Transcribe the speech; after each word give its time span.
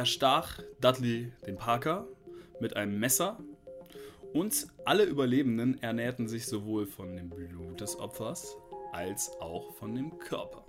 erstach 0.00 0.58
Dudley 0.80 1.30
den 1.46 1.58
Parker 1.58 2.08
mit 2.58 2.74
einem 2.74 2.98
Messer 2.98 3.38
und 4.32 4.66
alle 4.86 5.04
Überlebenden 5.04 5.82
ernährten 5.82 6.26
sich 6.26 6.46
sowohl 6.46 6.86
von 6.86 7.16
dem 7.16 7.28
Blut 7.28 7.82
des 7.82 7.98
Opfers 7.98 8.56
als 8.92 9.30
auch 9.40 9.74
von 9.74 9.94
dem 9.94 10.18
Körper. 10.18 10.64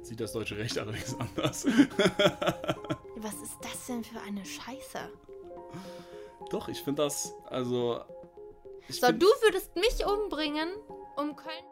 Sieht 0.00 0.20
das 0.20 0.32
deutsche 0.32 0.56
Recht 0.56 0.78
allerdings 0.78 1.14
anders. 1.20 1.66
Was 3.16 3.34
ist 3.42 3.58
das 3.60 3.86
denn 3.88 4.02
für 4.02 4.22
eine 4.22 4.42
Scheiße? 4.42 5.00
Doch, 6.48 6.68
ich 6.68 6.78
finde 6.78 7.02
das, 7.02 7.34
also. 7.50 8.00
Ich 8.88 9.00
So, 9.00 9.12
du 9.12 9.26
würdest 9.42 9.76
mich 9.76 10.06
umbringen, 10.06 10.70
um 11.16 11.36
Köln. 11.36 11.64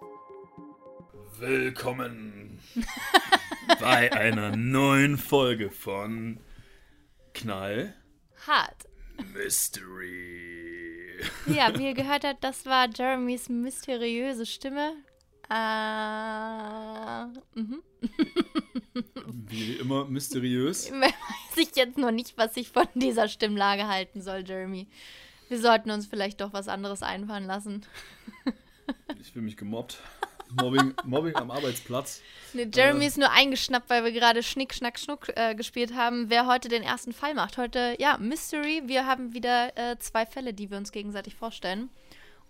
Willkommen 1.39 2.61
bei 3.81 4.13
einer 4.13 4.55
neuen 4.55 5.17
Folge 5.17 5.71
von 5.71 6.41
Knall 7.41 7.95
Hart. 8.47 8.87
Mystery. 9.33 11.21
Ja, 11.47 11.75
wie 11.79 11.87
ihr 11.87 11.95
gehört 11.95 12.25
habt, 12.25 12.45
das 12.45 12.67
war 12.67 12.87
Jeremys 12.95 13.49
mysteriöse 13.49 14.45
Stimme. 14.45 14.93
Äh, 15.49 17.25
mhm. 17.59 17.83
Wie 19.49 19.73
immer 19.77 20.05
mysteriös. 20.05 20.91
Weiß 20.93 21.57
ich 21.57 21.75
jetzt 21.77 21.97
noch 21.97 22.11
nicht, 22.11 22.37
was 22.37 22.59
ich 22.59 22.69
von 22.69 22.87
dieser 22.95 23.27
Stimmlage 23.29 23.89
halten 23.89 24.21
soll, 24.21 24.45
Jeremy. 24.47 24.87
Wir 25.49 25.61
sollten 25.61 25.91
uns 25.91 26.07
vielleicht 26.07 26.43
doch 26.43 26.53
was 26.53 26.69
anderes 26.69 27.03
einfallen 27.03 27.47
lassen. 27.47 27.87
Ich 29.19 29.33
fühle 29.33 29.47
mich 29.47 29.57
gemobbt. 29.57 30.03
Mobbing, 30.57 30.95
Mobbing 31.05 31.37
am 31.37 31.51
Arbeitsplatz. 31.51 32.21
Nee, 32.53 32.69
Jeremy 32.73 33.07
ist 33.07 33.19
nur 33.19 33.31
eingeschnappt, 33.31 33.89
weil 33.91 34.05
wir 34.05 34.13
gerade 34.13 34.43
Schnick, 34.43 34.75
Schnack, 34.75 34.99
Schnuck 34.99 35.29
äh, 35.37 35.55
gespielt 35.55 35.95
haben, 35.95 36.31
wer 36.31 36.47
heute 36.47 36.69
den 36.69 36.83
ersten 36.83 37.13
Fall 37.13 37.35
macht. 37.35 37.59
Heute, 37.59 37.97
ja, 37.99 38.19
Mystery. 38.19 38.83
Wir 38.87 39.07
haben 39.07 39.35
wieder 39.35 39.77
äh, 39.77 39.99
zwei 39.99 40.27
Fälle, 40.27 40.53
die 40.53 40.71
wir 40.71 40.79
uns 40.79 40.93
gegenseitig 40.93 41.35
vorstellen. 41.35 41.91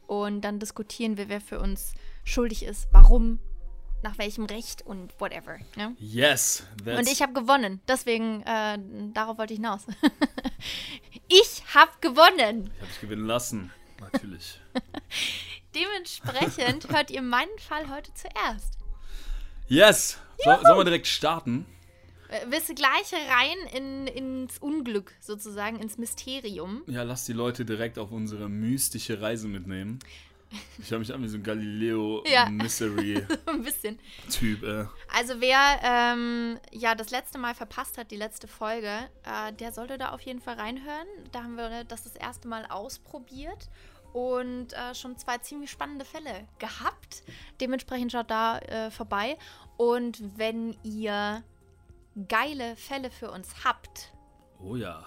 Und 0.06 0.40
dann 0.42 0.58
diskutieren 0.58 1.16
wir, 1.16 1.28
wer 1.28 1.40
für 1.40 1.60
uns 1.60 1.92
schuldig 2.24 2.64
ist, 2.64 2.88
warum, 2.92 3.38
nach 4.02 4.18
welchem 4.18 4.46
Recht 4.46 4.82
und 4.82 5.12
whatever. 5.20 5.58
Ja? 5.76 5.92
Yes, 5.98 6.64
Und 6.84 7.08
ich 7.08 7.22
habe 7.22 7.32
gewonnen. 7.32 7.80
Deswegen, 7.86 8.42
äh, 8.42 8.78
darauf 9.12 9.38
wollte 9.38 9.52
ich 9.52 9.58
hinaus. 9.58 9.82
ich 11.28 11.62
habe 11.74 11.92
gewonnen. 12.00 12.70
Ich 12.74 12.80
habe 12.80 12.90
dich 12.90 13.00
gewinnen 13.00 13.26
lassen. 13.26 13.70
Natürlich. 14.00 14.58
Dementsprechend 15.74 16.88
hört 16.92 17.10
ihr 17.10 17.22
meinen 17.22 17.58
Fall 17.58 17.88
heute 17.88 18.12
zuerst. 18.14 18.78
Yes! 19.68 20.18
So, 20.44 20.50
sollen 20.62 20.78
wir 20.78 20.84
direkt 20.84 21.06
starten? 21.06 21.66
Äh, 22.28 22.46
Willst 22.48 22.68
du 22.68 22.74
gleich 22.74 23.12
rein 23.12 23.56
in, 23.74 24.06
ins 24.06 24.58
Unglück 24.58 25.12
sozusagen, 25.20 25.78
ins 25.78 25.98
Mysterium? 25.98 26.82
Ja, 26.86 27.02
lass 27.02 27.24
die 27.24 27.32
Leute 27.32 27.64
direkt 27.64 27.98
auf 27.98 28.10
unsere 28.10 28.48
mystische 28.48 29.20
Reise 29.20 29.48
mitnehmen. 29.48 29.98
Ich 30.78 30.90
habe 30.90 30.98
mich 30.98 31.14
an 31.14 31.22
wie 31.22 31.28
so 31.28 31.36
ein 31.36 31.44
Galileo 31.44 32.24
Ja. 32.26 32.48
Mystery-Typ. 32.50 33.38
Ein 33.48 33.62
bisschen. 33.62 34.00
Äh. 34.42 34.84
Also 35.16 35.40
wer 35.40 35.78
ähm, 35.84 36.58
ja 36.72 36.96
das 36.96 37.10
letzte 37.10 37.38
Mal 37.38 37.54
verpasst 37.54 37.98
hat, 37.98 38.10
die 38.10 38.16
letzte 38.16 38.48
Folge, 38.48 38.88
äh, 39.24 39.52
der 39.52 39.72
sollte 39.72 39.96
da 39.98 40.08
auf 40.10 40.20
jeden 40.22 40.40
Fall 40.40 40.54
reinhören. 40.54 41.06
Da 41.30 41.44
haben 41.44 41.54
wir 41.56 41.84
das 41.84 42.02
das 42.02 42.16
erste 42.16 42.48
Mal 42.48 42.66
ausprobiert 42.66 43.68
und 44.12 44.72
äh, 44.72 44.94
schon 44.94 45.16
zwei 45.16 45.38
ziemlich 45.38 45.70
spannende 45.70 46.04
Fälle 46.04 46.46
gehabt. 46.58 47.22
Dementsprechend 47.60 48.12
schaut 48.12 48.30
da 48.30 48.58
äh, 48.58 48.90
vorbei. 48.90 49.36
Und 49.76 50.38
wenn 50.38 50.76
ihr 50.82 51.42
geile 52.28 52.76
Fälle 52.76 53.10
für 53.10 53.30
uns 53.30 53.64
habt, 53.64 54.12
Oh 54.62 54.76
ja. 54.76 55.06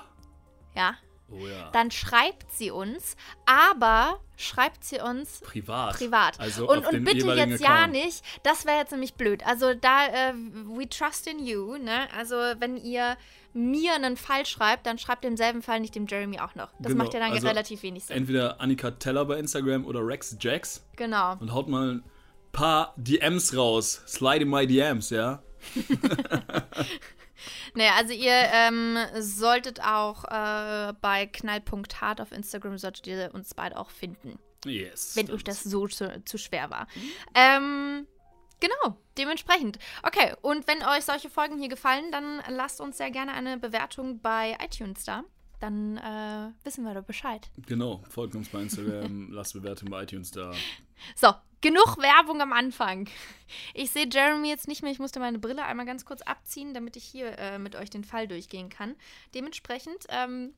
ja, 0.75 0.95
Oh 1.29 1.45
ja. 1.45 1.69
dann 1.71 1.91
schreibt 1.91 2.51
sie 2.51 2.71
uns, 2.71 3.15
aber 3.45 4.19
schreibt 4.35 4.83
sie 4.83 4.99
uns 4.99 5.41
privat. 5.41 5.95
privat. 5.95 6.39
Also 6.39 6.67
und, 6.67 6.85
und 6.88 7.03
bitte 7.03 7.28
jetzt 7.33 7.61
ja 7.61 7.75
Account. 7.75 7.91
nicht. 7.94 8.23
Das 8.44 8.66
wäre 8.66 8.78
jetzt 8.79 8.91
nämlich 8.91 9.13
blöd. 9.16 9.45
Also 9.45 9.73
da, 9.73 10.07
äh, 10.07 10.33
we 10.33 10.88
trust 10.89 11.28
in 11.28 11.39
you, 11.45 11.78
ne? 11.78 12.07
Also 12.17 12.35
wenn 12.35 12.78
ihr 12.78 13.16
mir 13.53 13.94
einen 13.94 14.18
Fall 14.18 14.46
schreibt, 14.46 14.86
dann 14.86 14.97
schreibt 14.97 15.24
denselben 15.24 15.62
Fall 15.62 15.80
nicht 15.80 15.96
dem 15.96 16.08
Jeremy 16.08 16.40
auch 16.40 16.56
noch. 16.56 16.69
Das 16.80 16.91
Genau, 16.91 17.03
macht 17.03 17.14
ja 17.14 17.19
dann 17.19 17.31
also 17.31 17.47
relativ 17.47 17.84
wenig 17.84 18.06
Sinn. 18.06 18.18
Entweder 18.18 18.59
Annika 18.59 18.91
Teller 18.91 19.25
bei 19.25 19.38
Instagram 19.38 19.86
oder 19.86 20.06
Rex 20.06 20.36
Jax 20.40 20.86
Genau. 20.96 21.38
und 21.40 21.53
haut 21.53 21.68
mal 21.68 21.96
ein 21.96 22.03
paar 22.52 22.94
DMs 22.97 23.56
raus. 23.56 24.02
Slide 24.08 24.44
in 24.44 24.50
my 24.50 24.66
DMs, 24.68 25.09
ja? 25.09 25.41
Naja, 27.74 27.91
also 27.97 28.14
ihr 28.14 28.31
ähm, 28.31 28.97
solltet 29.19 29.81
auch 29.84 30.24
äh, 30.25 30.94
bei 31.02 31.25
knall.hart 31.25 32.22
auf 32.22 32.31
Instagram 32.31 32.78
solltet 32.78 33.08
ihr 33.08 33.31
uns 33.34 33.53
beide 33.53 33.78
auch 33.78 33.90
finden. 33.90 34.40
Yes. 34.66 35.18
wenn 35.18 35.30
euch 35.30 35.44
das 35.44 35.62
so 35.64 35.88
zu, 35.90 36.24
zu 36.24 36.38
schwer 36.38 36.70
war. 36.70 36.88
Ähm, 37.35 38.08
genau, 38.63 38.97
dementsprechend. 39.18 39.78
Okay, 40.03 40.34
und 40.41 40.68
wenn 40.68 40.84
euch 40.84 41.06
solche 41.06 41.29
Folgen 41.29 41.59
hier 41.59 41.69
gefallen, 41.69 42.12
dann 42.12 42.41
lasst 42.50 42.79
uns 42.81 42.97
sehr 42.97 43.12
gerne 43.12 43.34
eine 43.34 43.57
Bewertung 43.57 44.19
bei 44.19 44.57
iTunes 44.63 45.03
da. 45.03 45.24
Dann 45.59 45.97
äh, 45.97 46.51
wissen 46.66 46.84
wir 46.84 46.94
da 46.94 47.02
Bescheid. 47.02 47.50
Genau, 47.68 48.02
folgt 48.09 48.35
uns 48.35 48.50
bei 48.50 48.62
Instagram, 48.62 49.29
lasst 49.31 49.53
Bewertung 49.53 49.90
bei 49.90 50.03
iTunes 50.03 50.31
da. 50.31 50.52
So, 51.16 51.34
genug 51.62 51.97
Werbung 51.97 52.41
am 52.41 52.53
Anfang. 52.53 53.09
Ich 53.73 53.91
sehe 53.91 54.07
Jeremy 54.12 54.50
jetzt 54.50 54.68
nicht 54.68 54.81
mehr. 54.81 54.91
Ich 54.91 55.00
musste 55.00 55.19
meine 55.19 55.40
Brille 55.40 55.63
einmal 55.63 55.85
ganz 55.85 56.06
kurz 56.06 56.22
abziehen, 56.22 56.73
damit 56.73 56.96
ich 56.96 57.03
hier 57.03 57.38
äh, 57.38 57.59
mit 57.59 57.75
euch 57.75 57.90
den 57.90 58.03
Fall 58.03 58.28
durchgehen 58.28 58.69
kann. 58.69 58.96
Dementsprechend, 59.34 60.06
ähm, 60.09 60.53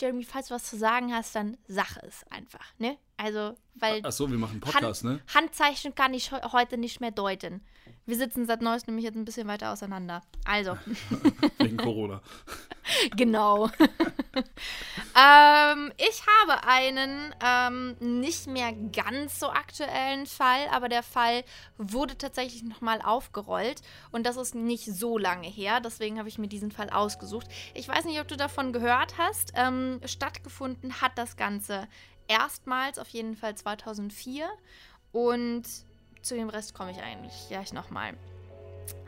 Jeremy, 0.00 0.24
falls 0.24 0.48
du 0.48 0.54
was 0.54 0.64
zu 0.64 0.76
sagen 0.76 1.12
hast, 1.14 1.34
dann 1.34 1.56
sag 1.68 1.96
es 2.02 2.24
einfach, 2.30 2.64
ne? 2.78 2.96
Also, 3.16 3.54
weil 3.74 4.04
Achso, 4.04 4.30
wir 4.30 4.38
machen 4.38 4.52
einen 4.52 4.60
Podcast, 4.60 5.04
ne? 5.04 5.20
Handzeichen 5.34 5.94
kann 5.94 6.14
ich 6.14 6.30
he- 6.30 6.42
heute 6.52 6.78
nicht 6.78 7.00
mehr 7.00 7.10
deuten. 7.10 7.60
Wir 8.10 8.16
sitzen 8.16 8.44
seit 8.44 8.60
neues 8.60 8.88
nämlich 8.88 9.04
jetzt 9.04 9.14
ein 9.14 9.24
bisschen 9.24 9.46
weiter 9.46 9.72
auseinander. 9.72 10.22
Also, 10.44 10.76
Wegen 11.58 11.76
Corona. 11.76 12.20
genau. 13.16 13.66
ähm, 15.16 15.92
ich 15.96 16.24
habe 16.26 16.66
einen 16.66 17.32
ähm, 17.40 18.20
nicht 18.20 18.48
mehr 18.48 18.72
ganz 18.72 19.38
so 19.38 19.50
aktuellen 19.50 20.26
Fall, 20.26 20.66
aber 20.72 20.88
der 20.88 21.04
Fall 21.04 21.44
wurde 21.78 22.18
tatsächlich 22.18 22.64
nochmal 22.64 23.00
aufgerollt 23.00 23.80
und 24.10 24.26
das 24.26 24.36
ist 24.36 24.56
nicht 24.56 24.86
so 24.86 25.16
lange 25.16 25.46
her. 25.46 25.78
Deswegen 25.78 26.18
habe 26.18 26.28
ich 26.28 26.36
mir 26.36 26.48
diesen 26.48 26.72
Fall 26.72 26.90
ausgesucht. 26.90 27.46
Ich 27.74 27.86
weiß 27.86 28.06
nicht, 28.06 28.18
ob 28.18 28.26
du 28.26 28.36
davon 28.36 28.72
gehört 28.72 29.18
hast. 29.18 29.52
Ähm, 29.54 30.00
stattgefunden 30.04 31.00
hat 31.00 31.12
das 31.14 31.36
Ganze 31.36 31.86
erstmals 32.26 32.98
auf 32.98 33.08
jeden 33.10 33.36
Fall 33.36 33.54
2004 33.54 34.48
und 35.12 35.62
zu 36.22 36.34
dem 36.34 36.48
Rest 36.48 36.74
komme 36.74 36.90
ich 36.90 37.00
eigentlich 37.02 37.32
gleich 37.48 37.72
nochmal. 37.72 38.14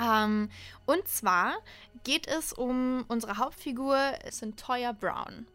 Ähm, 0.01 0.49
und 0.87 1.07
zwar 1.09 1.55
geht 2.05 2.27
es 2.27 2.53
um 2.53 3.05
unsere 3.09 3.39
Hauptfigur 3.39 3.97
Centoya 4.31 4.93
Brown. 4.93 5.47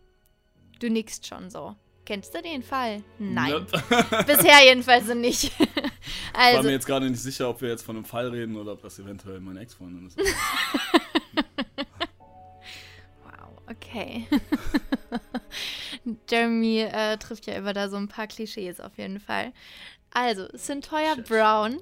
Du 0.79 0.90
nickst 0.90 1.25
schon 1.25 1.50
so. 1.50 1.75
Kennst 2.06 2.34
du 2.34 2.41
den 2.41 2.63
Fall? 2.63 3.03
Nein. 3.19 3.66
Bisher 4.25 4.63
jedenfalls 4.63 5.07
nicht. 5.13 5.44
Ich 5.44 5.59
war 6.34 6.41
also, 6.41 6.63
mir 6.63 6.72
jetzt 6.72 6.88
gerade 6.88 7.09
nicht 7.09 7.22
sicher, 7.22 7.50
ob 7.50 7.62
wir 7.62 7.68
jetzt 7.69 7.84
von 7.84 7.97
einem 7.97 8.06
Fall 8.06 8.29
reden 8.29 8.56
oder 8.56 8.74
ob 8.74 8.81
das 8.81 8.97
eventuell 9.00 9.41
meine 9.41 9.59
Ex-Freundin 9.59 10.07
ist. 10.07 10.18
wow, 13.24 13.62
okay. 13.69 14.25
Jeremy 16.29 16.81
äh, 16.81 17.18
trifft 17.18 17.45
ja 17.47 17.56
immer 17.56 17.74
da 17.74 17.89
so 17.89 17.97
ein 17.97 18.07
paar 18.07 18.28
Klischees 18.28 18.79
auf 18.79 18.97
jeden 18.97 19.19
Fall. 19.19 19.51
Also, 20.19 20.47
Centoya 20.57 21.13
Shit. 21.13 21.28
Brown. 21.28 21.78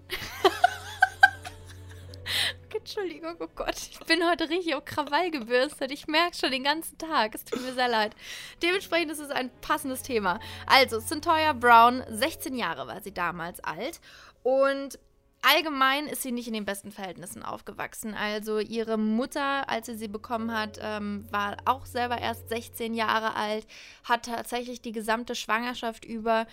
Entschuldigung, 2.76 3.38
oh 3.40 3.48
Gott, 3.56 3.78
ich 3.78 3.98
bin 4.08 4.30
heute 4.30 4.50
richtig 4.50 4.76
auf 4.76 4.84
Krawall 4.84 5.32
gebürstet. 5.32 5.90
Ich 5.90 6.08
merke 6.08 6.36
schon 6.36 6.52
den 6.52 6.66
ganzen 6.66 6.98
Tag. 6.98 7.34
Es 7.34 7.46
tut 7.46 7.62
mir 7.62 7.72
sehr 7.72 7.88
leid. 7.88 8.14
Dementsprechend 8.62 9.14
ist 9.14 9.20
es 9.20 9.30
ein 9.30 9.50
passendes 9.62 10.04
Thema. 10.04 10.42
Also, 10.68 11.00
Centoya 11.00 11.54
Brown, 11.54 12.04
16 12.10 12.58
Jahre 12.58 12.88
war 12.88 13.00
sie 13.00 13.14
damals 13.14 13.64
alt. 13.64 14.02
Und 14.44 15.00
allgemein 15.42 16.08
ist 16.08 16.22
sie 16.22 16.34
nicht 16.34 16.50
in 16.50 16.56
den 16.56 16.66
besten 16.66 16.92
Verhältnissen 16.92 17.42
aufgewachsen. 17.42 18.16
Also, 18.16 18.60
ihre 18.60 18.98
Mutter, 18.98 19.70
als 19.70 19.86
sie 19.86 19.96
sie 19.96 20.10
bekommen 20.10 20.52
hat, 20.52 20.78
ähm, 20.82 21.26
war 21.32 21.56
auch 21.64 21.86
selber 21.86 22.18
erst 22.18 22.50
16 22.50 22.96
Jahre 22.96 23.38
alt, 23.38 23.66
hat 24.04 24.26
tatsächlich 24.26 24.82
die 24.82 24.92
gesamte 24.92 25.36
Schwangerschaft 25.36 26.04
über, 26.04 26.48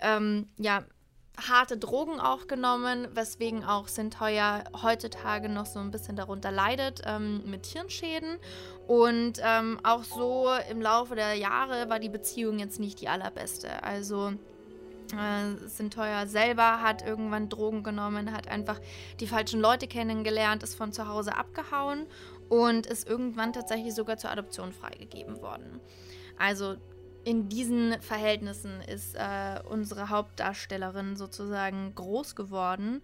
ähm, 0.00 0.48
ja, 0.56 0.82
harte 1.38 1.78
Drogen 1.78 2.20
auch 2.20 2.46
genommen, 2.46 3.08
weswegen 3.14 3.64
auch 3.64 3.86
Centoya 3.86 4.64
heutzutage 4.82 5.48
noch 5.48 5.66
so 5.66 5.78
ein 5.78 5.90
bisschen 5.90 6.16
darunter 6.16 6.50
leidet 6.50 7.02
ähm, 7.04 7.42
mit 7.48 7.66
Hirnschäden. 7.66 8.38
Und 8.86 9.40
ähm, 9.42 9.78
auch 9.82 10.04
so 10.04 10.48
im 10.70 10.80
Laufe 10.80 11.14
der 11.14 11.34
Jahre 11.34 11.88
war 11.88 12.00
die 12.00 12.08
Beziehung 12.08 12.58
jetzt 12.58 12.80
nicht 12.80 13.00
die 13.00 13.08
allerbeste. 13.08 13.82
Also 13.82 14.32
äh, 15.12 15.66
Centoya 15.68 16.26
selber 16.26 16.82
hat 16.82 17.06
irgendwann 17.06 17.48
Drogen 17.48 17.82
genommen, 17.82 18.32
hat 18.32 18.48
einfach 18.48 18.80
die 19.20 19.26
falschen 19.26 19.60
Leute 19.60 19.86
kennengelernt, 19.86 20.62
ist 20.62 20.74
von 20.74 20.92
zu 20.92 21.06
Hause 21.08 21.36
abgehauen 21.36 22.06
und 22.48 22.86
ist 22.86 23.08
irgendwann 23.08 23.52
tatsächlich 23.52 23.94
sogar 23.94 24.16
zur 24.16 24.30
Adoption 24.30 24.72
freigegeben 24.72 25.40
worden. 25.40 25.80
Also 26.38 26.76
in 27.28 27.50
diesen 27.50 28.00
Verhältnissen 28.00 28.80
ist 28.80 29.14
äh, 29.14 29.60
unsere 29.68 30.08
Hauptdarstellerin 30.08 31.14
sozusagen 31.14 31.94
groß 31.94 32.34
geworden. 32.34 33.02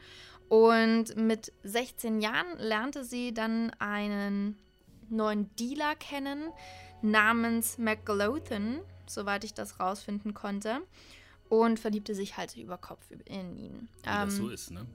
Und 0.49 1.15
mit 1.15 1.53
16 1.63 2.23
Jahren 2.23 2.59
lernte 2.59 3.05
sie 3.05 3.35
dann 3.35 3.71
einen 3.81 4.57
neuen 5.11 5.55
Dealer 5.57 5.95
kennen 5.97 6.45
namens 7.03 7.77
McLaughlin, 7.77 8.81
soweit 9.07 9.45
ich 9.45 9.53
das 9.53 9.79
rausfinden 9.79 10.33
konnte. 10.33 10.81
Und 11.51 11.79
verliebte 11.79 12.15
sich 12.15 12.39
halt 12.39 12.57
über 12.57 12.79
Kopf 12.79 13.07
in 13.27 13.55
ihn. 13.59 13.89
Wie 14.05 14.09
ähm, 14.09 14.25
das 14.25 14.37
so 14.37 14.49
ist, 14.49 14.71
ne? 14.71 14.87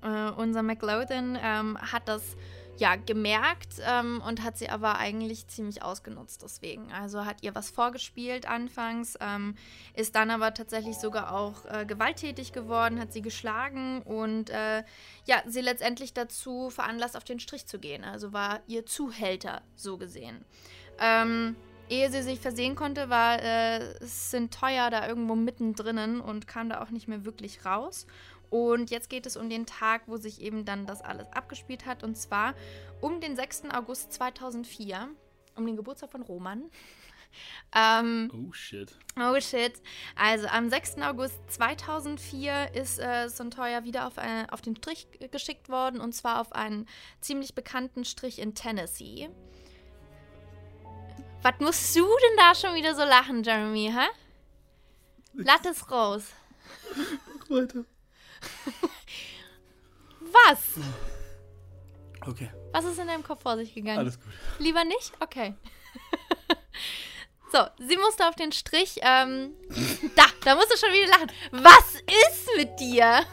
Äh, 0.00 0.30
unser 0.30 0.62
McLaughlin 0.62 1.36
ähm, 1.38 1.76
hat 1.76 2.08
das 2.08 2.34
ja, 2.76 2.96
gemerkt 2.96 3.80
ähm, 3.86 4.20
und 4.26 4.42
hat 4.42 4.58
sie 4.58 4.68
aber 4.68 4.98
eigentlich 4.98 5.46
ziemlich 5.48 5.82
ausgenutzt 5.82 6.42
deswegen. 6.42 6.92
Also 6.92 7.24
hat 7.24 7.42
ihr 7.42 7.54
was 7.54 7.70
vorgespielt 7.70 8.48
anfangs, 8.48 9.16
ähm, 9.20 9.54
ist 9.94 10.16
dann 10.16 10.30
aber 10.30 10.54
tatsächlich 10.54 10.98
sogar 10.98 11.32
auch 11.32 11.64
äh, 11.66 11.86
gewalttätig 11.86 12.52
geworden, 12.52 12.98
hat 13.00 13.12
sie 13.12 13.22
geschlagen 13.22 14.02
und 14.02 14.50
äh, 14.50 14.82
ja, 15.24 15.42
sie 15.46 15.60
letztendlich 15.60 16.14
dazu 16.14 16.70
veranlasst, 16.70 17.16
auf 17.16 17.24
den 17.24 17.40
Strich 17.40 17.66
zu 17.66 17.78
gehen. 17.78 18.04
Also 18.04 18.32
war 18.32 18.60
ihr 18.66 18.86
Zuhälter 18.86 19.62
so 19.76 19.96
gesehen. 19.96 20.44
Ähm, 20.98 21.56
ehe 21.88 22.10
sie 22.10 22.22
sich 22.22 22.40
versehen 22.40 22.74
konnte, 22.74 23.10
war 23.10 23.42
äh, 23.42 23.94
Centoya 24.00 24.90
da 24.90 25.06
irgendwo 25.06 25.34
mittendrin 25.34 26.20
und 26.20 26.46
kam 26.46 26.68
da 26.68 26.82
auch 26.82 26.90
nicht 26.90 27.08
mehr 27.08 27.24
wirklich 27.24 27.64
raus. 27.64 28.06
Und 28.54 28.92
jetzt 28.92 29.10
geht 29.10 29.26
es 29.26 29.36
um 29.36 29.50
den 29.50 29.66
Tag, 29.66 30.02
wo 30.06 30.16
sich 30.16 30.40
eben 30.40 30.64
dann 30.64 30.86
das 30.86 31.02
alles 31.02 31.26
abgespielt 31.32 31.86
hat. 31.86 32.04
Und 32.04 32.14
zwar 32.14 32.54
um 33.00 33.20
den 33.20 33.34
6. 33.34 33.64
August 33.72 34.12
2004, 34.12 35.08
um 35.56 35.66
den 35.66 35.74
Geburtstag 35.74 36.12
von 36.12 36.22
Roman. 36.22 36.70
ähm, 37.74 38.30
oh 38.32 38.52
shit. 38.52 38.96
Oh 39.18 39.40
shit. 39.40 39.82
Also 40.14 40.46
am 40.46 40.70
6. 40.70 40.98
August 40.98 41.34
2004 41.48 42.74
ist 42.74 43.00
äh, 43.00 43.28
Sontoya 43.28 43.82
wieder 43.82 44.06
auf, 44.06 44.18
äh, 44.18 44.46
auf 44.52 44.62
den 44.62 44.76
Strich 44.76 45.08
geschickt 45.32 45.68
worden. 45.68 46.00
Und 46.00 46.12
zwar 46.12 46.40
auf 46.40 46.52
einen 46.52 46.86
ziemlich 47.20 47.56
bekannten 47.56 48.04
Strich 48.04 48.38
in 48.38 48.54
Tennessee. 48.54 49.30
Was 51.42 51.54
musst 51.58 51.96
du 51.96 52.04
denn 52.04 52.36
da 52.36 52.54
schon 52.54 52.76
wieder 52.76 52.94
so 52.94 53.02
lachen, 53.02 53.42
Jeremy, 53.42 53.92
hä? 53.92 54.06
Lass 55.32 55.64
es 55.64 55.90
raus. 55.90 56.26
Weiter. 57.48 57.84
Was? 60.20 60.84
Okay. 62.26 62.50
Was 62.72 62.84
ist 62.84 62.98
in 62.98 63.06
deinem 63.06 63.22
Kopf 63.22 63.42
vor 63.42 63.56
sich 63.56 63.74
gegangen? 63.74 63.98
Alles 63.98 64.18
gut. 64.18 64.32
Lieber 64.58 64.84
nicht? 64.84 65.12
Okay. 65.20 65.54
so, 67.52 67.58
sie 67.78 67.96
musste 67.96 68.28
auf 68.28 68.34
den 68.34 68.52
Strich. 68.52 68.98
Ähm, 69.02 69.52
da, 70.16 70.24
da 70.44 70.54
musst 70.54 70.72
du 70.72 70.76
schon 70.76 70.92
wieder 70.92 71.08
lachen. 71.08 71.30
Was 71.52 71.94
ist 71.94 72.48
mit 72.56 72.80
dir? 72.80 73.24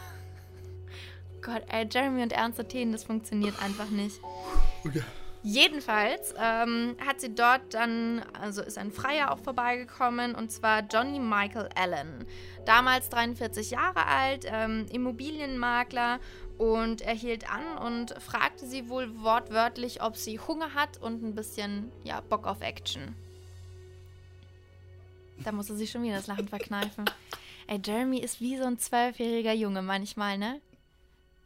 Gott, 1.40 1.62
ey, 1.68 1.88
Jeremy 1.90 2.22
und 2.22 2.32
Ernst 2.32 2.60
Athen, 2.60 2.92
das 2.92 3.04
funktioniert 3.04 3.60
einfach 3.60 3.88
nicht. 3.88 4.20
Okay. 4.84 5.02
Jedenfalls 5.44 6.34
ähm, 6.38 6.96
hat 7.04 7.20
sie 7.20 7.34
dort 7.34 7.74
dann, 7.74 8.22
also 8.40 8.62
ist 8.62 8.78
ein 8.78 8.92
Freier 8.92 9.32
auch 9.32 9.40
vorbeigekommen, 9.40 10.36
und 10.36 10.52
zwar 10.52 10.82
Johnny 10.82 11.18
Michael 11.18 11.68
Allen. 11.74 12.24
Damals 12.64 13.08
43 13.08 13.72
Jahre 13.72 14.06
alt, 14.06 14.44
ähm, 14.46 14.86
Immobilienmakler 14.92 16.20
und 16.58 17.00
er 17.00 17.14
hielt 17.14 17.52
an 17.52 17.76
und 17.76 18.14
fragte 18.22 18.66
sie 18.66 18.88
wohl 18.88 19.20
wortwörtlich, 19.20 20.00
ob 20.00 20.16
sie 20.16 20.38
Hunger 20.38 20.74
hat 20.74 20.98
und 20.98 21.24
ein 21.24 21.34
bisschen, 21.34 21.90
ja, 22.04 22.20
Bock 22.20 22.46
auf 22.46 22.60
Action. 22.60 23.16
Da 25.38 25.50
musste 25.50 25.74
sie 25.74 25.88
schon 25.88 26.04
wieder 26.04 26.16
das 26.16 26.28
Lachen 26.28 26.46
verkneifen. 26.46 27.04
Ey, 27.66 27.80
Jeremy 27.84 28.18
ist 28.18 28.40
wie 28.40 28.58
so 28.58 28.64
ein 28.64 28.78
zwölfjähriger 28.78 29.54
Junge 29.54 29.82
manchmal, 29.82 30.38
ne? 30.38 30.60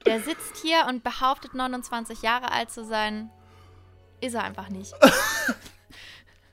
Der 0.04 0.20
sitzt 0.20 0.58
hier 0.58 0.84
und 0.86 1.02
behauptet 1.02 1.54
29 1.54 2.20
Jahre 2.20 2.52
alt 2.52 2.70
zu 2.70 2.84
sein 2.84 3.30
ist 4.20 4.34
er 4.34 4.44
einfach 4.44 4.68
nicht. 4.68 4.92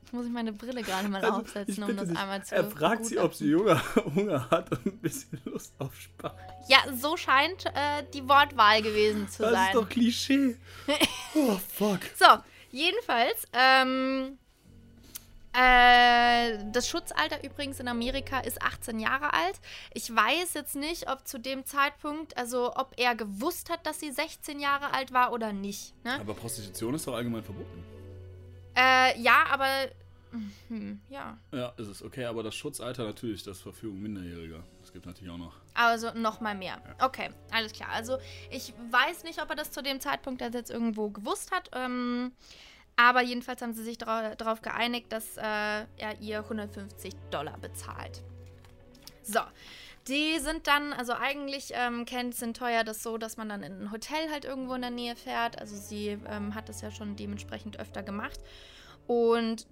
Jetzt 0.01 0.13
muss 0.13 0.25
ich 0.25 0.31
meine 0.31 0.53
Brille 0.53 0.83
gerade 0.83 1.07
mal 1.07 1.23
also, 1.23 1.39
aufsetzen, 1.39 1.83
um 1.83 1.97
das 1.97 2.09
nicht. 2.09 2.21
einmal 2.21 2.43
zu. 2.43 2.55
Er 2.55 2.65
fragt 2.65 3.05
sie, 3.05 3.17
ob 3.17 3.33
sie 3.33 3.55
Hunger, 3.55 3.81
Hunger 4.15 4.49
hat 4.51 4.71
und 4.71 4.85
ein 4.85 4.97
bisschen 4.99 5.41
Lust 5.45 5.73
auf 5.79 5.95
Spaß. 5.99 6.31
Ja, 6.67 6.77
so 6.93 7.17
scheint 7.17 7.65
äh, 7.65 8.03
die 8.13 8.27
Wortwahl 8.27 8.81
gewesen 8.81 9.27
zu 9.27 9.43
das 9.43 9.53
sein. 9.53 9.73
Das 9.73 9.75
ist 9.75 9.81
doch 9.81 9.89
Klischee. 9.89 10.55
oh, 11.35 11.57
fuck. 11.75 12.01
So, 12.15 12.25
jedenfalls, 12.71 13.47
ähm, 13.53 14.37
äh, 15.53 16.57
das 16.71 16.87
Schutzalter 16.87 17.43
übrigens 17.43 17.79
in 17.79 17.87
Amerika 17.87 18.39
ist 18.39 18.61
18 18.61 18.99
Jahre 18.99 19.33
alt. 19.33 19.59
Ich 19.93 20.13
weiß 20.13 20.55
jetzt 20.55 20.75
nicht, 20.75 21.09
ob 21.09 21.27
zu 21.27 21.39
dem 21.39 21.65
Zeitpunkt, 21.65 22.35
also 22.37 22.75
ob 22.75 22.93
er 22.97 23.15
gewusst 23.15 23.69
hat, 23.69 23.85
dass 23.85 23.99
sie 23.99 24.11
16 24.11 24.59
Jahre 24.59 24.93
alt 24.93 25.13
war 25.13 25.31
oder 25.31 25.53
nicht. 25.53 25.93
Ne? 26.03 26.19
Aber 26.19 26.33
Prostitution 26.33 26.95
ist 26.95 27.07
doch 27.07 27.13
allgemein 27.13 27.43
verboten. 27.43 27.83
Äh, 28.75 29.19
ja, 29.21 29.45
aber. 29.51 29.67
Hm, 30.69 30.99
ja. 31.09 31.37
Ja, 31.51 31.73
ist 31.77 31.87
es. 31.87 32.03
Okay, 32.03 32.25
aber 32.25 32.41
das 32.41 32.55
Schutzalter 32.55 33.03
natürlich, 33.03 33.43
das 33.43 33.61
Verfügung 33.61 34.01
Minderjähriger. 34.01 34.63
Das 34.81 34.91
gibt 34.91 35.05
natürlich 35.05 35.31
auch 35.31 35.37
noch. 35.37 35.53
Also 35.75 36.11
noch 36.15 36.41
mal 36.41 36.55
mehr. 36.55 36.81
Ja. 36.83 37.05
Okay, 37.05 37.29
alles 37.51 37.73
klar. 37.73 37.89
Also 37.89 38.17
ich 38.49 38.73
weiß 38.89 39.23
nicht, 39.25 39.39
ob 39.39 39.51
er 39.51 39.55
das 39.55 39.69
zu 39.69 39.83
dem 39.83 39.99
Zeitpunkt 39.99 40.41
jetzt 40.41 40.71
irgendwo 40.71 41.09
gewusst 41.09 41.51
hat. 41.51 41.69
Ähm, 41.73 42.31
aber 42.95 43.21
jedenfalls 43.21 43.61
haben 43.61 43.73
sie 43.73 43.83
sich 43.83 43.97
darauf 43.97 44.61
geeinigt, 44.61 45.11
dass 45.11 45.37
äh, 45.37 45.41
er 45.41 46.19
ihr 46.19 46.39
150 46.39 47.13
Dollar 47.31 47.57
bezahlt. 47.57 48.23
So. 49.23 49.39
Die 50.09 50.37
sind 50.39 50.67
dann, 50.67 50.91
also 50.91 51.13
eigentlich 51.13 51.71
ähm, 51.73 52.03
kennt 52.05 52.35
Centoya 52.35 52.83
das 52.83 53.03
so, 53.03 53.17
dass 53.17 53.37
man 53.37 53.47
dann 53.47 53.63
in 53.63 53.83
ein 53.83 53.91
Hotel 53.91 54.29
halt 54.29 54.43
irgendwo 54.43 54.73
in 54.73 54.81
der 54.81 54.91
Nähe 54.91 55.15
fährt. 55.15 55.59
Also 55.59 55.77
sie 55.77 56.17
ähm, 56.27 56.53
hat 56.55 56.67
das 56.67 56.81
ja 56.81 56.91
schon 56.91 57.15
dementsprechend 57.15 57.79
öfter 57.79 58.03
gemacht. 58.03 58.39
Und 59.07 59.65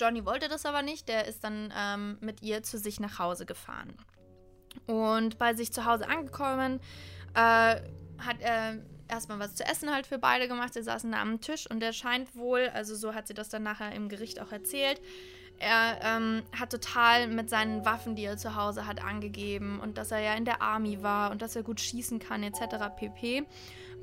Johnny 0.00 0.24
wollte 0.24 0.48
das 0.48 0.64
aber 0.64 0.80
nicht. 0.80 1.08
Der 1.08 1.26
ist 1.26 1.44
dann 1.44 1.72
ähm, 1.76 2.16
mit 2.22 2.40
ihr 2.42 2.62
zu 2.62 2.78
sich 2.78 3.00
nach 3.00 3.18
Hause 3.18 3.44
gefahren. 3.44 3.94
Und 4.86 5.38
bei 5.38 5.52
sich 5.52 5.72
zu 5.72 5.84
Hause 5.84 6.08
angekommen, 6.08 6.80
äh, 7.34 7.80
hat 8.18 8.40
er 8.40 8.78
erstmal 9.10 9.38
was 9.38 9.54
zu 9.54 9.64
essen 9.64 9.92
halt 9.92 10.06
für 10.06 10.18
beide 10.18 10.48
gemacht. 10.48 10.74
Sie 10.74 10.82
saßen 10.82 11.12
da 11.12 11.20
am 11.20 11.40
Tisch 11.40 11.68
und 11.68 11.82
er 11.82 11.92
scheint 11.92 12.34
wohl, 12.36 12.70
also 12.72 12.94
so 12.94 13.14
hat 13.14 13.26
sie 13.26 13.34
das 13.34 13.48
dann 13.48 13.62
nachher 13.62 13.92
im 13.92 14.08
Gericht 14.08 14.40
auch 14.40 14.52
erzählt, 14.52 15.00
er 15.60 16.00
ähm, 16.02 16.42
hat 16.58 16.70
total 16.70 17.28
mit 17.28 17.50
seinen 17.50 17.84
Waffen, 17.84 18.16
die 18.16 18.24
er 18.24 18.38
zu 18.38 18.56
Hause 18.56 18.86
hat, 18.86 19.04
angegeben 19.04 19.78
und 19.78 19.98
dass 19.98 20.10
er 20.10 20.20
ja 20.20 20.34
in 20.34 20.46
der 20.46 20.62
Army 20.62 21.02
war 21.02 21.30
und 21.30 21.42
dass 21.42 21.54
er 21.54 21.62
gut 21.62 21.80
schießen 21.80 22.18
kann 22.18 22.42
etc. 22.42 22.76
pp. 22.96 23.44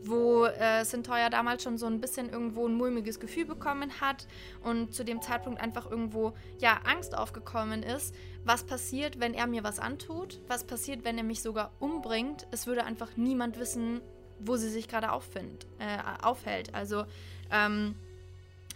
Wo 0.04 0.46
äh, 0.46 0.86
Centoya 0.86 1.32
damals 1.32 1.64
schon 1.64 1.80
so 1.80 1.88
ein 1.88 2.00
bisschen 2.00 2.30
irgendwo 2.30 2.68
ein 2.68 2.76
mulmiges 2.76 3.20
Gefühl 3.20 3.46
bekommen 3.46 4.00
hat 4.00 4.28
und 4.62 4.94
zu 4.94 5.04
dem 5.04 5.24
Zeitpunkt 5.24 5.60
einfach 5.60 5.90
irgendwo 5.90 6.34
ja 6.60 6.80
Angst 6.86 7.18
aufgekommen 7.18 7.82
ist. 7.82 8.14
Was 8.46 8.64
passiert, 8.64 9.20
wenn 9.20 9.34
er 9.34 9.48
mir 9.48 9.64
was 9.64 9.80
antut? 9.80 10.40
Was 10.48 10.64
passiert, 10.64 11.04
wenn 11.04 11.18
er 11.18 11.24
mich 11.24 11.42
sogar 11.42 11.72
umbringt? 11.80 12.46
Es 12.52 12.68
würde 12.68 12.86
einfach 12.86 13.18
niemand 13.18 13.58
wissen, 13.58 14.02
wo 14.40 14.56
sie 14.58 14.70
sich 14.70 14.88
gerade 14.88 15.08
äh, 15.08 15.98
aufhält. 16.22 16.74
Also 16.74 17.06
ähm, 17.52 17.96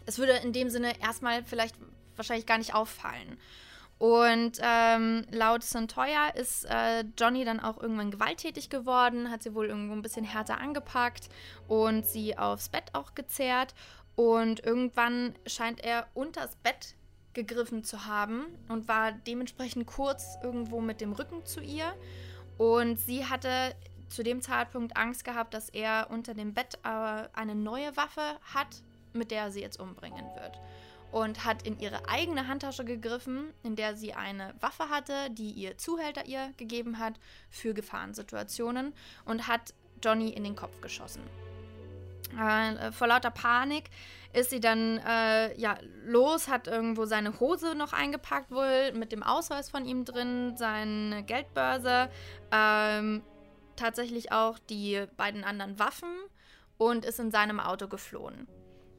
es 0.06 0.18
würde 0.18 0.34
in 0.34 0.53
dem 0.53 0.70
Sinne 0.70 1.00
erstmal 1.01 1.44
vielleicht 1.44 1.75
wahrscheinlich 2.15 2.46
gar 2.46 2.58
nicht 2.58 2.74
auffallen. 2.74 3.38
Und 4.01 4.53
ähm, 4.63 5.27
laut 5.30 5.62
Santoya 5.62 6.30
ist 6.30 6.65
äh, 6.65 7.03
Johnny 7.20 7.46
dann 7.46 7.60
auch 7.60 7.80
irgendwann 7.80 8.10
gewalttätig 8.10 8.72
geworden, 8.72 9.30
hat 9.30 9.44
sie 9.44 9.53
wohl 9.53 9.68
irgendwo 9.68 9.94
ein 9.94 10.01
bisschen 10.01 10.25
härter 10.25 10.60
angepackt 10.60 11.30
und 11.68 12.08
sie 12.08 12.36
aufs 12.36 12.70
Bett 12.70 12.86
auch 12.94 13.13
gezerrt. 13.13 13.75
Und 14.15 14.65
irgendwann 14.65 15.36
scheint 15.46 15.84
er 15.84 16.08
unters 16.15 16.56
Bett 16.56 16.96
gegriffen 17.34 17.84
zu 17.84 18.06
haben 18.06 18.48
und 18.70 18.88
war 18.88 19.12
dementsprechend 19.12 19.86
kurz 19.86 20.36
irgendwo 20.41 20.82
mit 20.82 21.00
dem 21.00 21.13
Rücken 21.13 21.46
zu 21.46 21.62
ihr. 21.62 21.94
Und 22.58 23.00
sie 23.00 23.25
hatte 23.25 23.75
zu 24.12 24.24
dem 24.24 24.41
Zeitpunkt 24.41 24.98
Angst 24.98 25.24
gehabt, 25.24 25.53
dass 25.53 25.70
er 25.70 26.08
unter 26.10 26.34
dem 26.34 26.53
Bett 26.53 26.77
äh, 26.84 27.27
eine 27.34 27.56
neue 27.56 27.96
Waffe 27.98 28.38
hat, 28.53 28.82
mit 29.13 29.32
der 29.32 29.44
er 29.44 29.51
sie 29.51 29.62
jetzt 29.62 29.80
umbringen 29.80 30.25
wird. 30.36 30.60
Und 31.12 31.44
hat 31.44 31.63
in 31.63 31.77
ihre 31.80 32.08
eigene 32.08 32.48
Handtasche 32.48 32.86
gegriffen, 32.86 33.53
in 33.63 33.75
der 33.75 33.98
sie 33.98 34.13
eine 34.13 34.53
Waffe 34.62 34.89
hatte, 34.89 35.30
die 35.32 35.51
ihr 35.51 35.77
Zuhälter 35.77 36.25
ihr 36.25 36.53
gegeben 36.58 37.00
hat 37.00 37.15
für 37.50 37.74
Gefahrensituationen 37.74 38.94
und 39.25 39.48
hat 39.48 39.74
Johnny 40.01 40.30
in 40.30 40.44
den 40.44 40.56
Kopf 40.56 40.80
geschossen. 40.82 41.24
Äh, 42.39 42.91
vor 42.91 43.08
lauter 43.08 43.32
Panik 43.32 43.89
ist 44.34 44.50
sie 44.51 44.62
dann 44.62 45.00
äh, 45.00 45.60
ja, 45.60 45.77
los, 46.06 46.48
hat 46.48 46.68
irgendwo 46.68 47.06
seine 47.06 47.39
Hose 47.39 47.75
noch 47.75 47.91
eingepackt, 47.91 48.51
wohl 48.51 48.94
mit 48.94 49.12
dem 49.12 49.24
Ausweis 49.24 49.70
von 49.70 49.86
ihm 49.86 50.06
drin, 50.06 50.56
seine 50.56 51.24
Geldbörse, 51.24 52.10
ähm, 52.51 53.22
tatsächlich 53.82 54.32
auch 54.32 54.60
die 54.60 55.06
beiden 55.18 55.44
anderen 55.44 55.80
Waffen 55.80 56.10
und 56.78 57.06
ist 57.06 57.20
in 57.20 57.32
seinem 57.32 57.60
Auto 57.60 57.88
geflohen. 57.88 58.48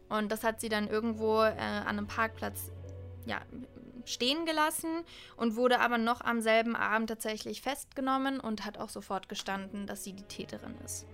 Und 0.08 0.30
das 0.30 0.44
hat 0.44 0.60
sie 0.60 0.68
dann 0.68 0.88
irgendwo 0.88 1.42
äh, 1.42 1.56
an 1.56 1.98
einem 1.98 2.06
Parkplatz 2.06 2.70
ja, 3.24 3.40
stehen 4.04 4.44
gelassen 4.44 5.04
und 5.36 5.56
wurde 5.56 5.80
aber 5.80 5.98
noch 5.98 6.20
am 6.20 6.40
selben 6.40 6.76
Abend 6.76 7.08
tatsächlich 7.08 7.62
festgenommen 7.62 8.40
und 8.40 8.64
hat 8.64 8.78
auch 8.78 8.88
sofort 8.88 9.28
gestanden, 9.28 9.86
dass 9.86 10.04
sie 10.04 10.12
die 10.12 10.24
Täterin 10.24 10.74
ist. 10.84 11.06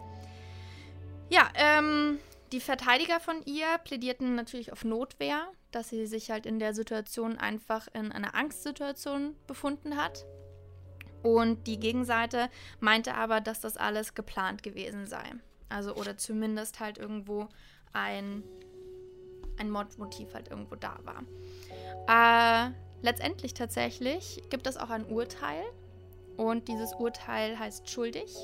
Ja, 1.29 1.49
ähm, 1.55 2.19
die 2.53 2.61
Verteidiger 2.61 3.21
von 3.21 3.43
ihr 3.45 3.67
plädierten 3.85 4.35
natürlich 4.35 4.73
auf 4.73 4.85
Notwehr, 4.85 5.47
dass 5.71 5.91
sie 5.91 6.07
sich 6.07 6.31
halt 6.31 6.47
in 6.47 6.59
der 6.59 6.73
Situation 6.73 7.37
einfach 7.37 7.89
in 7.93 8.11
einer 8.11 8.35
Angstsituation 8.35 9.37
befunden 9.47 9.97
hat. 9.97 10.25
Und 11.23 11.67
die 11.67 11.79
Gegenseite 11.79 12.49
meinte 12.81 13.15
aber, 13.15 13.41
dass 13.41 13.61
das 13.61 13.77
alles 13.77 14.15
geplant 14.15 14.63
gewesen 14.63 15.07
sei. 15.07 15.25
Also, 15.69 15.95
oder 15.95 16.17
zumindest 16.17 16.81
halt 16.81 16.99
irgendwo 16.99 17.49
ein, 17.93 18.43
ein 19.59 19.71
Mordmotiv 19.71 20.33
halt 20.35 20.49
irgendwo 20.49 20.77
da 20.77 20.99
war. 21.05 21.25
Äh, 22.09 22.73
letztendlich 23.03 23.55
tatsächlich 23.55 24.43
gibt 24.51 24.67
es 24.67 24.77
auch 24.77 24.91
ein 24.91 25.05
Urteil. 25.07 25.63
Und 26.37 26.69
dieses 26.69 26.93
Urteil 26.95 27.59
heißt 27.59 27.91
schuldig. 27.91 28.37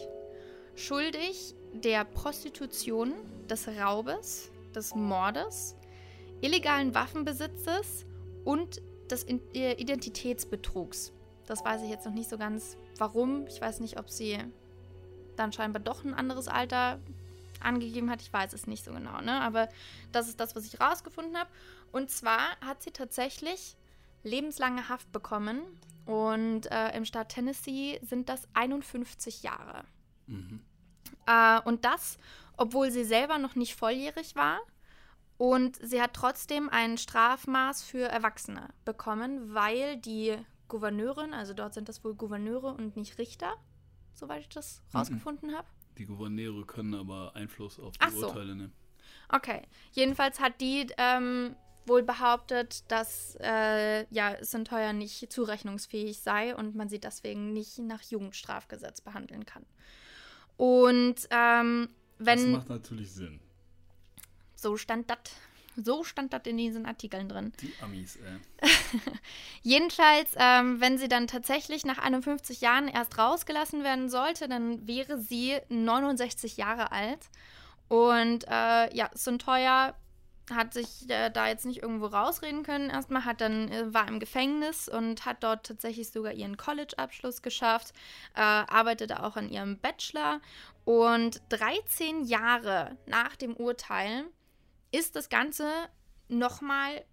Schuldig 0.75 1.55
der 1.73 2.05
Prostitution, 2.05 3.15
des 3.49 3.69
Raubes, 3.69 4.51
des 4.75 4.95
Mordes, 4.95 5.77
illegalen 6.41 6.95
Waffenbesitzes 6.95 8.05
und 8.45 8.83
des 9.11 9.27
Identitätsbetrugs. 9.29 11.13
Das 11.47 11.65
weiß 11.65 11.83
ich 11.83 11.91
jetzt 11.91 12.07
noch 12.07 12.13
nicht 12.13 12.31
so 12.31 12.39
ganz, 12.39 12.77
warum. 12.99 13.47
Ich 13.47 13.61
weiß 13.61 13.81
nicht, 13.81 13.99
ob 13.99 14.11
sie 14.11 14.39
dann 15.37 15.53
scheinbar 15.53 15.83
doch 15.83 16.05
ein 16.05 16.15
anderes 16.15 16.49
Alter 16.49 17.01
angegeben 17.61 18.11
hat. 18.11 18.23
Ich 18.23 18.33
weiß 18.33 18.53
es 18.53 18.67
nicht 18.67 18.85
so 18.85 18.93
genau, 18.93 19.21
ne? 19.21 19.41
Aber 19.41 19.69
das 20.13 20.29
ist 20.29 20.41
das, 20.41 20.55
was 20.55 20.67
ich 20.67 20.81
rausgefunden 20.81 21.37
habe. 21.37 21.51
Und 21.93 22.11
zwar 22.11 22.59
hat 22.61 22.83
sie 22.83 22.91
tatsächlich 22.91 23.77
lebenslange 24.23 24.89
Haft 24.89 25.11
bekommen. 25.13 25.61
Und 26.07 26.71
äh, 26.71 26.95
im 26.97 27.05
Staat 27.05 27.31
Tennessee 27.31 27.99
sind 28.03 28.29
das 28.29 28.47
51 28.55 29.43
Jahre. 29.43 29.85
Mhm. 30.27 30.61
Äh, 31.27 31.61
und 31.63 31.85
das, 31.85 32.19
obwohl 32.57 32.91
sie 32.91 33.05
selber 33.05 33.39
noch 33.39 33.55
nicht 33.55 33.75
volljährig 33.75 34.37
war. 34.37 34.61
Und 35.37 35.77
sie 35.83 36.01
hat 36.01 36.15
trotzdem 36.15 36.69
ein 36.69 36.97
Strafmaß 36.97 37.83
für 37.83 38.07
Erwachsene 38.07 38.69
bekommen, 38.85 39.55
weil 39.55 39.97
die 39.97 40.37
Gouverneurin, 40.69 41.35
also 41.35 41.55
dort 41.55 41.75
sind 41.75 41.89
das 41.89 42.05
wohl 42.05 42.15
Gouverneure 42.15 42.75
und 42.75 42.97
nicht 42.97 43.19
Richter, 43.19 43.57
soweit 44.13 44.43
ich 44.43 44.49
das 44.49 44.83
mhm. 44.93 44.99
rausgefunden 44.99 45.55
habe. 45.55 45.69
Die 45.99 46.07
Gouverneure 46.07 46.65
können 46.67 46.95
aber 46.95 47.37
Einfluss 47.37 47.79
auf 47.79 47.97
die 47.97 48.11
so. 48.11 48.27
Urteile 48.27 48.57
nehmen. 48.57 48.73
Okay. 49.29 49.63
Jedenfalls 49.93 50.41
hat 50.41 50.61
die 50.61 50.87
ähm, 50.99 51.55
wohl 51.87 52.03
behauptet, 52.03 52.91
dass 52.91 53.37
äh, 53.41 54.07
ja, 54.13 54.37
Centoya 54.43 54.93
nicht 54.93 55.33
zurechnungsfähig 55.33 56.19
sei 56.19 56.55
und 56.57 56.75
man 56.75 56.89
sie 56.89 56.99
deswegen 56.99 57.53
nicht 57.53 57.79
nach 57.79 58.03
Jugendstrafgesetz 58.03 59.01
behandeln 59.01 59.47
kann. 59.47 59.65
Und 60.57 61.17
ähm, 61.31 61.89
wenn. 62.19 62.39
Das 62.39 62.61
macht 62.61 62.69
natürlich 62.69 63.13
Sinn. 63.13 63.41
So 64.55 64.77
stand 64.77 65.11
das. 65.11 65.19
So 65.77 66.05
stand 66.05 66.33
das 66.33 66.43
in 66.45 66.57
diesen 66.57 66.87
Artikeln 66.87 67.29
drin. 67.29 67.53
Die 67.61 67.73
Amis, 67.83 68.17
ey. 68.17 68.69
Jedenfalls, 69.63 70.31
ähm, 70.37 70.81
wenn 70.81 70.99
sie 70.99 71.09
dann 71.09 71.27
tatsächlich 71.27 71.85
nach 71.85 71.99
51 71.99 72.61
Jahren 72.61 72.89
erst 72.89 73.19
rausgelassen 73.19 73.83
werden 73.83 74.09
sollte, 74.09 74.49
dann 74.49 74.87
wäre 74.87 75.19
sie 75.19 75.59
69 75.69 76.57
Jahre 76.57 76.93
alt. 76.93 77.29
Und 77.89 78.45
äh, 78.49 78.97
ja, 78.97 79.11
Suntoya 79.15 79.95
hat 80.53 80.75
sich 80.75 81.09
äh, 81.09 81.31
da 81.31 81.49
jetzt 81.49 81.65
nicht 81.65 81.83
irgendwo 81.83 82.07
rausreden 82.07 82.63
können. 82.63 82.91
Erstmal 82.91 83.25
hat 83.25 83.41
dann 83.41 83.71
äh, 83.71 83.93
war 83.95 84.09
im 84.09 84.21
Gefängnis 84.21 84.89
und 84.89 85.25
hat 85.25 85.43
dort 85.43 85.67
tatsächlich 85.67 86.11
sogar 86.11 86.33
ihren 86.33 86.57
College-Abschluss 86.57 87.43
geschafft, 87.43 87.93
äh, 88.35 88.41
arbeitete 88.41 89.23
auch 89.23 89.37
an 89.37 89.49
ihrem 89.49 89.79
Bachelor 89.79 90.41
und 90.85 91.41
13 91.49 92.25
Jahre 92.25 92.97
nach 93.07 93.37
dem 93.37 93.55
Urteil 93.55 94.25
ist 94.95 95.17
das 95.17 95.29
Ganze 95.29 95.69
nochmal 96.29 97.05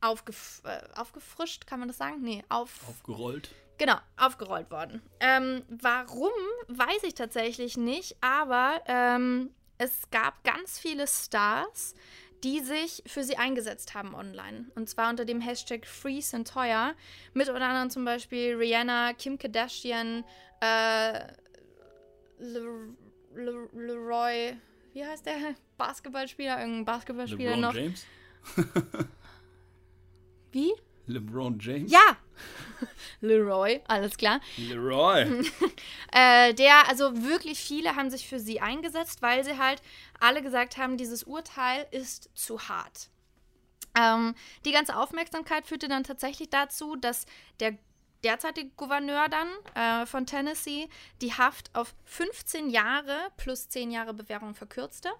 aufgef 0.00 0.62
äh, 0.64 0.80
aufgefrischt, 0.94 1.66
kann 1.66 1.80
man 1.80 1.88
das 1.88 1.98
sagen? 1.98 2.20
Nee, 2.20 2.44
auf 2.48 2.88
aufgerollt. 2.88 3.54
Genau, 3.78 3.96
aufgerollt 4.16 4.70
worden. 4.70 5.02
Ähm, 5.20 5.64
warum, 5.68 6.32
weiß 6.68 7.04
ich 7.04 7.14
tatsächlich 7.14 7.76
nicht, 7.76 8.16
aber 8.20 8.82
ähm, 8.86 9.50
es 9.78 10.10
gab 10.10 10.42
ganz 10.42 10.78
viele 10.78 11.06
Stars, 11.06 11.94
die 12.42 12.60
sich 12.60 13.02
für 13.06 13.22
sie 13.22 13.36
eingesetzt 13.36 13.94
haben 13.94 14.14
online. 14.14 14.66
Und 14.74 14.88
zwar 14.88 15.10
unter 15.10 15.24
dem 15.24 15.40
Hashtag 15.40 15.86
Free 15.86 16.20
Centoya. 16.20 16.94
Mit 17.34 17.48
oder 17.48 17.66
anderem 17.66 17.90
zum 17.90 18.04
Beispiel 18.04 18.56
Rihanna, 18.56 19.12
Kim 19.14 19.38
Kardashian, 19.38 20.24
äh, 20.60 21.18
Le, 22.38 22.96
Le, 23.34 23.68
Leroy, 23.72 24.56
wie 24.92 25.04
heißt 25.04 25.26
der 25.26 25.54
Basketballspieler? 25.76 26.60
Irgendein 26.60 26.84
Basketballspieler 26.84 27.56
LeBron 27.56 27.60
noch. 27.60 27.74
James? 27.74 28.06
wie? 30.52 30.72
LeBron 31.06 31.58
James? 31.58 31.90
Ja! 31.90 32.16
Leroy, 33.20 33.80
alles 33.88 34.16
klar. 34.16 34.40
Leroy. 34.56 35.22
äh, 36.12 36.54
der, 36.54 36.88
also 36.88 37.24
wirklich 37.24 37.58
viele 37.58 37.96
haben 37.96 38.10
sich 38.10 38.28
für 38.28 38.38
sie 38.38 38.60
eingesetzt, 38.60 39.22
weil 39.22 39.44
sie 39.44 39.58
halt 39.58 39.82
alle 40.20 40.42
gesagt 40.42 40.76
haben, 40.76 40.96
dieses 40.96 41.24
Urteil 41.24 41.86
ist 41.90 42.30
zu 42.34 42.68
hart. 42.68 43.10
Ähm, 43.98 44.34
die 44.64 44.72
ganze 44.72 44.96
Aufmerksamkeit 44.96 45.66
führte 45.66 45.88
dann 45.88 46.04
tatsächlich 46.04 46.50
dazu, 46.50 46.96
dass 46.96 47.26
der 47.60 47.76
derzeitige 48.24 48.70
Gouverneur 48.76 49.28
dann 49.28 49.48
äh, 49.74 50.06
von 50.06 50.26
Tennessee 50.26 50.88
die 51.20 51.32
Haft 51.32 51.74
auf 51.74 51.94
15 52.04 52.70
Jahre 52.70 53.16
plus 53.36 53.68
10 53.68 53.90
Jahre 53.90 54.14
Bewährung 54.14 54.54
verkürzte. 54.54 55.10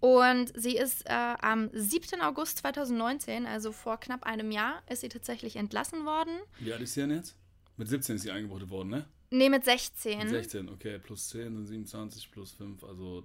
Und 0.00 0.52
sie 0.56 0.76
ist 0.76 1.06
äh, 1.06 1.12
am 1.12 1.68
7. 1.72 2.22
August 2.22 2.58
2019, 2.58 3.46
also 3.46 3.70
vor 3.70 4.00
knapp 4.00 4.24
einem 4.24 4.50
Jahr, 4.50 4.82
ist 4.88 5.02
sie 5.02 5.10
tatsächlich 5.10 5.56
entlassen 5.56 6.06
worden. 6.06 6.38
Wie 6.58 6.72
alt 6.72 6.80
ist 6.80 6.94
sie 6.94 7.02
denn 7.02 7.10
jetzt? 7.10 7.36
Mit 7.76 7.88
17 7.88 8.16
ist 8.16 8.22
sie 8.22 8.30
eingebuchtet 8.30 8.70
worden, 8.70 8.88
ne? 8.88 9.06
Ne, 9.30 9.50
mit 9.50 9.64
16. 9.64 10.18
Mit 10.18 10.28
16, 10.30 10.68
okay. 10.70 10.98
Plus 10.98 11.28
10 11.28 11.54
sind 11.54 11.66
27, 11.66 12.32
plus 12.32 12.52
5, 12.52 12.82
also 12.82 13.24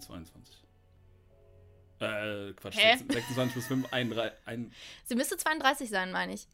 22. 0.00 0.62
Äh, 2.00 2.52
Quatsch. 2.54 2.76
Hä? 2.76 2.96
26 2.96 3.52
plus 3.52 3.66
5, 3.66 3.92
31. 3.92 4.38
Ein... 4.46 4.72
Sie 5.04 5.14
müsste 5.14 5.36
32 5.36 5.88
sein, 5.88 6.12
meine 6.12 6.34
ich. 6.34 6.48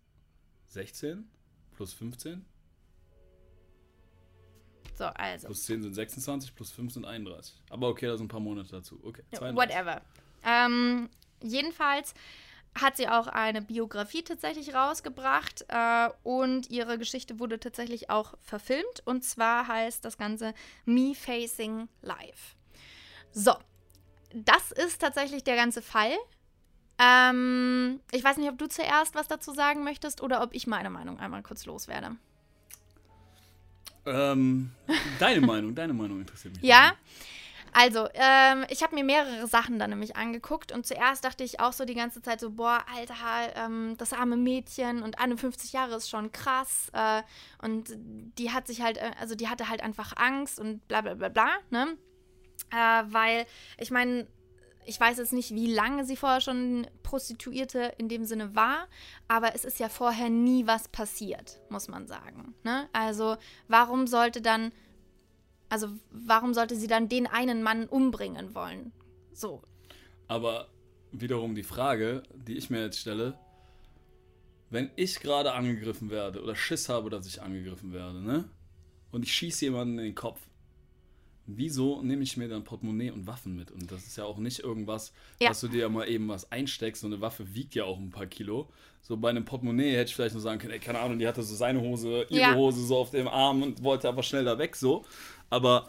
16 0.69 1.29
plus 1.77 1.93
15? 1.93 2.45
So, 4.95 5.05
also. 5.05 5.49
Plus 5.49 5.65
10 5.65 5.83
sind 5.83 5.95
26, 5.95 6.55
plus 6.55 6.71
5 6.73 6.95
sind 6.95 7.05
31. 7.05 7.63
Aber 7.71 7.89
okay, 7.89 8.07
da 8.07 8.17
sind 8.17 8.27
ein 8.27 8.29
paar 8.29 8.41
Monate 8.41 8.71
dazu. 8.71 8.99
Okay, 9.05 9.23
32. 9.35 9.57
Whatever. 9.57 10.03
Ähm, 10.43 11.11
jedenfalls 11.43 12.15
hat 12.75 12.97
sie 12.97 13.09
auch 13.09 13.27
eine 13.27 13.63
Biografie 13.63 14.23
tatsächlich 14.23 14.75
rausgebracht 14.75 15.65
äh, 15.69 16.09
und 16.23 16.71
ihre 16.71 16.99
Geschichte 16.99 17.39
wurde 17.39 17.59
tatsächlich 17.59 18.11
auch 18.11 18.35
verfilmt. 18.41 19.03
Und 19.05 19.23
zwar 19.25 19.69
heißt 19.69 20.05
das 20.05 20.19
Ganze 20.19 20.55
Me 20.85 21.15
Facing 21.15 21.89
Life. 22.03 22.57
So, 23.33 23.55
das 24.33 24.73
ist 24.73 25.01
tatsächlich 25.01 25.45
der 25.45 25.57
ganze 25.57 25.83
Fall. 25.83 26.17
Ähm, 26.99 28.01
ich 28.11 28.25
weiß 28.25 28.39
nicht, 28.39 28.49
ob 28.49 28.59
du 28.59 28.69
zuerst 28.69 29.15
was 29.15 29.29
dazu 29.29 29.53
sagen 29.53 29.85
möchtest 29.85 30.23
oder 30.23 30.43
ob 30.43 30.55
ich 30.55 30.67
meine 30.67 30.91
Meinung 30.91 31.19
einmal 31.19 31.43
kurz 31.43 31.67
loswerde. 31.67 32.17
Ähm, 34.07 34.71
deine 35.19 35.41
Meinung, 35.41 35.75
deine 35.75 35.93
Meinung 35.93 36.21
interessiert 36.21 36.55
mich. 36.55 36.63
Ja. 36.63 36.93
Also, 37.73 38.09
ähm, 38.15 38.65
ich 38.71 38.83
habe 38.83 38.95
mir 38.95 39.05
mehrere 39.05 39.47
Sachen 39.47 39.79
dann 39.79 39.91
nämlich 39.91 40.17
angeguckt 40.17 40.73
und 40.73 40.87
zuerst 40.87 41.25
dachte 41.25 41.45
ich 41.45 41.61
auch 41.61 41.75
so 41.75 41.85
die 41.85 41.95
ganze 41.95 42.23
Zeit 42.23 42.41
so, 42.41 42.53
boah, 42.53 42.83
Alter, 42.95 43.15
ähm, 43.55 43.97
das 43.99 44.15
arme 44.15 44.37
Mädchen 44.37 45.03
und 45.03 45.19
51 45.19 45.75
Jahre 45.75 45.97
ist 45.97 46.09
schon 46.09 46.33
krass 46.33 46.91
äh, 46.95 47.23
und 47.61 47.91
die 48.39 48.51
hat 48.51 48.67
sich 48.67 48.81
halt, 48.81 48.97
äh, 48.97 49.11
also 49.21 49.35
die 49.35 49.49
hatte 49.49 49.69
halt 49.69 49.83
einfach 49.83 50.15
Angst 50.17 50.59
und 50.59 50.89
bla 50.89 51.03
bla 51.03 51.15
bla 51.15 51.29
bla, 51.29 51.51
ne? 51.69 51.99
Äh, 52.71 53.05
weil, 53.13 53.45
ich 53.77 53.91
meine, 53.91 54.27
ich 54.87 54.99
weiß 54.99 55.19
jetzt 55.19 55.33
nicht, 55.33 55.55
wie 55.55 55.73
lange 55.73 56.05
sie 56.05 56.17
vorher 56.17 56.41
schon 56.41 56.87
Prostituierte 57.03 57.93
in 57.99 58.09
dem 58.09 58.25
Sinne 58.25 58.55
war, 58.55 58.87
aber 59.29 59.55
es 59.55 59.65
ist 59.65 59.79
ja 59.79 59.89
vorher 59.89 60.31
nie 60.31 60.67
was 60.67 60.89
passiert, 60.89 61.61
muss 61.69 61.89
man 61.89 62.07
sagen. 62.07 62.55
Ne? 62.63 62.89
Also 62.93 63.37
warum 63.69 64.07
sollte 64.07 64.41
dann, 64.41 64.73
also 65.69 65.89
warum 66.11 66.55
sollte 66.55 66.77
sie 66.77 66.87
dann 66.87 67.09
den 67.09 67.27
einen 67.27 67.63
Mann 67.63 67.87
umbringen 67.87 68.55
wollen? 68.55 68.93
So. 69.33 69.63
Aber 70.29 70.69
wiederum 71.13 71.55
die 71.55 71.63
Frage, 71.63 72.23
die 72.35 72.57
ich 72.57 72.71
mir 72.71 72.83
jetzt 72.83 72.99
stelle, 72.99 73.39
wenn 74.71 74.91
ich 74.97 75.21
gerade 75.21 75.53
angegriffen 75.53 76.11
werde 76.11 76.43
oder 76.43 76.57
Schiss 76.57 76.89
habe, 76.89 77.11
dass 77.11 77.27
ich 77.27 77.43
angegriffen 77.43 77.93
werde, 77.93 78.21
ne? 78.21 78.49
Und 79.13 79.23
ich 79.23 79.33
schieße 79.33 79.67
jemanden 79.67 79.99
in 79.99 80.05
den 80.07 80.15
Kopf, 80.15 80.41
wieso 81.47 82.03
nehme 82.03 82.23
ich 82.23 82.37
mir 82.37 82.49
dann 82.49 82.65
Portemonnaie 82.65 83.11
und 83.11 83.27
Waffen 83.27 83.55
mit? 83.57 83.71
Und 83.71 83.91
das 83.91 84.07
ist 84.07 84.17
ja 84.17 84.25
auch 84.25 84.39
nicht 84.39 84.61
irgendwas, 84.61 85.13
Ja. 85.41 85.49
dass 85.49 85.61
du 85.61 85.69
dir 85.69 85.89
mal 85.89 86.09
eben 86.09 86.29
was 86.29 86.51
einsteckst. 86.53 87.03
So 87.03 87.07
eine 87.07 87.21
Waffe 87.21 87.55
wiegt 87.55 87.75
ja 87.75 87.85
auch 87.85 87.99
ein 87.99 88.11
paar 88.11 88.27
Kilo. 88.27 88.69
So 89.03 89.17
bei 89.17 89.31
einem 89.31 89.45
Portemonnaie 89.45 89.93
hätte 89.97 90.11
ich 90.11 90.15
vielleicht 90.17 90.35
nur 90.35 90.43
sagen 90.43 90.59
können, 90.59 90.73
ey, 90.73 90.81
keine 90.81 90.99
Ahnung, 90.99 91.19
die 91.19 91.27
hatte 91.29 91.43
so 91.43 91.55
seine 91.55 91.81
Hose, 91.81 92.27
ihre 92.29 92.41
Ja. 92.41 92.55
Hose 92.55 92.85
so 92.85 92.97
auf 92.99 93.11
dem 93.11 93.29
Arm 93.29 93.63
und 93.63 93.83
wollte 93.83 94.09
aber 94.09 94.23
schnell 94.23 94.45
da 94.45 94.59
weg 94.59 94.75
so. 94.77 95.05
Aber 95.51 95.89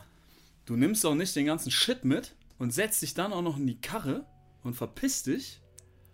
du 0.66 0.76
nimmst 0.76 1.04
doch 1.04 1.16
nicht 1.16 1.36
den 1.36 1.46
ganzen 1.48 1.72
Shit 1.72 2.06
mit 2.06 2.34
und 2.60 2.72
setzt 2.74 3.02
dich 3.02 3.14
dann 3.16 3.34
auch 3.34 3.42
noch 3.42 3.58
in 3.58 3.66
die 3.68 3.80
Karre 3.82 4.26
und 4.64 4.74
verpisst 4.76 5.28
dich 5.28 5.60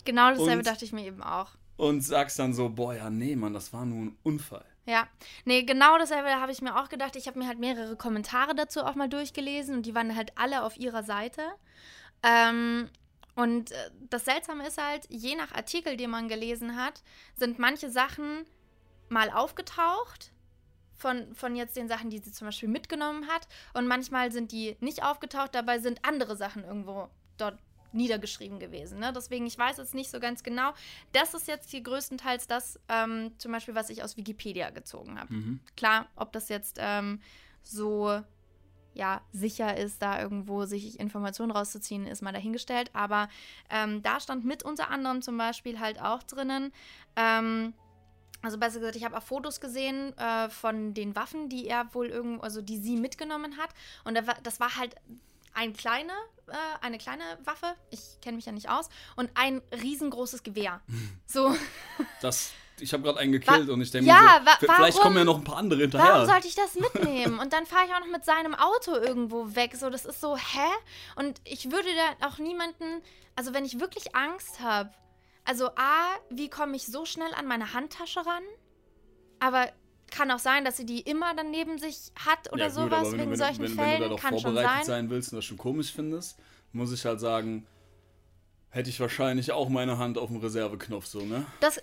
Genau 0.06 0.32
dasselbe 0.32 0.64
dachte 0.64 0.84
ich 0.84 0.92
mir 0.92 1.06
eben 1.06 1.22
auch. 1.24 1.52
Und 1.78 2.02
sagst 2.02 2.40
dann 2.40 2.54
so, 2.54 2.70
boah, 2.70 2.94
ja, 2.94 3.10
nee, 3.10 3.36
Mann, 3.36 3.54
das 3.54 3.74
war 3.74 3.86
nur 3.86 4.06
ein 4.06 4.18
Unfall. 4.24 4.66
Ja, 4.86 5.08
nee, 5.46 5.64
genau 5.64 5.98
dasselbe 5.98 6.30
habe 6.30 6.52
ich 6.52 6.62
mir 6.62 6.78
auch 6.78 6.90
gedacht. 6.90 7.16
Ich 7.16 7.28
habe 7.28 7.40
mir 7.40 7.48
halt 7.48 7.60
mehrere 7.60 7.96
Kommentare 7.96 8.54
dazu 8.54 8.84
auch 8.84 8.96
mal 8.96 9.08
durchgelesen 9.08 9.76
und 9.76 9.86
die 9.86 9.96
waren 9.96 10.16
halt 10.16 10.38
alle 10.38 10.64
auf 10.64 10.78
ihrer 10.78 11.04
Seite. 11.04 11.42
Ähm, 12.22 12.90
und 13.36 13.72
äh, 13.72 13.92
das 14.10 14.26
Seltsame 14.26 14.68
ist 14.68 14.82
halt, 14.82 15.08
je 15.10 15.36
nach 15.36 15.54
Artikel, 15.54 15.96
den 15.96 16.10
man 16.10 16.28
gelesen 16.28 16.76
hat, 16.76 17.02
sind 17.36 17.60
manche 17.60 17.90
Sachen 17.90 18.46
mal 19.10 19.30
aufgetaucht 19.30 20.32
von, 20.96 21.34
von 21.34 21.56
jetzt 21.56 21.78
den 21.78 21.88
Sachen, 21.88 22.10
die 22.10 22.20
sie 22.20 22.32
zum 22.32 22.48
Beispiel 22.48 22.70
mitgenommen 22.70 23.28
hat. 23.28 23.48
Und 23.74 23.88
manchmal 23.88 24.32
sind 24.32 24.52
die 24.52 24.76
nicht 24.82 25.04
aufgetaucht, 25.04 25.56
dabei 25.56 25.80
sind 25.80 26.04
andere 26.04 26.36
Sachen 26.36 26.64
irgendwo 26.64 27.10
dort 27.38 27.58
niedergeschrieben 27.94 28.60
gewesen. 28.60 29.00
Ne? 29.00 29.14
Deswegen, 29.14 29.46
ich 29.46 29.58
weiß 29.58 29.78
jetzt 29.78 29.94
nicht 29.94 30.10
so 30.10 30.20
ganz 30.20 30.44
genau. 30.44 30.74
Das 31.12 31.34
ist 31.34 31.48
jetzt 31.48 31.70
hier 31.70 31.82
größtenteils 31.82 32.48
das, 32.48 32.80
ähm, 32.90 33.32
zum 33.38 33.52
Beispiel, 33.52 33.76
was 33.76 33.90
ich 33.90 34.04
aus 34.04 34.18
Wikipedia 34.18 34.70
gezogen 34.70 35.20
habe. 35.20 35.34
Mhm. 35.34 35.60
Klar, 35.76 36.08
ob 36.16 36.32
das 36.34 36.50
jetzt 36.50 36.78
ähm, 36.80 37.22
so 37.64 38.22
ja, 38.94 39.22
sicher 39.32 39.76
ist, 39.78 40.02
da 40.02 40.22
irgendwo 40.22 40.66
sich 40.66 41.00
Informationen 41.00 41.52
rauszuziehen, 41.52 42.06
ist 42.06 42.22
mal 42.22 42.32
dahingestellt. 42.32 42.92
Aber 42.94 43.28
ähm, 43.70 44.02
da 44.04 44.20
stand 44.20 44.46
mit 44.46 44.64
unter 44.64 44.90
anderem 44.90 45.22
zum 45.22 45.38
Beispiel 45.38 45.80
halt 45.80 46.02
auch 46.02 46.24
drinnen, 46.24 46.72
ähm, 47.16 47.74
also 48.44 48.58
besser 48.58 48.80
gesagt, 48.80 48.98
ich 48.98 49.06
habe 49.06 49.18
auch 49.18 49.24
Fotos 49.24 49.62
gesehen 49.62 50.16
äh, 50.18 50.50
von 50.50 50.94
den 50.94 51.16
Waffen, 51.16 51.48
die 51.48 51.66
er 51.66 51.94
wohl 51.94 52.08
irgendwo, 52.08 52.44
also 52.44 52.62
die 52.62 52.78
sie 52.78 52.98
mitgenommen 52.98 53.58
hat. 53.58 53.70
Und 54.04 54.16
da 54.16 54.28
war, 54.28 54.36
das 54.44 54.60
war 54.60 54.76
halt 54.76 54.96
ein 55.54 55.74
kleine, 55.74 56.12
äh, 56.48 56.54
eine 56.82 56.98
kleine 56.98 57.24
Waffe, 57.44 57.76
ich 57.92 58.20
kenne 58.22 58.36
mich 58.38 58.46
ja 58.46 58.52
nicht 58.52 58.70
aus, 58.70 58.90
und 59.16 59.30
ein 59.36 59.62
riesengroßes 59.82 60.44
Gewehr. 60.44 60.82
So, 61.28 61.56
Das, 62.22 62.52
ich 62.80 62.94
habe 62.94 63.02
gerade 63.04 63.20
einen 63.20 63.32
gekillt 63.32 63.70
und 63.70 63.82
ich 63.82 63.90
denke 63.92 64.08
Ja, 64.10 64.40
mir 64.40 64.46
wa- 64.46 64.58
so, 64.60 64.68
vielleicht 64.68 65.00
kommen 65.00 65.18
ja 65.18 65.24
noch 65.26 65.38
ein 65.38 65.44
paar 65.44 65.58
andere 65.58 65.82
hinterher. 65.82 66.14
Warum 66.14 66.26
sollte 66.28 66.48
ich 66.48 66.56
das 66.56 66.76
mitnehmen? 66.76 67.40
Und 67.40 67.54
dann 67.54 67.66
fahre 67.66 67.86
ich 67.88 67.94
auch 67.94 68.00
noch 68.02 68.08
mit 68.12 68.24
seinem 68.26 68.54
Auto 68.56 68.94
irgendwo 68.96 69.56
weg. 69.56 69.76
So, 69.76 69.90
das 69.90 70.06
ist 70.06 70.22
so, 70.22 70.36
hä? 70.38 70.68
Und 71.16 71.40
ich 71.44 71.72
würde 71.72 71.88
da 72.20 72.28
auch 72.28 72.38
niemanden, 72.40 73.02
also 73.36 73.54
wenn 73.54 73.66
ich 73.66 73.80
wirklich 73.80 74.16
Angst 74.16 74.60
habe, 74.60 74.92
also 75.46 75.68
A, 75.76 76.16
wie 76.30 76.50
komme 76.50 76.76
ich 76.76 76.86
so 76.86 77.06
schnell 77.06 77.34
an 77.34 77.46
meine 77.48 77.74
Handtasche 77.74 78.26
ran? 78.26 78.44
Aber 79.40 79.72
kann 80.14 80.32
auch 80.32 80.40
sein, 80.40 80.64
dass 80.64 80.78
sie 80.78 80.86
die 80.86 81.02
immer 81.02 81.36
dann 81.36 81.52
neben 81.52 81.78
sich 81.78 82.12
hat 82.26 82.52
oder 82.54 82.68
ja, 82.68 82.68
gut, 82.68 82.76
sowas, 82.76 83.12
wenn, 83.12 83.20
wegen 83.20 83.24
du- 83.26 83.30
wenn, 83.32 83.38
solchen 83.38 83.64
wenn, 83.64 83.78
wenn, 83.78 83.86
Fällen. 83.86 83.98
du 83.98 84.04
da 84.04 84.10
doch 84.10 84.20
kann 84.22 84.34
schon 84.40 84.54
vorbereitet 84.54 84.86
sein. 84.86 84.86
sein 84.86 85.10
willst 85.10 85.34
und 85.34 85.38
das 85.38 85.46
schon 85.46 85.58
komisch 85.58 85.92
findest, 85.92 86.38
muss 86.72 86.92
ich 86.94 87.04
halt 87.06 87.20
sagen, 87.20 87.66
hätte 88.70 88.90
ich 88.90 89.00
wahrscheinlich 89.00 89.52
auch 89.52 89.70
meine 89.70 89.98
Hand 89.98 90.18
auf 90.18 90.30
dem 90.30 90.38
Reserveknopf 90.38 91.06
so, 91.06 91.22
ne? 91.22 91.46
Das 91.60 91.80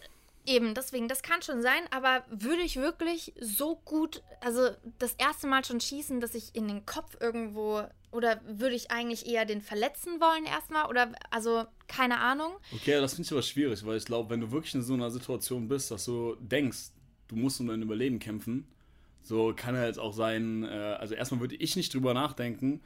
eben, 0.46 0.74
deswegen, 0.74 1.06
das 1.06 1.22
kann 1.22 1.42
schon 1.42 1.60
sein, 1.62 1.82
aber 1.90 2.24
würde 2.30 2.62
ich 2.62 2.76
wirklich 2.76 3.34
so 3.40 3.76
gut, 3.84 4.22
also 4.40 4.70
das 4.98 5.14
erste 5.14 5.46
Mal 5.46 5.64
schon 5.64 5.80
schießen, 5.80 6.20
dass 6.20 6.34
ich 6.34 6.54
in 6.54 6.66
den 6.66 6.86
Kopf 6.86 7.16
irgendwo 7.20 7.82
oder 8.10 8.40
würde 8.44 8.74
ich 8.74 8.90
eigentlich 8.90 9.26
eher 9.26 9.44
den 9.44 9.60
verletzen 9.60 10.20
wollen 10.20 10.44
erstmal 10.46 10.86
oder 10.86 11.12
also 11.30 11.64
keine 11.86 12.18
Ahnung. 12.18 12.52
Okay, 12.74 13.00
das 13.00 13.14
finde 13.14 13.26
ich 13.26 13.32
aber 13.32 13.42
schwierig, 13.42 13.84
weil 13.86 13.96
ich 13.98 14.04
glaube, 14.04 14.30
wenn 14.30 14.40
du 14.40 14.50
wirklich 14.50 14.74
in 14.74 14.82
so 14.82 14.94
einer 14.94 15.10
Situation 15.10 15.68
bist, 15.68 15.90
dass 15.92 16.06
du 16.06 16.36
denkst, 16.40 16.90
du 17.30 17.36
musst 17.36 17.60
um 17.60 17.68
dein 17.68 17.80
Überleben 17.82 18.18
kämpfen, 18.18 18.66
so 19.22 19.52
kann 19.56 19.74
er 19.74 19.86
jetzt 19.86 19.98
auch 19.98 20.12
sein, 20.12 20.64
äh, 20.64 20.68
also 20.98 21.14
erstmal 21.14 21.40
würde 21.40 21.56
ich 21.56 21.76
nicht 21.76 21.92
drüber 21.94 22.12
nachdenken, 22.14 22.80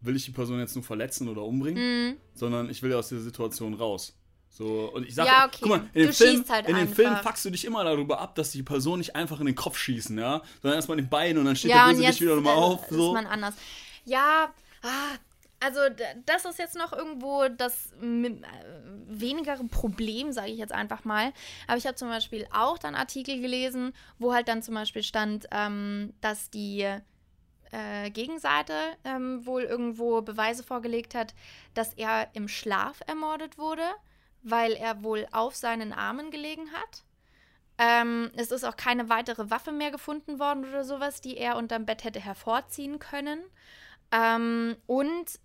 will 0.00 0.14
ich 0.16 0.24
die 0.24 0.30
Person 0.30 0.58
jetzt 0.58 0.74
nur 0.74 0.84
verletzen 0.84 1.28
oder 1.28 1.42
umbringen, 1.42 2.08
Mhm. 2.10 2.16
sondern 2.34 2.70
ich 2.70 2.82
will 2.82 2.92
aus 2.94 3.08
dieser 3.08 3.22
Situation 3.22 3.74
raus. 3.74 4.14
So, 4.48 4.90
und 4.94 5.06
ich 5.06 5.14
sage, 5.14 5.28
Ja, 5.28 5.46
okay. 5.46 5.58
guck 5.60 5.68
mal, 5.68 5.90
in 5.92 6.02
dem 6.04 6.12
Film, 6.12 6.44
halt 6.48 6.66
in 6.68 6.74
dem 6.76 6.82
einfach. 6.82 6.94
Film 6.94 7.16
fuckst 7.16 7.44
du 7.44 7.50
dich 7.50 7.64
immer 7.64 7.84
darüber 7.84 8.20
ab, 8.20 8.34
dass 8.36 8.52
die 8.52 8.62
Person 8.62 8.98
nicht 8.98 9.14
einfach 9.14 9.38
in 9.40 9.46
den 9.46 9.54
Kopf 9.54 9.76
schießen, 9.78 10.16
ja, 10.18 10.40
sondern 10.62 10.76
erstmal 10.78 10.98
in 10.98 11.04
den 11.04 11.10
Beinen 11.10 11.38
und 11.38 11.44
dann 11.46 11.56
steht 11.56 11.70
Ja, 11.72 11.86
der 11.86 11.92
Bösewicht 11.92 12.08
jetzt 12.10 12.20
wieder 12.22 12.36
nochmal 12.36 12.54
äh, 12.54 12.60
auf. 12.60 12.86
So. 12.88 13.08
ist 13.08 13.14
man 13.14 13.26
anders. 13.26 13.54
Ja, 14.06 14.52
ah, 14.82 14.88
also 15.60 15.80
das 16.26 16.44
ist 16.44 16.58
jetzt 16.58 16.76
noch 16.76 16.92
irgendwo 16.92 17.48
das 17.48 17.92
äh, 18.02 18.30
wenigere 19.06 19.64
Problem, 19.64 20.32
sage 20.32 20.50
ich 20.50 20.58
jetzt 20.58 20.72
einfach 20.72 21.04
mal. 21.04 21.32
Aber 21.66 21.78
ich 21.78 21.86
habe 21.86 21.96
zum 21.96 22.08
Beispiel 22.08 22.46
auch 22.52 22.78
dann 22.78 22.94
Artikel 22.94 23.40
gelesen, 23.40 23.92
wo 24.18 24.34
halt 24.34 24.48
dann 24.48 24.62
zum 24.62 24.74
Beispiel 24.74 25.02
stand, 25.02 25.46
ähm, 25.50 26.12
dass 26.20 26.50
die 26.50 26.86
äh, 27.72 28.10
Gegenseite 28.10 28.74
ähm, 29.04 29.46
wohl 29.46 29.62
irgendwo 29.62 30.20
Beweise 30.22 30.62
vorgelegt 30.62 31.14
hat, 31.14 31.34
dass 31.74 31.94
er 31.94 32.28
im 32.34 32.48
Schlaf 32.48 33.00
ermordet 33.06 33.58
wurde, 33.58 33.84
weil 34.42 34.72
er 34.72 35.02
wohl 35.02 35.26
auf 35.32 35.56
seinen 35.56 35.92
Armen 35.92 36.30
gelegen 36.30 36.70
hat. 36.72 37.02
Ähm, 37.78 38.30
es 38.36 38.50
ist 38.50 38.64
auch 38.64 38.76
keine 38.76 39.08
weitere 39.08 39.50
Waffe 39.50 39.72
mehr 39.72 39.90
gefunden 39.90 40.38
worden 40.38 40.64
oder 40.64 40.84
sowas, 40.84 41.20
die 41.20 41.36
er 41.36 41.56
unterm 41.56 41.84
Bett 41.84 42.04
hätte 42.04 42.20
hervorziehen 42.20 42.98
können. 42.98 43.40
Ähm, 44.12 44.76
und 44.86 45.38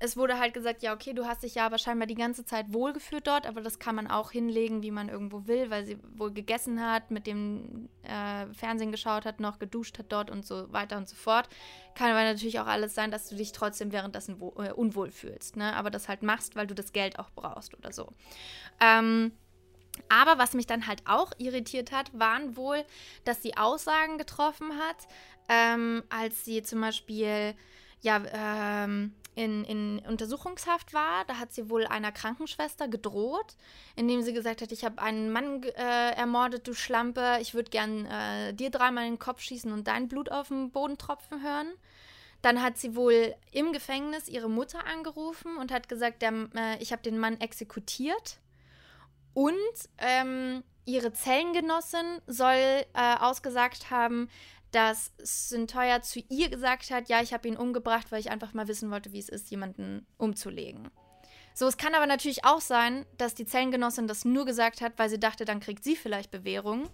es 0.00 0.16
wurde 0.16 0.38
halt 0.38 0.54
gesagt, 0.54 0.82
ja, 0.82 0.94
okay, 0.94 1.12
du 1.12 1.26
hast 1.26 1.42
dich 1.42 1.56
ja 1.56 1.66
aber 1.66 1.78
scheinbar 1.78 2.06
die 2.06 2.14
ganze 2.14 2.44
Zeit 2.44 2.72
wohlgefühlt 2.72 3.26
dort, 3.26 3.46
aber 3.46 3.60
das 3.60 3.80
kann 3.80 3.96
man 3.96 4.06
auch 4.06 4.30
hinlegen, 4.30 4.82
wie 4.82 4.92
man 4.92 5.08
irgendwo 5.08 5.46
will, 5.48 5.70
weil 5.70 5.84
sie 5.84 5.98
wohl 6.14 6.32
gegessen 6.32 6.80
hat, 6.80 7.10
mit 7.10 7.26
dem 7.26 7.88
äh, 8.02 8.46
Fernsehen 8.54 8.92
geschaut 8.92 9.24
hat, 9.24 9.40
noch 9.40 9.58
geduscht 9.58 9.98
hat 9.98 10.12
dort 10.12 10.30
und 10.30 10.46
so 10.46 10.72
weiter 10.72 10.96
und 10.96 11.08
so 11.08 11.16
fort. 11.16 11.48
Kann 11.96 12.10
aber 12.10 12.22
natürlich 12.22 12.60
auch 12.60 12.66
alles 12.66 12.94
sein, 12.94 13.10
dass 13.10 13.28
du 13.28 13.34
dich 13.34 13.50
trotzdem 13.50 13.90
währenddessen 13.90 14.40
wo, 14.40 14.54
äh, 14.62 14.72
unwohl 14.72 15.10
fühlst, 15.10 15.56
ne? 15.56 15.74
aber 15.74 15.90
das 15.90 16.08
halt 16.08 16.22
machst, 16.22 16.54
weil 16.54 16.68
du 16.68 16.74
das 16.74 16.92
Geld 16.92 17.18
auch 17.18 17.30
brauchst 17.30 17.76
oder 17.76 17.92
so. 17.92 18.12
Ähm, 18.80 19.32
aber 20.08 20.38
was 20.38 20.54
mich 20.54 20.66
dann 20.66 20.86
halt 20.86 21.02
auch 21.06 21.32
irritiert 21.38 21.90
hat, 21.90 22.16
waren 22.16 22.56
wohl, 22.56 22.84
dass 23.24 23.42
sie 23.42 23.56
Aussagen 23.56 24.16
getroffen 24.16 24.78
hat, 24.78 25.08
ähm, 25.48 26.04
als 26.08 26.44
sie 26.44 26.62
zum 26.62 26.80
Beispiel 26.80 27.56
ja, 28.00 28.22
ähm, 28.32 29.12
in, 29.38 29.64
in 29.64 30.00
Untersuchungshaft 30.00 30.92
war. 30.92 31.24
Da 31.26 31.38
hat 31.38 31.52
sie 31.52 31.70
wohl 31.70 31.86
einer 31.86 32.10
Krankenschwester 32.10 32.88
gedroht, 32.88 33.54
indem 33.94 34.22
sie 34.22 34.32
gesagt 34.32 34.60
hat, 34.60 34.72
ich 34.72 34.84
habe 34.84 35.00
einen 35.00 35.30
Mann 35.30 35.62
äh, 35.62 36.10
ermordet, 36.16 36.66
du 36.66 36.74
Schlampe, 36.74 37.38
ich 37.40 37.54
würde 37.54 37.70
gern 37.70 38.04
äh, 38.06 38.52
dir 38.52 38.70
dreimal 38.70 39.04
in 39.04 39.12
den 39.14 39.18
Kopf 39.18 39.40
schießen 39.40 39.70
und 39.72 39.86
dein 39.86 40.08
Blut 40.08 40.30
auf 40.32 40.48
den 40.48 40.70
Boden 40.72 40.98
tropfen 40.98 41.42
hören. 41.42 41.68
Dann 42.42 42.62
hat 42.62 42.78
sie 42.78 42.96
wohl 42.96 43.34
im 43.52 43.72
Gefängnis 43.72 44.28
ihre 44.28 44.50
Mutter 44.50 44.84
angerufen 44.86 45.56
und 45.56 45.72
hat 45.72 45.88
gesagt, 45.88 46.22
der, 46.22 46.32
äh, 46.56 46.82
ich 46.82 46.90
habe 46.90 47.02
den 47.02 47.18
Mann 47.18 47.40
exekutiert. 47.40 48.38
Und 49.34 49.54
ähm, 49.98 50.64
ihre 50.84 51.12
Zellengenossin 51.12 52.20
soll 52.26 52.56
äh, 52.56 52.84
ausgesagt 53.20 53.90
haben, 53.90 54.28
dass 54.70 55.12
Syntoya 55.18 56.02
zu 56.02 56.20
ihr 56.28 56.50
gesagt 56.50 56.90
hat, 56.90 57.08
ja, 57.08 57.22
ich 57.22 57.32
habe 57.32 57.48
ihn 57.48 57.56
umgebracht, 57.56 58.10
weil 58.10 58.20
ich 58.20 58.30
einfach 58.30 58.54
mal 58.54 58.68
wissen 58.68 58.90
wollte, 58.90 59.12
wie 59.12 59.18
es 59.18 59.28
ist, 59.28 59.50
jemanden 59.50 60.06
umzulegen. 60.18 60.90
So, 61.54 61.66
es 61.66 61.76
kann 61.76 61.94
aber 61.94 62.06
natürlich 62.06 62.44
auch 62.44 62.60
sein, 62.60 63.04
dass 63.16 63.34
die 63.34 63.46
Zellengenossin 63.46 64.06
das 64.06 64.24
nur 64.24 64.44
gesagt 64.44 64.80
hat, 64.80 64.92
weil 64.96 65.10
sie 65.10 65.18
dachte, 65.18 65.44
dann 65.44 65.60
kriegt 65.60 65.82
sie 65.82 65.96
vielleicht 65.96 66.30
Bewährung. 66.30 66.88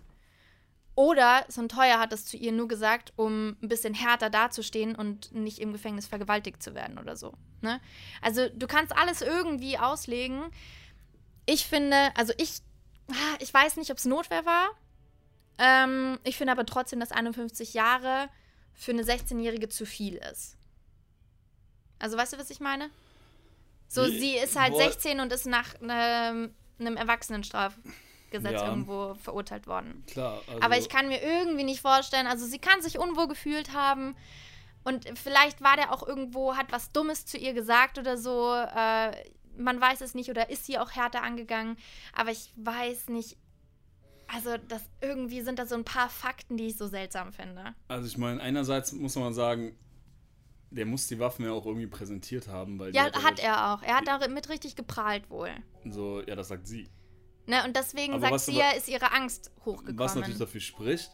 Oder 0.95 1.45
Syntoya 1.49 1.99
hat 1.99 2.13
das 2.13 2.25
zu 2.25 2.37
ihr 2.37 2.53
nur 2.53 2.69
gesagt, 2.69 3.13
um 3.17 3.57
ein 3.63 3.69
bisschen 3.69 3.95
härter 3.95 4.31
dazustehen 4.31 4.95
und 4.95 5.35
nicht 5.35 5.59
im 5.59 5.73
Gefängnis 5.73 6.07
vergewaltigt 6.07 6.63
zu 6.63 6.75
werden 6.75 6.99
oder 6.99 7.17
so. 7.17 7.35
Ne? 7.63 7.81
Also 8.23 8.49
du 8.49 8.67
kannst 8.69 8.97
alles 8.97 9.21
irgendwie 9.21 9.77
auslegen. 9.77 10.45
Ich 11.47 11.67
finde, 11.67 12.13
also 12.17 12.33
ich, 12.39 12.61
ah, 13.11 13.37
ich 13.41 13.53
weiß 13.53 13.77
nicht, 13.77 13.91
ob 13.91 13.99
es 13.99 14.05
Notwehr 14.05 14.47
war. 14.47 14.71
Ähm, 15.59 16.19
ich 16.25 16.37
finde 16.37 16.53
aber 16.53 16.67
trotzdem, 16.67 17.01
dass 17.01 17.12
51 17.12 17.75
Jahre 17.75 18.29
für 18.73 18.90
eine 18.93 19.03
16-Jährige 19.03 19.69
zu 19.69 19.87
viel 19.87 20.17
ist. 20.17 20.57
Also 21.99 22.17
weißt 22.17 22.33
du, 22.33 22.38
was 22.38 22.51
ich 22.51 22.61
meine? 22.61 22.90
So, 23.88 24.03
Nee, 24.03 24.19
sie 24.19 24.37
ist 24.37 24.59
halt 24.59 24.73
boah. 24.73 24.83
16 24.83 25.21
und 25.21 25.33
ist 25.33 25.47
nach 25.47 25.75
einem, 25.81 26.55
einem 26.81 26.97
Erwachsenenstrafgesetz 26.97 27.81
Ja. 28.33 28.67
irgendwo 28.69 29.14
verurteilt 29.14 29.67
worden. 29.67 30.05
Klar, 30.09 30.43
also, 30.49 30.61
Aber 30.61 30.77
ich 30.77 30.88
kann 30.88 31.09
mir 31.09 31.23
irgendwie 31.23 31.64
nicht 31.64 31.81
vorstellen, 31.81 32.27
also 32.27 32.47
sie 32.47 32.59
kann 32.59 32.83
sich 32.83 32.99
unwohl 32.99 33.29
gefühlt 33.29 33.73
haben 33.73 34.17
und 34.83 35.19
vielleicht 35.19 35.62
war 35.62 35.77
der 35.77 35.93
auch 35.93 36.07
irgendwo, 36.07 36.57
hat 36.57 36.73
was 36.73 36.90
Dummes 36.93 37.25
zu 37.27 37.38
ihr 37.38 37.55
gesagt 37.55 37.99
oder 37.99 38.19
so. 38.19 38.53
Äh, 38.53 39.12
man 39.57 39.81
weiß 39.81 40.01
es 40.01 40.14
nicht 40.14 40.31
oder 40.31 40.51
ist 40.51 40.67
sie 40.67 40.79
auch 40.79 40.90
härter 40.90 41.23
angegangen, 41.23 41.77
aber 42.12 42.33
ich 42.33 42.53
weiß 42.57 43.09
nicht. 43.09 43.37
Also, 44.27 44.57
das 44.69 44.83
irgendwie 45.01 45.43
sind 45.43 45.59
da 45.59 45.67
so 45.67 45.75
ein 45.75 45.85
paar 45.85 46.09
Fakten, 46.09 46.57
die 46.57 46.67
ich 46.67 46.77
so 46.77 46.87
seltsam 46.89 47.33
finde. 47.33 47.75
Also 47.89 48.07
ich 48.07 48.17
meine, 48.19 48.41
einerseits 48.41 48.93
muss 48.93 49.15
man 49.17 49.35
sagen, 49.35 49.77
der 50.71 50.87
muss 50.87 51.07
die 51.07 51.19
Waffen 51.21 51.45
ja 51.45 51.53
auch 51.53 51.67
irgendwie 51.67 51.87
präsentiert 51.87 52.49
haben, 52.49 52.79
weil 52.79 52.95
Ja, 52.95 53.05
hat 53.05 53.39
doch- 53.39 53.45
er 53.45 53.73
auch. 53.75 53.83
Er 53.83 53.97
hat 53.97 54.09
damit 54.09 54.49
richtig 54.49 54.75
geprahlt 54.77 55.31
wohl. 55.31 55.51
So, 55.85 56.21
ja, 56.23 56.35
das 56.35 56.49
sagt 56.49 56.67
sie. 56.67 56.89
Ne, 57.47 57.63
und 57.65 57.77
deswegen 57.77 58.15
Aber 58.15 58.31
sagt 58.31 58.41
sie 58.41 58.57
ja, 58.57 58.71
ist 58.71 58.89
ihre 58.89 59.13
Angst 59.13 59.53
Was 59.59 59.67
natürlich 59.67 59.87
hochgekommen. 59.87 60.39
dafür 60.39 60.61
spricht, 60.61 61.11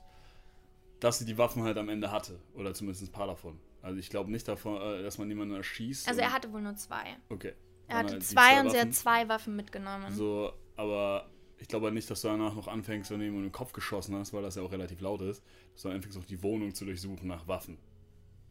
dass 1.01 1.19
sie 1.19 1.25
die 1.25 1.37
Waffen 1.37 1.63
halt 1.65 1.77
am 1.77 1.89
Ende 1.89 2.11
hatte. 2.13 2.41
Oder 2.55 2.73
zumindest 2.73 3.03
ein 3.03 3.13
paar 3.13 3.27
davon. 3.27 3.59
Also 3.83 3.99
ich 3.99 4.11
glaube 4.11 4.31
nicht 4.31 4.47
davon, 4.47 4.81
äh, 4.81 5.03
dass 5.03 5.19
man 5.19 5.27
niemanden 5.29 5.55
erschießt. 5.57 6.07
Also 6.09 6.21
er 6.21 6.33
hatte 6.33 6.53
wohl 6.53 6.61
nur 6.63 6.77
zwei. 6.77 7.17
Okay. 7.31 7.55
Er 7.89 7.97
hatte 7.99 8.09
Sondern 8.11 8.21
die 8.21 8.27
zwei 8.27 8.61
und 8.61 8.71
sie 8.71 8.79
hat 8.81 8.95
zwei 8.95 9.29
Waffen 9.29 9.57
mitgenommen. 9.57 10.15
So, 10.15 10.53
aber 10.77 11.29
ich 11.61 11.69
glaube 11.69 11.87
halt 11.87 11.95
nicht, 11.95 12.11
dass 12.11 12.23
du 12.23 12.29
danach 12.29 12.55
noch 12.55 12.69
anfängst, 12.69 13.11
wenn 13.11 13.19
du 13.19 13.25
jemanden 13.25 13.45
in 13.47 13.51
den 13.51 13.55
Kopf 13.55 13.73
geschossen 13.73 14.17
hast, 14.17 14.33
weil 14.33 14.43
das 14.43 14.57
ja 14.57 14.63
auch 14.63 14.73
relativ 14.73 15.01
laut 15.01 15.21
ist, 15.21 15.43
dass 15.75 15.83
du 15.83 15.91
anfängst, 15.91 16.19
auch 16.19 16.25
die 16.25 16.43
Wohnung 16.43 16.75
zu 16.75 16.85
durchsuchen 16.85 17.29
nach 17.29 17.47
Waffen. 17.47 17.79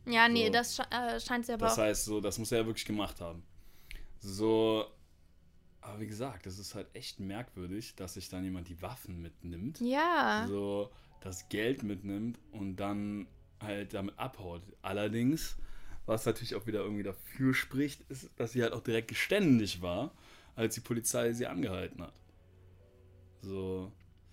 Ja, 0.05 0.27
nee, 0.29 0.47
So. 0.47 0.51
das 0.53 0.79
äh, 0.79 1.19
scheint 1.19 1.45
sie 1.45 1.53
aber 1.53 1.65
Das 1.67 1.77
heißt, 1.77 2.05
so, 2.05 2.21
das 2.21 2.37
muss 2.37 2.51
er 2.51 2.59
ja 2.59 2.65
wirklich 2.65 2.85
gemacht 2.85 3.19
haben. 3.21 3.43
So, 4.19 4.85
aber 5.81 5.99
wie 6.01 6.07
gesagt, 6.07 6.45
das 6.45 6.59
ist 6.59 6.75
halt 6.75 6.87
echt 6.93 7.19
merkwürdig, 7.19 7.95
dass 7.95 8.13
sich 8.15 8.29
dann 8.29 8.43
jemand 8.43 8.67
die 8.69 8.81
Waffen 8.81 9.21
mitnimmt, 9.21 9.79
Ja. 9.81 10.45
so 10.47 10.91
das 11.21 11.49
Geld 11.49 11.83
mitnimmt 11.83 12.39
und 12.51 12.75
dann 12.77 13.27
halt 13.61 13.93
damit 13.93 14.17
abhaut. 14.17 14.61
Allerdings, 14.81 15.57
was 16.05 16.25
natürlich 16.25 16.55
auch 16.55 16.65
wieder 16.67 16.79
irgendwie 16.81 17.03
dafür 17.03 17.53
spricht, 17.53 18.01
ist, 18.09 18.29
dass 18.37 18.51
sie 18.53 18.61
halt 18.63 18.73
auch 18.73 18.81
direkt 18.83 19.09
geständig 19.09 19.81
war, 19.81 20.13
als 20.55 20.75
die 20.75 20.81
Polizei 20.81 21.33
sie 21.33 21.47
angehalten 21.47 22.01
hat. 22.01 22.13
So, 23.41 23.91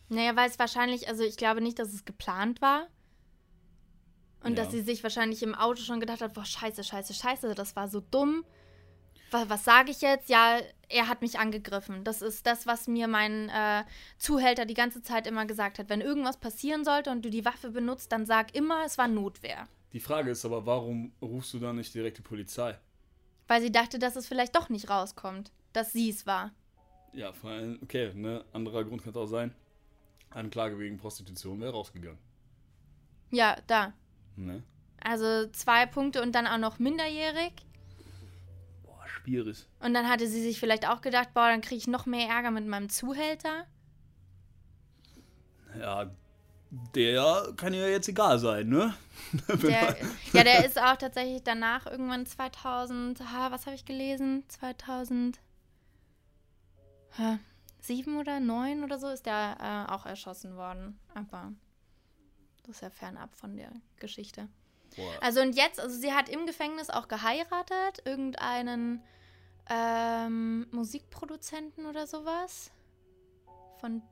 Naja, 0.08 0.36
weil 0.36 0.48
es 0.48 0.58
wahrscheinlich, 0.58 1.08
also 1.08 1.22
ich 1.24 1.36
glaube 1.36 1.60
nicht, 1.60 1.78
dass 1.78 1.92
es 1.92 2.04
geplant 2.04 2.60
war. 2.62 2.86
Und 4.42 4.56
Ja. 4.56 4.62
dass 4.62 4.70
sie 4.72 4.80
sich 4.82 5.02
wahrscheinlich 5.02 5.42
im 5.42 5.54
Auto 5.54 5.82
schon 5.82 5.98
gedacht 6.00 6.20
hat, 6.20 6.34
boah, 6.34 6.44
scheiße, 6.44 6.84
scheiße, 6.84 7.14
scheiße, 7.14 7.54
das 7.54 7.74
war 7.74 7.88
so 7.88 8.00
dumm. 8.00 8.44
Was, 9.32 9.48
was 9.48 9.64
sage 9.64 9.90
ich 9.90 10.00
jetzt? 10.02 10.28
Ja, 10.28 10.58
er 10.88 11.08
hat 11.08 11.20
mich 11.22 11.38
angegriffen. 11.40 12.04
Das 12.04 12.22
ist 12.22 12.46
das, 12.46 12.64
was 12.66 12.86
mir 12.86 13.08
mein 13.08 13.48
äh, 13.48 13.82
Zuhälter 14.18 14.64
die 14.66 14.74
ganze 14.74 15.02
Zeit 15.02 15.26
immer 15.26 15.46
gesagt 15.46 15.80
hat. 15.80 15.88
Wenn 15.88 16.00
irgendwas 16.00 16.36
passieren 16.36 16.84
sollte 16.84 17.10
und 17.10 17.24
du 17.24 17.30
die 17.30 17.44
Waffe 17.44 17.70
benutzt, 17.70 18.12
dann 18.12 18.24
sag 18.24 18.54
immer, 18.54 18.84
es 18.84 18.98
war 18.98 19.08
Notwehr. 19.08 19.66
die 19.92 19.98
Frage 20.00 20.30
ist 20.30 20.44
aber, 20.44 20.64
warum 20.66 21.12
rufst 21.20 21.52
du 21.54 21.58
dann 21.58 21.76
nicht 21.76 21.92
direkt 21.94 22.18
die 22.18 22.22
Polizei? 22.22 22.78
Weil 23.48 23.62
sie 23.62 23.72
dachte, 23.72 23.98
dass 23.98 24.14
es 24.14 24.28
vielleicht 24.28 24.54
doch 24.54 24.68
nicht 24.68 24.88
rauskommt, 24.90 25.50
dass 25.72 25.92
sie 25.92 26.10
es 26.10 26.24
war. 26.26 26.52
Ja, 27.16 27.32
vor 27.32 27.48
allem, 27.48 27.78
okay, 27.82 28.12
ne, 28.14 28.44
anderer 28.52 28.84
Grund 28.84 29.02
könnte 29.02 29.18
auch 29.18 29.26
sein, 29.26 29.54
Anklage 30.28 30.78
wegen 30.78 30.98
Prostitution 30.98 31.58
wäre 31.62 31.72
rausgegangen. 31.72 32.18
Ja, 33.30 33.56
da. 33.66 33.94
Ne? 34.36 34.62
Also 35.00 35.48
zwei 35.52 35.86
Punkte 35.86 36.20
und 36.20 36.34
dann 36.34 36.46
auch 36.46 36.58
noch 36.58 36.78
minderjährig. 36.78 37.54
Boah, 38.84 39.08
schwierig. 39.08 39.66
Und 39.80 39.94
dann 39.94 40.10
hatte 40.10 40.28
sie 40.28 40.42
sich 40.42 40.60
vielleicht 40.60 40.86
auch 40.86 41.00
gedacht, 41.00 41.32
boah, 41.32 41.48
dann 41.48 41.62
kriege 41.62 41.78
ich 41.78 41.86
noch 41.86 42.04
mehr 42.04 42.28
Ärger 42.28 42.50
mit 42.50 42.66
meinem 42.66 42.90
Zuhälter. 42.90 43.66
Ja, 45.80 46.10
der 46.94 47.54
kann 47.56 47.72
ja 47.72 47.86
jetzt 47.86 48.08
egal 48.08 48.38
sein, 48.38 48.68
ne? 48.68 48.94
Der, 49.62 49.96
ja, 50.34 50.44
der 50.44 50.66
ist 50.66 50.78
auch 50.78 50.96
tatsächlich 50.96 51.42
danach 51.42 51.86
irgendwann 51.86 52.26
2000, 52.26 53.20
ha, 53.20 53.50
was 53.50 53.64
habe 53.64 53.74
ich 53.74 53.86
gelesen? 53.86 54.44
2007 57.16 58.18
oder 58.18 58.40
9 58.40 58.84
oder 58.84 58.98
so 58.98 59.08
ist 59.08 59.26
der 59.26 59.56
äh, 59.60 59.92
auch 59.92 60.06
erschossen 60.06 60.56
worden. 60.56 60.98
Aber 61.14 61.52
das 62.62 62.76
ist 62.76 62.82
ja 62.82 62.90
fernab 62.90 63.34
von 63.34 63.56
der 63.56 63.70
Geschichte. 63.98 64.48
Boah, 64.96 65.12
Also 65.20 65.40
und 65.40 65.56
jetzt, 65.56 65.80
also 65.80 65.98
sie 65.98 66.12
hat 66.12 66.28
im 66.28 66.46
Gefängnis 66.46 66.90
auch 66.90 67.08
geheiratet, 67.08 68.02
irgendeinen 68.04 69.02
ähm, 69.68 70.66
Musikproduzenten 70.70 71.86
oder 71.86 72.06
sowas. 72.06 72.70
Von 73.80 74.02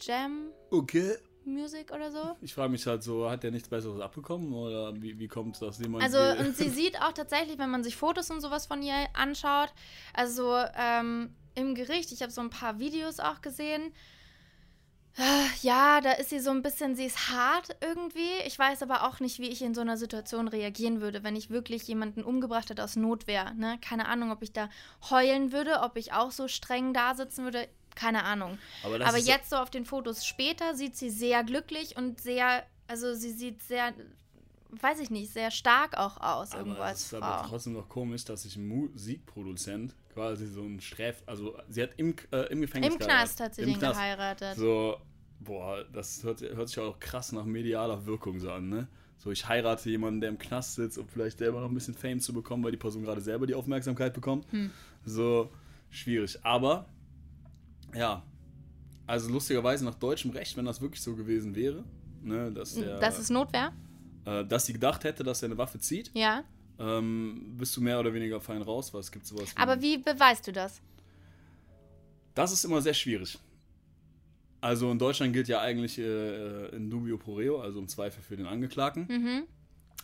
Jam 0.00 0.50
okay. 0.70 1.16
Music 1.44 1.92
oder 1.92 2.10
so. 2.10 2.36
Ich 2.40 2.54
frage 2.54 2.70
mich 2.70 2.86
halt 2.86 3.02
so, 3.02 3.30
hat 3.30 3.42
der 3.42 3.50
nichts 3.50 3.68
Besseres 3.68 4.00
abbekommen 4.00 4.52
oder 4.52 4.94
wie, 5.00 5.18
wie 5.18 5.28
kommt 5.28 5.54
es, 5.54 5.60
dass 5.60 5.78
jemand... 5.78 6.04
Also, 6.04 6.18
und 6.18 6.56
sie 6.56 6.68
sieht 6.68 7.00
auch 7.00 7.12
tatsächlich, 7.12 7.58
wenn 7.58 7.70
man 7.70 7.82
sich 7.82 7.96
Fotos 7.96 8.30
und 8.30 8.40
sowas 8.40 8.66
von 8.66 8.82
ihr 8.82 8.94
anschaut, 9.14 9.72
also 10.12 10.56
ähm, 10.76 11.34
im 11.58 11.74
Gericht, 11.74 12.12
ich 12.12 12.22
habe 12.22 12.32
so 12.32 12.40
ein 12.40 12.50
paar 12.50 12.78
Videos 12.78 13.20
auch 13.20 13.40
gesehen. 13.40 13.92
Ja, 15.62 16.00
da 16.00 16.12
ist 16.12 16.30
sie 16.30 16.38
so 16.38 16.50
ein 16.50 16.62
bisschen, 16.62 16.94
sie 16.94 17.06
ist 17.06 17.30
hart 17.30 17.76
irgendwie. 17.80 18.38
Ich 18.46 18.56
weiß 18.56 18.82
aber 18.82 19.08
auch 19.08 19.18
nicht, 19.18 19.40
wie 19.40 19.48
ich 19.48 19.62
in 19.62 19.74
so 19.74 19.80
einer 19.80 19.96
Situation 19.96 20.46
reagieren 20.46 21.00
würde, 21.00 21.24
wenn 21.24 21.34
ich 21.34 21.50
wirklich 21.50 21.88
jemanden 21.88 22.22
umgebracht 22.22 22.70
hätte 22.70 22.84
aus 22.84 22.94
Notwehr. 22.94 23.52
Ne? 23.54 23.78
Keine 23.80 24.06
Ahnung, 24.06 24.30
ob 24.30 24.42
ich 24.42 24.52
da 24.52 24.68
heulen 25.10 25.50
würde, 25.50 25.80
ob 25.80 25.96
ich 25.96 26.12
auch 26.12 26.30
so 26.30 26.46
streng 26.46 26.94
da 26.94 27.16
sitzen 27.16 27.42
würde. 27.42 27.66
Keine 27.96 28.22
Ahnung. 28.22 28.58
aber 28.84 29.04
Aber 29.04 29.18
jetzt 29.18 29.50
so 29.50 29.56
auf 29.56 29.70
den 29.70 29.84
Fotos 29.84 30.24
später 30.24 30.76
sieht 30.76 30.96
sie 30.96 31.10
sehr 31.10 31.42
glücklich 31.42 31.96
und 31.96 32.20
sehr, 32.20 32.64
also 32.86 33.12
sie 33.14 33.32
sieht 33.32 33.60
sehr, 33.60 33.92
weiß 34.70 35.00
ich 35.00 35.10
nicht, 35.10 35.32
sehr 35.32 35.50
stark 35.50 35.96
auch 35.96 36.18
aus 36.20 36.54
irgendwo 36.54 36.76
aber 36.76 36.84
es 36.84 36.90
als 36.90 37.02
ist 37.06 37.14
aber 37.14 37.38
Frau. 37.40 37.48
trotzdem 37.48 37.72
noch 37.72 37.88
komisch, 37.88 38.24
dass 38.24 38.42
sich 38.44 38.54
ein 38.54 38.68
Musikproduzent 38.68 39.96
quasi 40.18 40.46
so 40.46 40.62
ein 40.62 40.80
Streff... 40.80 41.22
Also 41.26 41.56
sie 41.68 41.82
hat 41.82 41.90
im, 41.96 42.14
äh, 42.32 42.50
im 42.52 42.60
Gefängnis 42.60 42.94
Im 42.94 42.98
Knast 42.98 43.40
hat 43.40 43.54
sie 43.54 43.64
den 43.64 43.78
Knast. 43.78 43.94
geheiratet. 43.94 44.56
So, 44.56 44.96
boah, 45.40 45.84
das 45.92 46.24
hört, 46.24 46.40
hört 46.40 46.68
sich 46.68 46.78
auch 46.78 46.98
krass 46.98 47.32
nach 47.32 47.44
medialer 47.44 48.04
Wirkung 48.04 48.40
so 48.40 48.50
an, 48.50 48.68
ne? 48.68 48.88
So, 49.16 49.30
ich 49.32 49.48
heirate 49.48 49.90
jemanden, 49.90 50.20
der 50.20 50.30
im 50.30 50.38
Knast 50.38 50.74
sitzt, 50.76 50.98
um 50.98 51.08
vielleicht 51.08 51.38
selber 51.38 51.60
noch 51.60 51.68
ein 51.68 51.74
bisschen 51.74 51.94
Fame 51.94 52.20
zu 52.20 52.32
bekommen, 52.32 52.62
weil 52.62 52.70
die 52.70 52.78
Person 52.78 53.02
gerade 53.02 53.20
selber 53.20 53.46
die 53.46 53.54
Aufmerksamkeit 53.54 54.14
bekommt. 54.14 54.50
Hm. 54.52 54.70
So, 55.04 55.50
schwierig. 55.90 56.38
Aber, 56.44 56.86
ja, 57.94 58.22
also 59.06 59.30
lustigerweise 59.30 59.84
nach 59.84 59.94
deutschem 59.94 60.30
Recht, 60.32 60.56
wenn 60.56 60.64
das 60.64 60.80
wirklich 60.80 61.02
so 61.02 61.16
gewesen 61.16 61.54
wäre, 61.54 61.84
ne, 62.22 62.52
dass, 62.52 62.74
der, 62.74 62.98
das 62.98 63.18
ist 63.18 63.30
Notwehr? 63.30 63.72
äh, 64.24 64.44
dass 64.44 64.66
sie 64.66 64.72
gedacht 64.72 65.02
hätte, 65.04 65.24
dass 65.24 65.42
er 65.42 65.46
eine 65.46 65.58
Waffe 65.58 65.78
zieht, 65.80 66.10
Ja. 66.14 66.44
Ähm, 66.78 67.56
bist 67.56 67.76
du 67.76 67.80
mehr 67.80 67.98
oder 67.98 68.12
weniger 68.14 68.40
fein 68.40 68.62
raus, 68.62 68.92
weil 68.94 69.00
es 69.00 69.10
gibt 69.10 69.26
sowas 69.26 69.54
wie 69.54 69.60
Aber 69.60 69.80
wie 69.80 69.98
beweist 69.98 70.46
du 70.46 70.52
das? 70.52 70.80
Das 72.34 72.52
ist 72.52 72.64
immer 72.64 72.80
sehr 72.80 72.94
schwierig. 72.94 73.38
Also 74.60 74.90
in 74.90 74.98
Deutschland 74.98 75.32
gilt 75.32 75.48
ja 75.48 75.60
eigentlich 75.60 75.98
äh, 75.98 76.68
in 76.68 76.90
dubio 76.90 77.16
pro 77.16 77.34
reo, 77.34 77.60
also 77.60 77.78
im 77.78 77.88
Zweifel 77.88 78.22
für 78.22 78.36
den 78.36 78.46
Angeklagten. 78.46 79.06
Mhm. 79.08 79.42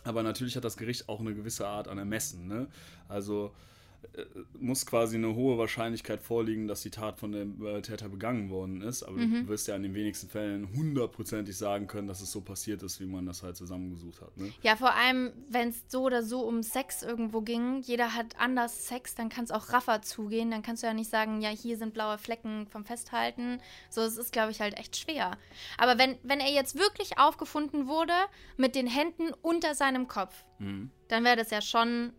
Aber 0.03 0.23
natürlich 0.23 0.55
hat 0.55 0.63
das 0.63 0.77
Gericht 0.77 1.09
auch 1.09 1.19
eine 1.19 1.33
gewisse 1.33 1.67
Art 1.67 1.87
an 1.87 1.97
Ermessen. 1.97 2.47
Ne? 2.47 2.67
Also 3.07 3.47
äh, 3.47 3.74
muss 4.59 4.85
quasi 4.85 5.15
eine 5.17 5.35
hohe 5.35 5.57
Wahrscheinlichkeit 5.57 6.21
vorliegen, 6.21 6.67
dass 6.67 6.81
die 6.81 6.89
Tat 6.89 7.19
von 7.19 7.31
dem 7.31 7.65
äh, 7.65 7.81
Täter 7.81 8.09
begangen 8.09 8.49
worden 8.49 8.81
ist. 8.81 9.03
Aber 9.03 9.17
Mhm. 9.17 9.43
du 9.43 9.47
wirst 9.49 9.67
ja 9.67 9.75
in 9.75 9.83
den 9.83 9.93
wenigsten 9.93 10.27
Fällen 10.29 10.69
hundertprozentig 10.75 11.57
sagen 11.57 11.87
können, 11.87 12.07
dass 12.07 12.21
es 12.21 12.31
so 12.31 12.41
passiert 12.41 12.83
ist, 12.83 12.99
wie 12.99 13.05
man 13.05 13.25
das 13.25 13.43
halt 13.43 13.55
zusammengesucht 13.57 14.21
hat. 14.21 14.35
Ne? 14.37 14.51
Ja, 14.61 14.75
vor 14.75 14.93
allem, 14.93 15.31
wenn 15.49 15.69
es 15.69 15.83
so 15.87 16.03
oder 16.03 16.23
so 16.23 16.41
um 16.41 16.63
Sex 16.63 17.03
irgendwo 17.03 17.41
ging, 17.41 17.81
jeder 17.81 18.13
hat 18.15 18.37
anders 18.39 18.87
Sex, 18.87 19.15
dann 19.15 19.29
kann 19.29 19.43
es 19.45 19.51
auch 19.51 19.69
raffer 19.73 20.01
zugehen. 20.01 20.51
Dann 20.51 20.61
kannst 20.61 20.83
du 20.83 20.87
ja 20.87 20.93
nicht 20.93 21.09
sagen, 21.09 21.41
ja, 21.41 21.49
hier 21.49 21.77
sind 21.77 21.93
blaue 21.93 22.17
Flecken 22.17 22.67
vom 22.67 22.85
Festhalten. 22.85 23.59
So, 23.89 24.01
es 24.01 24.17
ist, 24.17 24.31
glaube 24.31 24.51
ich, 24.51 24.61
halt 24.61 24.77
echt 24.77 24.97
schwer. 24.97 25.37
Aber 25.77 25.97
wenn, 25.97 26.17
wenn 26.23 26.39
er 26.39 26.51
jetzt 26.51 26.77
wirklich 26.77 27.17
aufgefunden 27.17 27.87
wurde 27.87 28.13
mit 28.57 28.75
den 28.75 28.87
Händen 28.87 29.31
unter 29.41 29.75
seinem 29.75 30.07
Kopf, 30.07 30.45
Mhm. 30.59 30.89
dann 31.09 31.23
wäre 31.25 31.35
das 31.35 31.51
ja 31.51 31.61
schon 31.61 32.13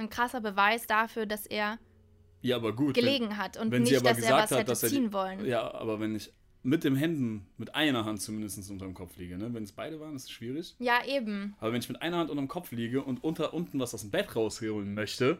ein 0.00 0.10
krasser 0.10 0.40
Beweis 0.40 0.86
dafür, 0.86 1.26
dass 1.26 1.46
er 1.46 1.78
Ja, 2.42 2.56
aber 2.56 2.74
gut. 2.74 2.94
gelegen 2.94 3.36
hat 3.36 3.56
und 3.56 3.70
wenn 3.70 3.82
nicht, 3.82 3.90
sie 3.90 3.96
aber 3.96 4.10
dass 4.10 4.18
er 4.18 4.22
gesagt 4.22 4.42
was 4.42 4.50
hat, 4.50 4.58
hätte 4.58 4.70
dass 4.70 4.82
er 4.82 4.88
ziehen 4.90 5.12
wollen. 5.12 5.44
Ja, 5.46 5.72
aber 5.74 6.00
wenn 6.00 6.14
ich 6.14 6.32
mit 6.62 6.82
den 6.82 6.96
Händen, 6.96 7.46
mit 7.58 7.74
einer 7.76 8.04
Hand 8.04 8.20
zumindest 8.20 8.70
unterm 8.70 8.92
Kopf 8.92 9.16
liege, 9.16 9.38
ne? 9.38 9.54
wenn 9.54 9.62
es 9.62 9.70
beide 9.72 10.00
waren, 10.00 10.16
ist 10.16 10.24
es 10.24 10.30
schwierig. 10.30 10.74
Ja, 10.80 11.04
eben. 11.06 11.54
Aber 11.60 11.72
wenn 11.72 11.80
ich 11.80 11.88
mit 11.88 12.02
einer 12.02 12.16
Hand 12.18 12.28
unterm 12.28 12.48
Kopf 12.48 12.72
liege 12.72 13.02
und 13.02 13.22
unter 13.22 13.54
unten 13.54 13.78
was 13.78 13.94
aus 13.94 14.00
dem 14.00 14.10
Bett 14.10 14.34
rausholen 14.34 14.92
möchte, 14.94 15.38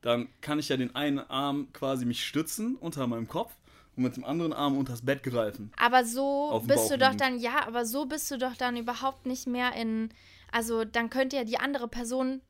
dann 0.00 0.28
kann 0.40 0.58
ich 0.58 0.68
ja 0.68 0.76
den 0.76 0.94
einen 0.96 1.20
Arm 1.20 1.68
quasi 1.72 2.04
mich 2.04 2.24
stützen 2.24 2.74
unter 2.76 3.06
meinem 3.06 3.28
Kopf 3.28 3.52
und 3.96 4.02
mit 4.02 4.16
dem 4.16 4.24
anderen 4.24 4.52
Arm 4.52 4.76
unter 4.76 4.92
das 4.92 5.04
Bett 5.04 5.22
greifen. 5.22 5.72
Aber 5.78 6.04
so 6.04 6.58
dem 6.58 6.66
bist 6.66 6.90
du 6.90 6.98
doch 6.98 7.14
dann, 7.14 7.38
ja, 7.38 7.66
aber 7.66 7.86
so 7.86 8.06
bist 8.06 8.28
du 8.30 8.36
doch 8.36 8.56
dann 8.56 8.76
überhaupt 8.76 9.24
nicht 9.26 9.46
mehr 9.46 9.72
in. 9.74 10.10
Also 10.50 10.84
dann 10.84 11.10
könnte 11.10 11.36
ja 11.36 11.44
die 11.44 11.58
andere 11.58 11.88
Person 11.88 12.40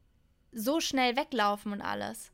so 0.56 0.80
schnell 0.80 1.16
weglaufen 1.16 1.72
und 1.72 1.80
alles. 1.82 2.32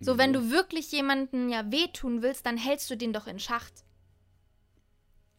So, 0.00 0.16
wenn 0.16 0.32
du 0.32 0.50
wirklich 0.52 0.92
jemanden 0.92 1.48
ja 1.48 1.72
wehtun 1.72 2.22
willst, 2.22 2.46
dann 2.46 2.56
hältst 2.56 2.88
du 2.88 2.96
den 2.96 3.12
doch 3.12 3.26
in 3.26 3.40
Schacht. 3.40 3.84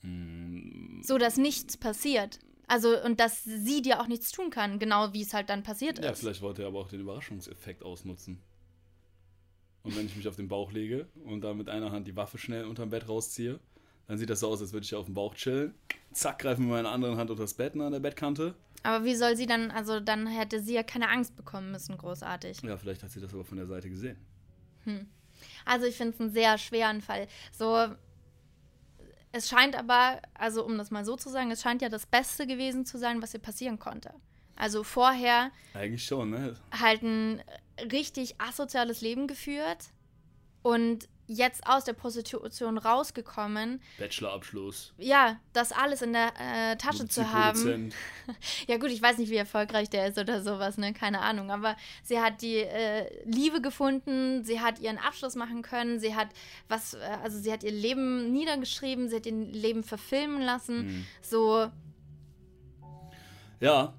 Mm, 0.02 1.02
So, 1.02 1.18
dass 1.18 1.38
nichts 1.38 1.78
passiert. 1.78 2.40
Also, 2.68 3.02
und 3.04 3.20
dass 3.20 3.44
sie 3.44 3.82
dir 3.82 4.00
auch 4.02 4.08
nichts 4.08 4.32
tun 4.32 4.50
kann, 4.52 4.78
genau 4.78 5.14
wie 5.14 5.22
es 5.22 5.34
halt 5.34 5.50
dann 5.50 5.64
passiert 5.64 6.04
Ja, 6.04 6.12
ist. 6.12 6.20
vielleicht 6.20 6.42
wollte 6.42 6.62
er 6.64 6.68
aber 6.68 6.80
auch 6.80 6.90
den 6.90 7.00
Überraschungseffekt 7.00 7.84
ausnutzen. 7.84 8.42
Und 9.84 9.96
wenn 9.96 10.06
ich 10.06 10.16
mich 10.16 10.28
auf 10.28 10.36
den 10.36 10.50
Bauch 10.50 10.72
lege 10.72 11.08
und 11.24 11.42
dann 11.42 11.58
mit 11.58 11.70
einer 11.70 11.92
Hand 11.92 12.08
die 12.08 12.16
Waffe 12.16 12.38
schnell 12.38 12.66
unterm 12.66 12.90
Bett 12.90 13.08
rausziehe, 13.08 13.60
Dann 14.10 14.18
sieht 14.18 14.32
das 14.32 14.40
so 14.40 14.48
aus, 14.48 14.60
als 14.60 14.74
würde 14.74 14.86
ich 14.86 14.96
auf 14.96 15.06
dem 15.06 15.14
Bauch 15.14 15.36
chillen. 15.36 15.76
Zack, 16.12 16.40
greifen 16.40 16.64
mit 16.64 16.72
meiner 16.72 16.90
anderen 16.90 17.16
Hand 17.16 17.30
unter 17.30 17.44
das 17.44 17.54
Bett 17.54 17.80
an 17.80 17.92
der 17.92 18.00
Bettkante. 18.00 18.56
Aber 18.82 19.06
wie 19.06 19.14
soll 19.14 19.38
sie 19.38 19.46
dann, 19.46 19.70
also 19.70 20.00
dann 20.00 20.26
hätte 20.26 20.62
sie 20.62 20.74
ja 20.74 20.82
keine 20.82 21.10
Angst 21.10 21.36
bekommen 21.36 21.72
müssen, 21.72 21.96
großartig. 21.96 22.64
Ja, 22.64 22.76
vielleicht 22.76 23.04
hat 23.04 23.12
sie 23.12 23.22
das 23.22 23.32
aber 23.36 23.46
von 23.46 23.58
der 23.58 23.68
Seite 23.68 23.88
gesehen. 23.88 24.18
Also 25.64 25.86
ich 25.86 25.96
finde 25.96 26.16
es 26.16 26.20
einen 26.20 26.32
sehr 26.32 26.58
schweren 26.58 27.02
Fall. 27.02 27.28
So, 27.52 27.88
es 29.32 29.48
scheint 29.48 29.76
aber, 29.76 30.20
also 30.34 30.66
um 30.66 30.80
das 30.80 30.90
mal 30.90 31.06
so 31.06 31.16
zu 31.16 31.30
sagen, 31.30 31.52
es 31.52 31.62
scheint 31.62 31.84
ja 31.84 31.90
das 31.90 32.08
Beste 32.08 32.48
gewesen 32.48 32.88
zu 32.88 32.98
sein, 32.98 33.22
was 33.22 33.36
ihr 33.36 33.40
passieren 33.40 33.78
konnte. 33.78 34.12
Also 34.56 34.84
vorher 34.84 35.52
Eigentlich 35.76 36.04
schon, 36.04 36.32
ne? 36.32 36.56
halt 36.72 37.04
ein 37.04 37.44
richtig 37.92 38.42
asoziales 38.42 39.02
Leben 39.02 39.28
geführt 39.28 39.92
und 40.64 41.08
jetzt 41.30 41.66
aus 41.68 41.84
der 41.84 41.94
Prostitution 41.94 42.80
rausgekommen. 42.80 43.82
Bachelorabschluss. 44.00 44.94
Ja, 44.98 45.40
das 45.54 45.72
alles 45.72 46.02
in 46.02 46.12
der 46.14 46.34
äh, 46.40 46.76
Tasche 46.76 47.08
zu 47.08 47.32
haben. 47.32 47.94
Ja 48.68 48.78
gut, 48.78 48.90
ich 48.92 49.02
weiß 49.02 49.18
nicht, 49.18 49.30
wie 49.32 49.36
erfolgreich 49.38 49.90
der 49.90 50.08
ist 50.08 50.18
oder 50.18 50.44
sowas, 50.44 50.78
ne? 50.78 50.94
Keine 50.94 51.22
Ahnung. 51.22 51.50
Aber 51.52 51.76
sie 52.04 52.20
hat 52.20 52.42
die 52.42 52.58
äh, 52.58 53.08
Liebe 53.26 53.60
gefunden, 53.62 54.44
sie 54.44 54.60
hat 54.60 54.80
ihren 54.80 54.98
Abschluss 55.00 55.36
machen 55.36 55.62
können, 55.64 56.00
sie 56.00 56.16
hat 56.16 56.30
was, 56.68 56.94
äh, 56.94 57.00
also 57.24 57.40
sie 57.40 57.52
hat 57.52 57.64
ihr 57.64 57.72
Leben 57.72 58.32
niedergeschrieben, 58.32 59.10
sie 59.10 59.16
hat 59.18 59.26
ihr 59.26 59.34
Leben 59.34 59.84
verfilmen 59.84 60.42
lassen. 60.42 60.86
Mhm. 60.86 61.06
So, 61.22 61.70
Ja, 63.60 63.94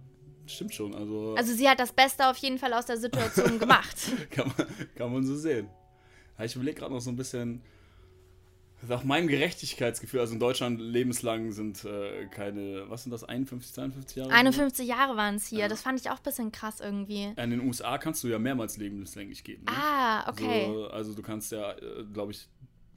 stimmt 0.47 0.75
schon. 0.75 0.95
Also, 0.95 1.35
also 1.37 1.53
sie 1.53 1.69
hat 1.69 1.81
das 1.81 1.93
Beste 1.93 2.29
auf 2.29 2.37
jeden 2.39 2.59
Fall 2.59 2.73
aus 2.73 2.87
der 2.87 2.97
Situation 2.99 3.59
gemacht. 3.59 3.97
kann, 4.31 4.53
man, 4.57 4.67
kann 4.95 5.13
man 5.13 5.25
so 5.25 5.37
sehen. 5.37 5.69
Ich 6.45 6.57
überlege 6.57 6.81
gerade 6.81 6.93
noch 6.93 7.01
so 7.01 7.11
ein 7.11 7.17
bisschen. 7.17 7.63
Nach 8.89 9.05
meinem 9.05 9.29
Gerechtigkeitsgefühl, 9.29 10.21
also 10.21 10.33
in 10.33 10.41
Deutschland 10.41 10.81
lebenslang 10.81 11.53
sind 11.53 11.85
äh, 11.85 12.27
keine, 12.29 12.89
was 12.89 13.03
sind 13.03 13.13
das, 13.13 13.25
51, 13.25 13.75
52 13.75 14.17
Jahre? 14.17 14.31
51 14.33 14.89
Jahre 14.89 15.17
waren 15.19 15.35
es 15.35 15.47
hier. 15.49 15.59
Ja. 15.59 15.69
Das 15.69 15.83
fand 15.83 16.01
ich 16.01 16.09
auch 16.09 16.17
ein 16.17 16.23
bisschen 16.23 16.51
krass 16.51 16.81
irgendwie. 16.81 17.25
In 17.37 17.51
den 17.51 17.61
USA 17.61 17.99
kannst 17.99 18.25
du 18.25 18.29
ja 18.29 18.39
mehrmals 18.39 18.79
lebenslänglich 18.79 19.45
geben. 19.45 19.65
Ne? 19.65 19.73
Ah, 19.77 20.31
okay. 20.31 20.65
So, 20.65 20.87
also 20.87 21.13
du 21.13 21.21
kannst 21.21 21.53
ja, 21.53 21.77
glaube 22.11 22.33
ich, 22.33 22.49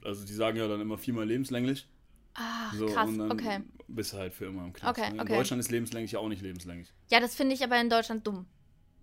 also 0.02 0.24
die 0.24 0.32
sagen 0.32 0.56
ja 0.56 0.66
dann 0.66 0.80
immer 0.80 0.96
viermal 0.96 1.26
lebenslänglich. 1.26 1.86
Ah, 2.34 2.72
So, 2.74 2.86
krass, 2.86 3.08
und 3.08 3.18
dann 3.18 3.30
okay. 3.30 3.60
bist 3.86 4.12
du 4.12 4.16
halt 4.16 4.34
für 4.34 4.46
immer 4.46 4.64
im 4.64 4.72
Knast. 4.72 4.98
Okay, 4.98 5.08
ne? 5.10 5.16
In 5.16 5.20
okay. 5.20 5.36
Deutschland 5.36 5.60
ist 5.60 5.70
lebenslänglich 5.70 6.12
ja 6.12 6.18
auch 6.18 6.28
nicht 6.28 6.42
lebenslänglich. 6.42 6.92
Ja, 7.10 7.20
das 7.20 7.34
finde 7.34 7.54
ich 7.54 7.62
aber 7.62 7.80
in 7.80 7.90
Deutschland 7.90 8.26
dumm. 8.26 8.46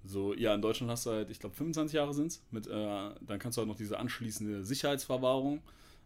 So, 0.04 0.34
ja, 0.34 0.54
in 0.56 0.62
Deutschland 0.62 0.92
hast 0.92 1.06
du 1.06 1.12
halt, 1.12 1.30
ich 1.30 1.40
glaube, 1.40 1.56
25 1.56 1.96
Jahre 1.96 2.14
sind 2.14 2.28
es. 2.28 2.38
Äh, 2.68 2.70
dann 2.70 3.40
kannst 3.40 3.58
du 3.58 3.62
halt 3.62 3.68
noch 3.70 3.76
diese 3.78 4.00
anschließende 4.00 4.64
Sicherheitsverwahrung 4.64 5.62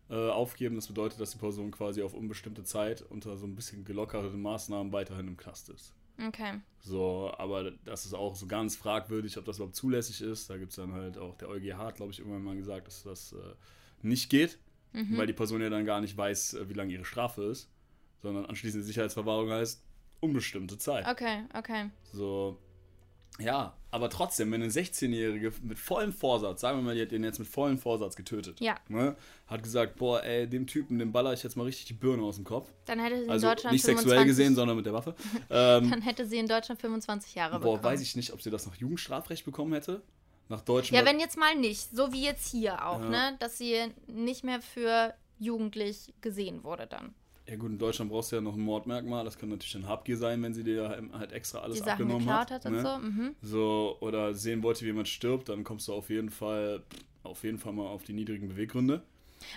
äh, 0.10 0.30
aufgeben. 0.30 0.76
Das 0.76 0.88
bedeutet, 0.88 1.20
dass 1.20 1.32
die 1.32 1.38
Person 1.38 1.72
quasi 1.72 2.02
auf 2.04 2.14
unbestimmte 2.14 2.64
Zeit 2.64 3.02
unter 3.10 3.38
so 3.38 3.46
ein 3.48 3.56
bisschen 3.56 3.86
gelockerten 3.86 4.42
Maßnahmen 4.42 4.92
weiterhin 4.92 5.28
im 5.28 5.38
Knast 5.38 5.70
ist. 5.70 5.94
Okay. 6.28 6.60
So, 6.80 7.32
aber 7.38 7.72
das 7.84 8.06
ist 8.06 8.14
auch 8.14 8.36
so 8.36 8.48
ganz 8.48 8.76
fragwürdig, 8.76 9.38
ob 9.38 9.46
das 9.46 9.58
überhaupt 9.58 9.76
zulässig 9.76 10.22
ist. 10.22 10.50
Da 10.50 10.58
gibt 10.58 10.70
es 10.72 10.76
dann 10.78 10.94
halt 10.94 11.18
auch, 11.18 11.36
der 11.36 11.50
EuGH 11.50 11.78
hat, 11.78 11.96
glaube 11.96 12.12
ich, 12.12 12.20
irgendwann 12.20 12.44
mal 12.44 12.56
gesagt, 12.56 12.88
dass 12.88 13.04
das 13.04 13.34
äh, 13.34 13.38
nicht 14.02 14.30
geht, 14.30 14.60
Mhm. 14.94 15.18
weil 15.18 15.28
die 15.28 15.34
Person 15.34 15.60
ja 15.62 15.70
dann 15.70 15.84
gar 15.86 16.00
nicht 16.00 16.16
weiß, 16.16 16.54
äh, 16.54 16.70
wie 16.70 16.74
lange 16.74 16.94
ihre 16.94 17.04
Strafe 17.04 17.44
ist, 17.44 17.70
sondern 18.22 18.46
anschließende 18.46 18.86
Sicherheitsverwahrung 18.86 19.50
heißt 19.52 19.84
unbestimmte 20.22 20.78
Zeit. 20.78 21.06
Okay, 21.06 21.44
okay. 21.54 21.90
So, 22.14 22.58
ja, 23.40 23.76
aber 23.92 24.10
trotzdem, 24.10 24.52
wenn 24.52 24.62
eine 24.62 24.72
16-Jährige 24.72 25.52
mit 25.62 25.78
vollem 25.78 26.14
Vorsatz, 26.14 26.62
sagen 26.62 26.78
wir 26.80 26.84
mal, 26.84 26.96
die 26.96 27.02
hat 27.02 27.12
den 27.12 27.24
jetzt 27.24 27.40
mit 27.40 27.48
vollem 27.48 27.78
Vorsatz 27.78 28.16
getötet, 28.16 28.60
Ja. 28.62 28.78
ne, 28.88 29.16
hat 29.48 29.62
gesagt, 29.64 29.96
boah, 29.98 30.24
ey, 30.24 30.48
dem 30.48 30.68
Typen, 30.68 31.00
dem 31.00 31.12
baller 31.12 31.34
ich 31.34 31.44
jetzt 31.44 31.56
mal 31.58 31.64
richtig 31.64 31.86
die 31.86 31.94
Birne 31.94 32.24
aus 32.24 32.36
dem 32.36 32.46
Kopf. 32.46 32.70
Dann 32.86 33.00
hätte 33.00 33.18
sie 33.18 33.24
in 33.26 33.30
Also 33.32 33.48
Deutschland 33.48 33.74
nicht 33.74 33.86
25, 33.86 34.10
sexuell 34.10 34.26
gesehen, 34.26 34.56
sondern 34.56 34.78
mit 34.78 34.86
der 34.86 34.94
Waffe. 34.94 35.16
Ähm, 35.50 35.90
Dann 35.92 36.02
hätte 36.02 36.26
sie 36.26 36.38
in 36.38 36.48
Deutschland 36.48 36.80
25 36.82 37.36
Jahre 37.36 37.60
boah, 37.60 37.76
bekommen. 37.78 37.84
weiß 37.84 38.02
ich 38.02 38.16
nicht, 38.16 38.32
ob 38.34 38.42
sie 38.42 38.50
das 38.52 38.66
nach 38.66 38.76
Jugendstrafrecht 38.76 39.44
bekommen 39.46 39.74
hätte. 39.74 40.02
Nach 40.48 40.62
deutschem. 40.62 40.96
Ja, 40.96 41.04
wenn 41.06 41.20
jetzt 41.20 41.38
mal 41.38 41.56
nicht, 41.56 41.90
so 41.96 42.14
wie 42.14 42.24
jetzt 42.24 42.48
hier 42.52 42.86
auch, 42.86 43.00
Ja. 43.02 43.10
ne? 43.10 43.36
Dass 43.40 43.58
sie 43.58 43.80
nicht 44.08 44.44
mehr 44.44 44.62
für 44.62 45.14
jugendlich 45.40 46.14
gesehen 46.22 46.64
wurde 46.64 46.86
dann. 46.88 47.14
Ja 47.48 47.56
gut, 47.58 47.72
in 47.72 47.78
Deutschland 47.78 48.12
brauchst 48.12 48.32
du 48.32 48.38
ja 48.38 48.42
noch 48.42 48.56
ein 48.56 48.62
Mordmerkmal. 48.62 49.24
Das 49.24 49.38
kann 49.38 49.50
natürlich 49.50 49.76
ein 49.76 49.88
Habgier 49.88 50.18
sein, 50.18 50.42
wenn 50.42 50.54
sie 50.54 50.64
dir 50.64 51.10
halt 51.14 51.32
extra 51.32 51.60
alles 51.60 51.76
Die 51.78 51.80
Sachen 51.80 51.92
abgenommen 51.92 52.20
geklaut 52.26 52.52
hat. 52.52 52.52
hat 52.52 52.66
und 52.66 52.72
ne? 52.74 52.82
so. 52.82 52.98
Mhm. 52.98 53.36
So, 53.42 53.98
oder 54.00 54.34
sehen 54.34 54.64
wollte, 54.64 54.82
wie 54.82 54.88
jemand 54.88 55.08
stirbt, 55.08 55.50
dann 55.50 55.64
kommst 55.64 55.88
du 55.88 55.94
auf 55.94 56.10
jeden 56.10 56.30
Fall, 56.30 56.82
auf 57.24 57.44
jeden 57.44 57.60
Fall 57.60 57.74
mal 57.74 57.88
auf 57.88 58.04
die 58.04 58.14
niedrigen 58.14 58.48
Beweggründe. 58.50 59.04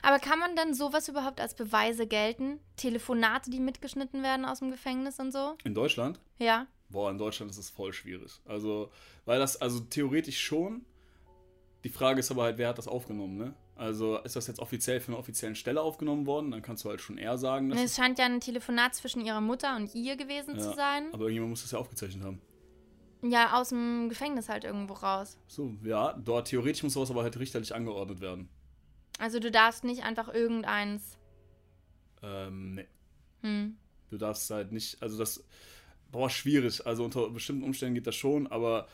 Aber 0.03 0.19
kann 0.19 0.39
man 0.39 0.55
dann 0.55 0.75
sowas 0.75 1.09
überhaupt 1.09 1.41
als 1.41 1.55
Beweise 1.55 2.07
gelten? 2.07 2.61
Telefonate, 2.77 3.51
die 3.51 3.61
mitgeschnitten 3.61 4.23
werden 4.23 4.45
aus 4.45 4.59
dem 4.59 4.71
Gefängnis 4.71 5.19
und 5.19 5.33
so? 5.33 5.57
In 5.65 5.75
Deutschland? 5.75 6.21
Ja. 6.39 6.67
Boah, 6.91 7.11
in 7.11 7.19
Deutschland 7.19 7.51
ist 7.51 7.59
es 7.59 7.71
voll 7.71 7.93
schwierig. 7.93 8.33
Also, 8.45 8.91
weil 9.25 9.39
das, 9.39 9.61
also 9.61 9.81
theoretisch 9.81 10.41
schon. 10.41 10.85
Die 11.85 11.91
Frage 11.91 12.21
ist 12.21 12.31
aber 12.31 12.43
halt, 12.43 12.59
wer 12.59 12.69
hat 12.69 12.79
das 12.79 12.89
aufgenommen, 12.89 13.39
ne? 13.39 13.55
Also, 13.79 14.19
ist 14.19 14.35
das 14.35 14.49
jetzt 14.49 14.59
offiziell 14.59 14.99
für 14.99 15.13
eine 15.13 15.19
offiziellen 15.19 15.55
Stelle 15.55 15.81
aufgenommen 15.81 16.27
worden? 16.27 16.51
Dann 16.51 16.63
kannst 16.63 16.85
du 16.85 16.89
halt 16.89 17.01
schon 17.01 17.17
eher 17.17 17.39
sagen, 17.39 17.71
dass 17.71 17.81
Es 17.81 17.95
scheint 17.95 18.19
ja 18.19 18.25
ein 18.25 18.41
Telefonat 18.41 18.97
zwischen 18.97 19.25
ihrer 19.25 19.41
Mutter 19.41 19.77
und 19.77 19.95
ihr 19.95 20.17
gewesen 20.17 20.57
Ja, 20.57 20.61
zu 20.61 20.75
sein. 20.75 21.07
Aber 21.13 21.23
irgendjemand 21.23 21.51
muss 21.51 21.63
das 21.63 21.71
ja 21.71 21.79
aufgezeichnet 21.79 22.25
haben. 22.25 22.41
Ja, 23.23 23.53
aus 23.61 23.69
dem 23.69 24.09
Gefängnis 24.09 24.49
halt 24.49 24.65
irgendwo 24.65 24.95
raus. 24.95 25.39
So, 25.47 25.73
ja, 25.85 26.13
dort 26.13 26.49
theoretisch 26.49 26.83
muss 26.83 26.95
sowas 26.95 27.11
aber 27.13 27.23
halt 27.23 27.39
richterlich 27.39 27.73
angeordnet 27.73 28.21
werden. 28.21 28.49
Also 29.21 29.39
du 29.39 29.51
darfst 29.51 29.85
nicht 29.85 30.03
einfach 30.03 30.29
irgendeins. 30.33 31.17
Ähm, 32.21 32.75
nee. 32.75 32.87
Hm. 33.43 33.77
Du 34.11 34.19
darfst 34.19 34.51
halt 34.51 34.73
nicht, 34.73 35.01
also 35.01 35.17
das, 35.19 35.45
boah, 36.11 36.29
schwierig. 36.31 36.85
Also 36.85 37.05
unter 37.05 37.31
bestimmten 37.31 37.63
Umständen 37.63 37.95
geht 37.95 38.09
das 38.09 38.17
schon, 38.17 38.49
aber 38.49 38.89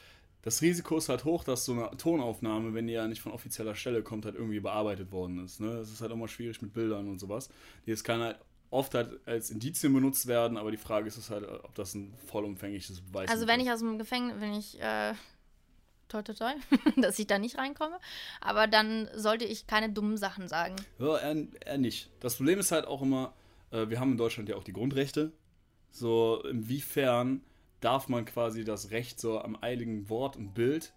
das 0.45 0.61
Risiko 0.61 0.99
ist 0.99 1.09
halt 1.09 1.25
hoch, 1.25 1.43
dass 1.43 1.65
so 1.65 1.73
eine 1.73 1.97
Tonaufnahme, 1.97 2.75
wenn 2.75 2.87
die 2.87 2.93
ja 2.93 3.09
nicht 3.09 3.23
von 3.23 3.33
offizieller 3.33 3.75
Stelle 3.75 4.03
kommt, 4.03 4.27
halt 4.27 4.35
irgendwie 4.35 4.61
bearbeitet 4.61 5.11
worden 5.11 5.43
ist. 5.43 5.59
Ne? 5.59 5.75
Das 5.75 5.91
ist 5.91 6.03
halt 6.03 6.13
immer 6.13 6.29
schwierig 6.29 6.61
mit 6.61 6.75
Bildern 6.75 7.09
und 7.09 7.19
sowas. 7.19 7.49
Das 7.87 8.05
kann 8.05 8.21
halt 8.21 8.39
oft 8.71 8.95
halt 8.95 9.27
als 9.27 9.51
Indizien 9.51 9.95
benutzt 9.95 10.27
werden, 10.27 10.59
aber 10.59 10.71
die 10.71 10.77
Frage 10.77 11.09
ist 11.09 11.31
halt, 11.31 11.49
ob 11.49 11.75
das 11.75 11.95
ein 11.95 12.13
vollumfängliches 12.27 13.01
Beweis 13.01 13.31
Also 13.31 13.47
wenn 13.47 13.59
ich 13.59 13.71
aus 13.71 13.79
dem 13.79 13.97
Gefängnis, 13.97 14.35
wenn 14.39 14.53
ich, 14.53 14.79
äh, 14.83 15.15
toi 16.09 16.21
toi 16.21 16.35
toi, 16.35 16.53
dass 17.01 17.19
ich 17.19 17.27
da 17.27 17.39
nicht 17.39 17.57
reinkomme, 17.57 17.99
aber 18.43 18.67
dann 18.67 19.09
sollte 19.15 19.47
ich 19.47 19.67
keine 19.67 19.89
dummen 19.89 20.19
Sachen 20.19 20.49
sagen. 20.49 20.77
Ja, 20.99 21.17
eher, 21.21 21.47
eher 21.65 21.79
nicht. 21.79 22.11
Das 22.21 22.37
Problem 22.37 22.59
ist 22.59 22.71
halt 22.71 22.87
auch 22.87 23.01
immer, 23.01 23.33
äh, 23.71 23.89
wir 23.89 23.99
haben 23.99 24.13
in 24.13 24.19
Deutschland 24.19 24.51
ja 24.51 24.57
auch 24.57 24.65
die 24.65 24.75
Grundrechte. 24.75 25.33
So, 25.91 26.43
inwiefern 26.45 27.41
darf 27.85 28.09
man 28.09 28.25
quasi 28.25 28.65
das 28.65 28.91
Recht 28.91 29.21
so 29.21 29.41
am 29.41 29.57
eiligen 29.61 30.09
Wort 30.09 30.37
und 30.37 30.55
Bild 30.55 30.93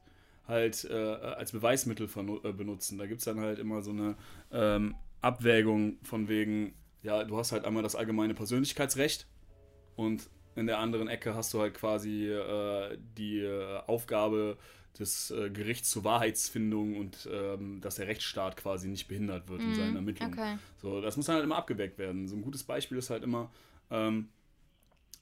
halt 0.47 0.85
äh, 0.85 0.93
als 0.93 1.51
Beweismittel 1.51 2.07
äh, 2.07 2.51
benutzen. 2.53 2.97
Da 2.97 3.05
gibt 3.05 3.19
es 3.19 3.25
dann 3.25 3.41
halt 3.41 3.59
immer 3.59 3.81
so 3.81 3.91
eine 3.91 4.15
ähm, 4.51 4.95
Abwägung 5.21 5.97
von 6.03 6.29
wegen, 6.29 6.73
ja, 7.03 7.23
du 7.25 7.37
hast 7.37 7.51
halt 7.51 7.65
einmal 7.65 7.83
das 7.83 7.95
allgemeine 7.95 8.33
Persönlichkeitsrecht 8.33 9.27
und 9.95 10.29
in 10.55 10.67
der 10.67 10.79
anderen 10.79 11.07
Ecke 11.07 11.35
hast 11.35 11.53
du 11.53 11.59
halt 11.59 11.73
quasi 11.73 12.27
äh, 12.27 12.97
die 13.17 13.39
äh, 13.39 13.79
Aufgabe 13.87 14.57
des 14.97 15.29
äh, 15.31 15.49
Gerichts 15.49 15.91
zur 15.91 16.03
Wahrheitsfindung 16.05 16.97
und 16.97 17.29
ähm, 17.31 17.81
dass 17.81 17.95
der 17.95 18.07
Rechtsstaat 18.07 18.57
quasi 18.57 18.87
nicht 18.87 19.07
behindert 19.07 19.49
wird 19.49 19.61
in 19.61 19.75
seinen 19.75 19.95
Ermittlungen. 19.95 20.33
Mhm. 20.33 20.39
Okay. 20.39 20.57
So, 20.81 21.01
das 21.01 21.17
muss 21.17 21.27
dann 21.27 21.35
halt 21.35 21.45
immer 21.45 21.57
abgeweckt 21.57 21.99
werden. 21.99 22.27
So 22.27 22.35
ein 22.35 22.41
gutes 22.41 22.63
Beispiel 22.63 22.97
ist 22.97 23.09
halt 23.09 23.23
immer, 23.23 23.51
ähm, 23.91 24.29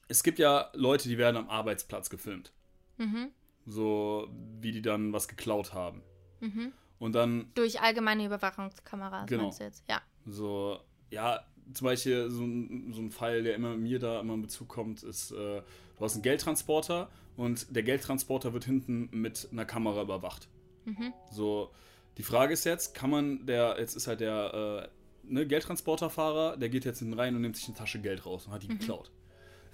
es 0.07 0.23
gibt 0.23 0.39
ja 0.39 0.69
Leute, 0.73 1.09
die 1.09 1.17
werden 1.17 1.37
am 1.37 1.49
Arbeitsplatz 1.49 2.09
gefilmt. 2.09 2.51
Mhm. 2.97 3.29
So, 3.65 4.27
wie 4.61 4.71
die 4.71 4.81
dann 4.81 5.11
was 5.13 5.27
geklaut 5.27 5.73
haben. 5.73 6.03
Mhm. 6.39 6.71
Und 6.99 7.13
dann 7.13 7.51
Durch 7.55 7.81
allgemeine 7.81 8.25
Überwachungskameras 8.25 9.27
Genau. 9.27 9.43
meinst 9.43 9.59
du 9.59 9.63
jetzt? 9.63 9.83
Ja. 9.89 10.01
so, 10.25 10.79
ja, 11.09 11.43
zum 11.73 11.85
Beispiel 11.85 12.29
so 12.29 12.43
ein, 12.43 12.93
so 12.93 13.01
ein 13.01 13.11
Fall, 13.11 13.43
der 13.43 13.55
immer 13.55 13.75
mir 13.75 13.99
da 13.99 14.19
immer 14.19 14.35
in 14.35 14.41
Bezug 14.43 14.67
kommt, 14.69 15.01
ist, 15.03 15.31
äh, 15.31 15.35
du 15.61 15.63
hast 15.99 16.13
einen 16.13 16.21
Geldtransporter 16.21 17.09
und 17.37 17.75
der 17.75 17.83
Geldtransporter 17.83 18.53
wird 18.53 18.65
hinten 18.65 19.09
mit 19.11 19.49
einer 19.51 19.65
Kamera 19.65 20.03
überwacht. 20.03 20.47
Mhm. 20.85 21.13
So, 21.31 21.71
die 22.17 22.23
Frage 22.23 22.53
ist 22.53 22.63
jetzt, 22.65 22.93
kann 22.93 23.09
man 23.09 23.45
der, 23.45 23.77
jetzt 23.79 23.95
ist 23.95 24.07
halt 24.07 24.19
der 24.19 24.89
äh, 25.25 25.33
ne, 25.33 25.47
Geldtransporterfahrer, 25.47 26.57
der 26.57 26.69
geht 26.69 26.85
jetzt 26.85 26.99
hinten 26.99 27.15
rein 27.15 27.35
und 27.35 27.41
nimmt 27.41 27.55
sich 27.57 27.67
eine 27.67 27.75
Tasche 27.75 27.99
Geld 27.99 28.25
raus 28.25 28.45
und 28.45 28.53
hat 28.53 28.61
die 28.63 28.67
geklaut. 28.67 29.11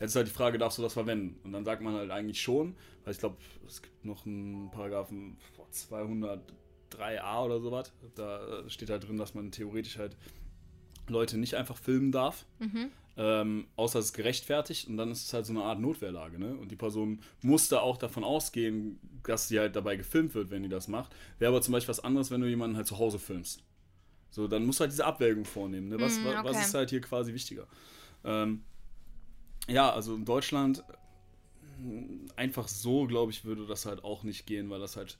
Jetzt 0.01 0.09
ist 0.11 0.15
halt 0.17 0.27
die 0.27 0.31
Frage, 0.31 0.57
darfst 0.57 0.77
du 0.77 0.81
das 0.81 0.93
verwenden? 0.93 1.39
Und 1.43 1.53
dann 1.53 1.63
sagt 1.63 1.81
man 1.81 1.93
halt 1.93 2.11
eigentlich 2.11 2.41
schon, 2.41 2.75
weil 3.05 3.13
ich 3.13 3.19
glaube, 3.19 3.37
es 3.67 3.81
gibt 3.81 4.03
noch 4.03 4.25
einen 4.25 4.69
Paragraphen 4.71 5.37
boah, 5.55 5.67
203a 5.71 7.45
oder 7.45 7.61
sowas. 7.61 7.93
Da 8.15 8.67
steht 8.69 8.89
halt 8.89 9.07
drin, 9.07 9.17
dass 9.17 9.33
man 9.33 9.51
theoretisch 9.51 9.97
halt 9.97 10.17
Leute 11.07 11.37
nicht 11.37 11.55
einfach 11.55 11.77
filmen 11.77 12.11
darf. 12.11 12.45
Mhm. 12.59 12.89
Ähm, 13.17 13.67
außer 13.75 13.99
es 13.99 14.05
ist 14.05 14.13
gerechtfertigt 14.13 14.87
und 14.87 14.95
dann 14.97 15.11
ist 15.11 15.25
es 15.27 15.33
halt 15.33 15.45
so 15.45 15.51
eine 15.51 15.63
Art 15.63 15.79
Notwehrlage, 15.79 16.39
ne? 16.39 16.55
Und 16.55 16.71
die 16.71 16.77
Person 16.77 17.19
musste 17.41 17.81
auch 17.81 17.97
davon 17.97 18.23
ausgehen, 18.23 18.99
dass 19.23 19.49
sie 19.49 19.59
halt 19.59 19.75
dabei 19.75 19.97
gefilmt 19.97 20.33
wird, 20.33 20.49
wenn 20.49 20.63
die 20.63 20.69
das 20.69 20.87
macht. 20.87 21.13
Wäre 21.37 21.51
aber 21.51 21.61
zum 21.61 21.73
Beispiel 21.73 21.89
was 21.89 21.99
anderes, 21.99 22.31
wenn 22.31 22.39
du 22.41 22.47
jemanden 22.47 22.77
halt 22.77 22.87
zu 22.87 22.97
Hause 22.97 23.19
filmst. 23.19 23.63
So, 24.29 24.47
dann 24.47 24.65
musst 24.65 24.79
du 24.79 24.83
halt 24.83 24.93
diese 24.93 25.05
Abwägung 25.05 25.43
vornehmen. 25.43 25.89
Ne? 25.89 25.99
Was, 25.99 26.17
Mm, 26.19 26.25
wa- 26.25 26.43
was 26.45 26.55
okay. 26.55 26.65
ist 26.65 26.73
halt 26.73 26.89
hier 26.89 27.01
quasi 27.01 27.33
wichtiger? 27.33 27.67
Ähm, 28.23 28.63
ja, 29.67 29.91
also 29.91 30.15
in 30.15 30.25
Deutschland 30.25 30.83
einfach 32.35 32.67
so, 32.67 33.07
glaube 33.07 33.31
ich, 33.31 33.43
würde 33.45 33.65
das 33.65 33.85
halt 33.85 34.03
auch 34.03 34.23
nicht 34.23 34.45
gehen, 34.45 34.69
weil 34.69 34.79
das 34.79 34.95
halt 34.97 35.17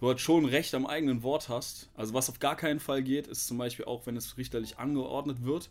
du 0.00 0.08
halt 0.08 0.20
schon 0.20 0.44
Recht 0.44 0.74
am 0.74 0.86
eigenen 0.86 1.22
Wort 1.22 1.48
hast. 1.48 1.90
Also 1.94 2.14
was 2.14 2.28
auf 2.28 2.38
gar 2.38 2.56
keinen 2.56 2.80
Fall 2.80 3.02
geht, 3.02 3.26
ist 3.26 3.46
zum 3.46 3.58
Beispiel 3.58 3.84
auch, 3.84 4.06
wenn 4.06 4.16
es 4.16 4.36
richterlich 4.36 4.78
angeordnet 4.78 5.44
wird 5.44 5.70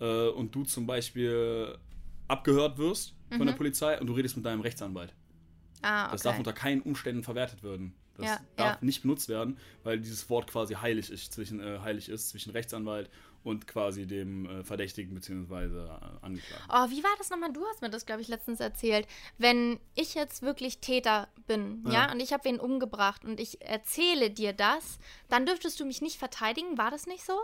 äh, 0.00 0.28
und 0.28 0.54
du 0.54 0.64
zum 0.64 0.86
Beispiel 0.86 1.78
abgehört 2.28 2.78
wirst 2.78 3.14
von 3.36 3.46
der 3.46 3.54
Polizei 3.54 4.00
und 4.00 4.06
du 4.06 4.12
redest 4.12 4.36
mit 4.36 4.46
deinem 4.46 4.60
Rechtsanwalt. 4.60 5.14
Ah, 5.82 6.04
okay. 6.04 6.12
Das 6.12 6.22
darf 6.22 6.38
unter 6.38 6.52
keinen 6.52 6.82
Umständen 6.82 7.22
verwertet 7.22 7.62
werden. 7.62 7.94
Das 8.16 8.26
Ja, 8.26 8.40
darf 8.56 8.80
ja. 8.80 8.84
nicht 8.84 9.02
benutzt 9.02 9.28
werden, 9.28 9.58
weil 9.82 9.98
dieses 9.98 10.30
Wort 10.30 10.46
quasi 10.46 10.74
heilig 10.74 11.10
ist 11.10 11.32
zwischen, 11.32 11.60
äh, 11.60 11.80
heilig 11.80 12.08
ist 12.08 12.28
zwischen 12.28 12.52
Rechtsanwalt 12.52 13.10
und 13.44 13.66
quasi 13.68 14.06
dem 14.06 14.46
äh, 14.46 14.64
Verdächtigen 14.64 15.14
bzw. 15.14 15.54
Äh, 15.66 15.88
Angeklagten. 16.22 16.68
Oh, 16.70 16.90
wie 16.90 17.02
war 17.04 17.14
das 17.18 17.30
nochmal? 17.30 17.52
Du 17.52 17.64
hast 17.66 17.82
mir 17.82 17.90
das, 17.90 18.06
glaube 18.06 18.22
ich, 18.22 18.28
letztens 18.28 18.58
erzählt. 18.58 19.06
Wenn 19.38 19.78
ich 19.94 20.14
jetzt 20.14 20.42
wirklich 20.42 20.78
Täter 20.78 21.28
bin, 21.46 21.84
ja, 21.86 22.06
Ja. 22.06 22.12
und 22.12 22.20
ich 22.20 22.32
habe 22.32 22.44
wen 22.44 22.58
umgebracht 22.58 23.24
und 23.24 23.38
ich 23.38 23.60
erzähle 23.62 24.30
dir 24.30 24.52
das, 24.54 24.98
dann 25.28 25.46
dürftest 25.46 25.78
du 25.78 25.84
mich 25.84 26.00
nicht 26.02 26.18
verteidigen. 26.18 26.76
War 26.78 26.90
das 26.90 27.06
nicht 27.06 27.24
so? 27.24 27.34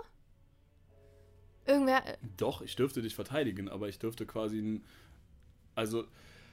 Irgendwer. 1.66 2.04
äh, 2.06 2.16
Doch, 2.36 2.62
ich 2.62 2.74
dürfte 2.76 3.02
dich 3.02 3.14
verteidigen, 3.14 3.68
aber 3.68 3.88
ich 3.88 3.98
dürfte 3.98 4.26
quasi. 4.26 4.80
Also, 5.74 6.04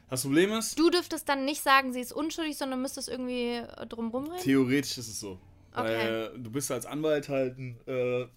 das 0.10 0.22
Problem 0.24 0.52
ist, 0.54 0.78
Du 0.78 0.90
dürftest 0.90 1.28
dann 1.28 1.46
nicht 1.46 1.62
sagen, 1.62 1.92
sie 1.94 2.02
ist 2.02 2.14
unschuldig, 2.14 2.58
sondern 2.58 2.82
müsstest 2.82 3.10
irgendwie 3.10 3.54
äh, 3.56 3.86
drum 3.88 4.10
rumreden? 4.10 4.44
theoretisch 4.44 4.98
ist 4.98 5.08
es 5.08 5.20
so. 5.20 5.40
Okay. 5.74 5.84
Weil 5.84 6.40
du 6.40 6.52
bist 6.52 6.72
als 6.72 6.86
Anwalt 6.86 7.30
halt 7.30 7.58
ein, 7.58 7.80
äh, 7.88 8.28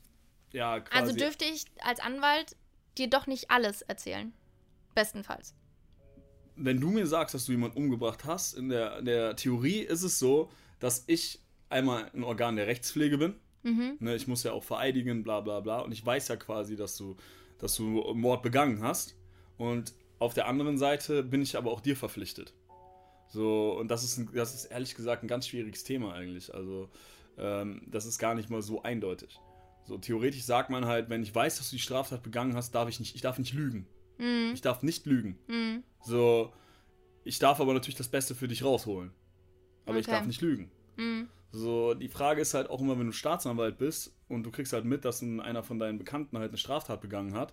ja, 0.53 0.81
quasi. 0.81 1.03
Also 1.03 1.17
dürfte 1.17 1.45
ich 1.45 1.65
als 1.81 2.01
Anwalt 2.01 2.57
dir 2.99 3.09
doch 3.09 3.27
nicht 3.27 3.51
alles 3.51 3.83
erzählen. 3.83 4.33
Bestenfalls. 4.95 5.55
wenn 6.57 6.81
du 6.81 6.91
mir 6.91 7.07
sagst, 7.07 7.35
dass 7.35 7.47
du 7.47 7.53
jemanden 7.53 7.79
umgebracht 7.79 8.25
hast, 8.25 8.55
in 8.55 8.69
der, 8.69 8.99
in 8.99 9.07
der 9.07 9.37
Theorie 9.37 9.81
ist 9.81 10.03
es 10.03 10.19
so, 10.19 10.51
dass 10.79 11.05
ich 11.07 11.41
einmal 11.71 12.11
ein 12.15 12.23
Organ 12.23 12.57
der 12.57 12.67
Rechtspflege 12.67 13.19
bin. 13.19 13.35
Mhm. 13.63 13.97
Ne, 14.01 14.15
ich 14.17 14.27
muss 14.27 14.43
ja 14.43 14.53
auch 14.53 14.65
vereidigen, 14.65 15.23
bla 15.23 15.41
bla 15.41 15.61
bla. 15.61 15.81
Und 15.81 15.93
ich 15.93 16.05
weiß 16.05 16.29
ja 16.29 16.37
quasi, 16.37 16.77
dass 16.77 16.97
du, 16.97 17.17
dass 17.59 17.77
du 17.77 17.85
Mord 18.15 18.43
begangen 18.43 18.83
hast. 18.83 19.17
Und 19.57 19.95
auf 20.19 20.35
der 20.35 20.49
anderen 20.49 20.79
Seite 20.79 21.23
bin 21.23 21.43
ich 21.43 21.57
aber 21.57 21.71
auch 21.71 21.81
dir 21.81 21.97
verpflichtet. 21.97 22.55
So, 23.29 23.79
und 23.79 23.89
das 23.89 24.03
ist, 24.03 24.19
ein, 24.19 24.31
das 24.35 24.55
ist 24.55 24.65
ehrlich 24.67 24.95
gesagt 24.95 25.23
ein 25.23 25.29
ganz 25.29 25.47
schwieriges 25.47 25.85
Thema 25.85 26.15
eigentlich. 26.15 26.53
Also, 26.53 26.91
ähm, 27.39 27.83
das 27.87 28.05
ist 28.05 28.19
gar 28.19 28.35
nicht 28.35 28.51
mal 28.51 28.63
so 28.63 28.83
eindeutig. 28.83 29.39
So, 29.85 29.99
theoretisch 29.99 30.45
sagt 30.45 30.71
man 30.71 30.85
halt, 30.87 31.09
wenn 31.11 31.23
ich 31.23 31.35
weiß, 31.35 31.59
dass 31.59 31.71
du 31.71 31.77
die 31.77 31.83
Straftat 31.83 32.23
begangen 32.23 32.55
hast, 32.55 32.75
darf 32.75 32.89
ich 32.89 33.01
nicht, 33.01 33.15
ich 33.15 33.23
darf 33.23 33.39
nicht 33.39 33.53
lügen. 33.55 33.87
Mhm. 34.19 34.53
Ich 34.55 34.61
darf 34.61 34.83
nicht 34.83 35.07
lügen. 35.07 35.39
Mhm. 35.49 35.83
So, 36.03 36.53
ich 37.25 37.39
darf 37.39 37.61
aber 37.61 37.75
natürlich 37.75 37.97
das 37.97 38.09
Beste 38.09 38.35
für 38.35 38.49
dich 38.49 38.65
rausholen. 38.65 39.11
Aber 39.87 39.99
ich 39.99 40.07
Okay. 40.07 40.17
darf 40.17 40.27
nicht 40.27 40.41
lügen. 40.41 40.71
Mhm. 40.97 41.29
So, 41.53 41.95
die 41.95 42.09
Frage 42.09 42.41
ist 42.41 42.55
halt 42.55 42.71
auch 42.71 42.81
immer, 42.81 42.99
wenn 42.99 43.07
du 43.07 43.13
Staatsanwalt 43.13 43.79
bist 43.79 44.15
und 44.29 44.45
du 44.45 44.51
kriegst 44.53 44.73
halt 44.73 44.85
mit, 44.85 45.05
dass 45.05 45.21
ein, 45.23 45.41
einer 45.41 45.65
von 45.65 45.79
deinen 45.81 45.99
Bekannten 45.99 46.39
halt 46.39 46.51
eine 46.51 46.59
Straftat 46.59 47.01
begangen 47.01 47.35
hat, 47.35 47.53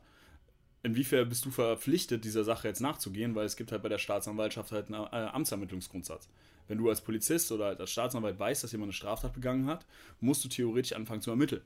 inwiefern 0.84 1.28
bist 1.28 1.46
du 1.46 1.50
verpflichtet, 1.50 2.24
dieser 2.24 2.44
Sache 2.44 2.68
jetzt 2.68 2.80
nachzugehen, 2.80 3.34
weil 3.34 3.46
es 3.46 3.56
gibt 3.56 3.72
halt 3.72 3.82
bei 3.82 3.90
der 3.90 3.98
Staatsanwaltschaft 3.98 4.72
halt 4.72 4.94
einen 4.94 5.04
äh, 5.06 5.30
Amtsermittlungsgrundsatz. 5.30 6.30
Wenn 6.68 6.78
du 6.78 6.90
als 6.90 7.02
Polizist 7.02 7.52
oder 7.52 7.66
halt 7.66 7.80
als 7.80 7.90
Staatsanwalt 7.92 8.38
weißt, 8.38 8.64
dass 8.64 8.72
jemand 8.72 8.88
eine 8.88 8.94
Straftat 8.94 9.34
begangen 9.34 9.66
hat, 9.66 9.86
musst 10.20 10.44
du 10.44 10.50
theoretisch 10.50 10.94
anfangen 10.94 11.22
zu 11.22 11.32
ermitteln. 11.32 11.62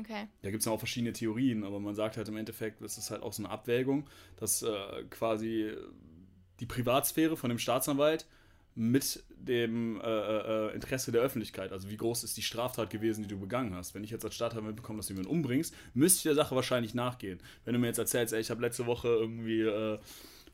Okay. 0.00 0.28
Da 0.42 0.50
gibt 0.50 0.62
es 0.62 0.68
auch 0.68 0.78
verschiedene 0.78 1.12
Theorien, 1.12 1.64
aber 1.64 1.78
man 1.78 1.94
sagt 1.94 2.16
halt 2.16 2.28
im 2.28 2.36
Endeffekt, 2.36 2.82
das 2.82 2.98
ist 2.98 3.10
halt 3.10 3.22
auch 3.22 3.32
so 3.32 3.42
eine 3.42 3.52
Abwägung, 3.52 4.08
dass 4.36 4.62
äh, 4.62 5.04
quasi 5.10 5.72
die 6.60 6.66
Privatsphäre 6.66 7.36
von 7.36 7.50
dem 7.50 7.58
Staatsanwalt 7.58 8.26
mit 8.74 9.22
dem 9.36 10.00
äh, 10.00 10.06
äh, 10.06 10.74
Interesse 10.74 11.10
der 11.12 11.22
Öffentlichkeit, 11.22 11.72
also 11.72 11.90
wie 11.90 11.96
groß 11.96 12.24
ist 12.24 12.36
die 12.36 12.42
Straftat 12.42 12.88
gewesen, 12.88 13.22
die 13.22 13.28
du 13.28 13.38
begangen 13.38 13.74
hast. 13.74 13.94
Wenn 13.94 14.04
ich 14.04 14.10
jetzt 14.10 14.24
als 14.24 14.34
Staatsanwalt 14.34 14.74
mitbekomme, 14.74 14.98
dass 14.98 15.08
du 15.08 15.14
jemanden 15.14 15.30
umbringst, 15.30 15.74
müsste 15.92 16.18
ich 16.18 16.22
der 16.22 16.34
Sache 16.34 16.54
wahrscheinlich 16.54 16.94
nachgehen. 16.94 17.40
Wenn 17.64 17.74
du 17.74 17.80
mir 17.80 17.88
jetzt 17.88 17.98
erzählst, 17.98 18.32
ey, 18.32 18.40
ich 18.40 18.50
habe 18.50 18.62
letzte 18.62 18.86
Woche 18.86 19.08
irgendwie 19.08 19.62
äh, 19.62 19.98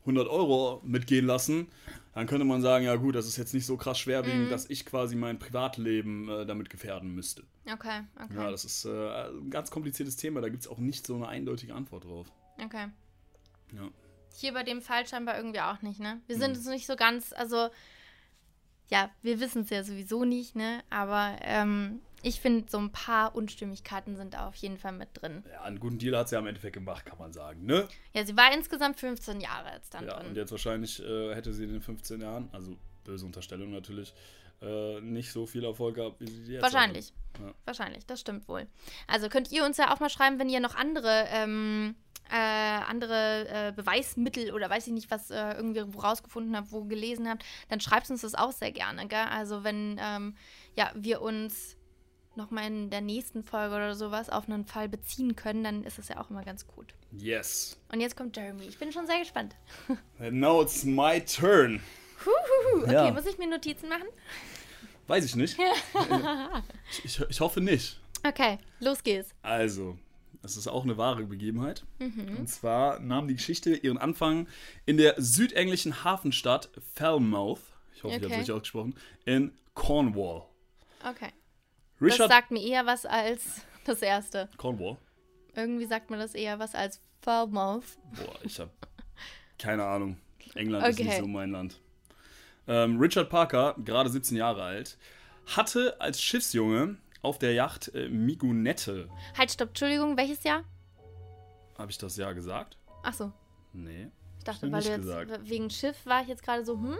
100 0.07 0.27
Euro 0.27 0.81
mitgehen 0.85 1.25
lassen, 1.25 1.67
dann 2.13 2.25
könnte 2.25 2.45
man 2.45 2.61
sagen, 2.61 2.85
ja 2.85 2.95
gut, 2.95 3.15
das 3.15 3.27
ist 3.27 3.37
jetzt 3.37 3.53
nicht 3.53 3.65
so 3.65 3.77
krass 3.77 3.99
schwerwiegend, 3.99 4.51
dass 4.51 4.69
ich 4.69 4.85
quasi 4.85 5.15
mein 5.15 5.37
Privatleben 5.37 6.29
äh, 6.29 6.45
damit 6.45 6.69
gefährden 6.69 7.13
müsste. 7.13 7.43
Okay. 7.71 8.01
Okay. 8.15 8.35
Ja, 8.35 8.49
das 8.49 8.65
ist 8.65 8.85
äh, 8.85 9.27
ein 9.27 9.49
ganz 9.49 9.69
kompliziertes 9.69 10.15
Thema. 10.15 10.41
Da 10.41 10.49
gibt 10.49 10.63
es 10.63 10.67
auch 10.67 10.79
nicht 10.79 11.05
so 11.05 11.15
eine 11.15 11.27
eindeutige 11.27 11.75
Antwort 11.75 12.05
drauf. 12.05 12.31
okay. 12.63 12.87
Ja. 13.73 13.89
Hier 14.35 14.53
bei 14.53 14.63
dem 14.63 14.81
Fall 14.81 15.05
scheinbar 15.05 15.37
irgendwie 15.37 15.61
auch 15.61 15.81
nicht, 15.81 15.99
ne? 15.99 16.21
Wir 16.27 16.37
sind 16.37 16.55
uns 16.55 16.67
nicht 16.67 16.85
so 16.87 16.95
ganz, 16.95 17.33
also 17.33 17.69
ja, 18.89 19.09
wir 19.21 19.39
wissen 19.39 19.63
es 19.63 19.69
ja 19.69 19.83
sowieso 19.83 20.25
nicht, 20.25 20.55
ne? 20.55 20.83
Aber 20.89 21.35
ähm, 21.41 21.99
ich 22.27 22.39
finde, 22.39 22.69
so 22.69 22.77
ein 22.77 22.91
paar 22.91 23.35
Unstimmigkeiten 23.35 24.15
sind 24.15 24.33
da 24.33 24.47
auf 24.47 24.55
jeden 24.55 24.77
Fall 24.77 24.91
mit 24.91 25.09
drin. 25.13 25.43
ja, 25.51 25.61
einen 25.63 25.79
guten 25.79 25.97
Deal 25.97 26.15
hat 26.17 26.29
sie 26.29 26.35
ja 26.35 26.39
im 26.39 26.47
Endeffekt 26.47 26.73
gemacht, 26.73 27.05
kann 27.05 27.17
man 27.17 27.33
sagen. 27.33 27.65
Ne? 27.65 27.87
Ja, 28.13 28.25
sie 28.25 28.35
war 28.37 28.53
insgesamt 28.53 28.99
15 28.99 29.39
Jahre 29.41 29.71
jetzt 29.73 29.93
dann 29.93 30.05
Ja, 30.05 30.15
drin. 30.17 30.27
und 30.27 30.35
jetzt 30.37 30.51
wahrscheinlich 30.51 31.01
äh, 31.03 31.33
hätte 31.33 31.53
sie 31.53 31.63
in 31.63 31.71
den 31.73 31.81
15 31.81 32.21
Jahren, 32.21 32.49
also 32.51 32.75
böse 33.03 33.25
Unterstellung 33.25 33.71
natürlich, 33.71 34.13
äh, 34.61 34.99
nicht 35.01 35.31
so 35.31 35.45
viel 35.45 35.63
Erfolg 35.63 35.95
gehabt, 35.95 36.19
wie 36.19 36.27
sie 36.27 36.53
jetzt 36.53 36.63
Wahrscheinlich. 36.63 37.13
Ja. 37.39 37.53
Wahrscheinlich, 37.65 38.05
das 38.05 38.19
stimmt 38.19 38.47
wohl. 38.47 38.67
Also 39.07 39.29
könnt 39.29 39.51
ihr 39.51 39.63
uns 39.63 39.77
ja 39.77 39.93
auch 39.93 39.99
mal 39.99 40.09
schreiben, 40.09 40.39
wenn 40.39 40.49
ihr 40.49 40.59
noch 40.59 40.73
andere, 40.75 41.25
ähm, 41.31 41.95
äh, 42.29 42.35
andere 42.35 43.47
äh, 43.47 43.71
Beweismittel 43.71 44.51
oder 44.51 44.69
weiß 44.69 44.87
ich 44.87 44.93
nicht, 44.93 45.09
was 45.11 45.29
äh, 45.31 45.53
irgendwie 45.53 45.79
rausgefunden 45.79 46.57
habt, 46.57 46.71
wo 46.71 46.83
gelesen 46.83 47.29
habt, 47.29 47.45
dann 47.69 47.79
schreibt 47.79 48.09
uns 48.09 48.21
das 48.21 48.35
auch 48.35 48.51
sehr 48.51 48.71
gerne, 48.71 49.07
gell? 49.07 49.25
Also 49.29 49.63
wenn 49.63 49.97
ähm, 50.01 50.35
ja, 50.75 50.91
wir 50.95 51.21
uns 51.21 51.76
nochmal 52.37 52.67
in 52.67 52.89
der 52.89 53.01
nächsten 53.01 53.43
Folge 53.43 53.75
oder 53.75 53.95
sowas 53.95 54.29
auf 54.29 54.47
einen 54.47 54.65
Fall 54.65 54.87
beziehen 54.87 55.35
können, 55.35 55.63
dann 55.63 55.83
ist 55.83 55.97
das 55.97 56.07
ja 56.07 56.19
auch 56.21 56.29
immer 56.29 56.43
ganz 56.43 56.65
gut. 56.67 56.93
Yes. 57.11 57.77
Und 57.91 57.99
jetzt 57.99 58.15
kommt 58.15 58.35
Jeremy. 58.37 58.63
Ich 58.65 58.77
bin 58.77 58.91
schon 58.91 59.05
sehr 59.07 59.19
gespannt. 59.19 59.55
And 60.19 60.33
now 60.33 60.61
it's 60.61 60.83
my 60.83 61.19
turn. 61.21 61.81
Puh, 62.23 62.81
okay, 62.83 62.93
Ja. 62.93 63.11
muss 63.11 63.25
ich 63.25 63.37
mir 63.37 63.47
Notizen 63.49 63.89
machen? 63.89 64.07
Weiß 65.07 65.23
ich 65.25 65.35
nicht. 65.35 65.57
ich, 66.91 67.05
ich, 67.05 67.19
ich 67.29 67.39
hoffe 67.39 67.61
nicht. 67.61 67.99
Okay, 68.27 68.57
los 68.79 69.03
geht's. 69.03 69.29
Also, 69.41 69.97
das 70.41 70.57
ist 70.57 70.67
auch 70.67 70.83
eine 70.83 70.97
wahre 70.97 71.23
Begebenheit. 71.23 71.83
Mhm. 71.99 72.37
Und 72.39 72.47
zwar 72.49 72.99
nahm 72.99 73.27
die 73.27 73.35
Geschichte 73.35 73.75
ihren 73.75 73.97
Anfang 73.97 74.47
in 74.85 74.97
der 74.97 75.15
südenglischen 75.17 76.03
Hafenstadt 76.03 76.69
Falmouth, 76.95 77.59
ich 77.95 78.03
hoffe, 78.03 78.15
ich 78.15 78.21
habe 78.21 78.25
Okay. 78.25 78.33
es 78.33 78.39
richtig 78.39 78.53
ausgesprochen, 78.53 78.95
in 79.25 79.53
Cornwall. 79.75 80.43
Okay. 81.07 81.29
Das 81.99 82.13
Richard 82.13 82.29
sagt 82.29 82.51
mir 82.51 82.61
eher 82.61 82.85
was 82.85 83.05
als 83.05 83.61
das 83.85 84.01
erste. 84.01 84.49
Cornwall? 84.57 84.97
Irgendwie 85.55 85.85
sagt 85.85 86.09
mir 86.11 86.17
das 86.17 86.35
eher 86.35 86.59
was 86.59 86.75
als 86.75 87.01
Falmouth. 87.21 87.97
Boah, 88.15 88.35
ich 88.43 88.59
habe 88.59 88.71
keine 89.57 89.83
Ahnung. 89.85 90.17
England 90.55 90.87
ist 90.87 90.95
Okay. 90.99 91.07
nicht 91.07 91.17
so 91.19 91.27
mein 91.27 91.51
Land. 91.51 91.79
Ähm, 92.67 92.99
Richard 92.99 93.29
Parker, 93.29 93.75
gerade 93.83 94.09
17 94.09 94.37
Jahre 94.37 94.61
alt, 94.63 94.97
hatte 95.55 95.99
als 95.99 96.21
Schiffsjunge 96.21 96.97
auf 97.21 97.39
der 97.39 97.53
Yacht 97.53 97.93
äh, 97.95 98.09
Migunette, 98.09 99.09
Halt, 99.37 99.51
stopp, 99.51 99.69
Entschuldigung, 99.69 100.17
welches 100.17 100.43
Jahr? 100.43 100.63
habe 101.77 101.89
ich 101.91 101.97
das 101.97 102.17
Jahr 102.17 102.33
gesagt? 102.33 102.77
Ach 103.03 103.13
so, 103.13 103.31
Nee. 103.73 104.09
ich 104.39 104.43
dachte, 104.43 104.71
weil 104.71 104.81
du 104.83 104.89
jetzt 104.89 104.97
gesagt. 105.01 105.31
wegen 105.49 105.69
Schiff 105.69 106.05
war 106.05 106.21
ich 106.21 106.27
jetzt 106.27 106.43
gerade 106.43 106.63
so, 106.65 106.73
hm? 106.73 106.97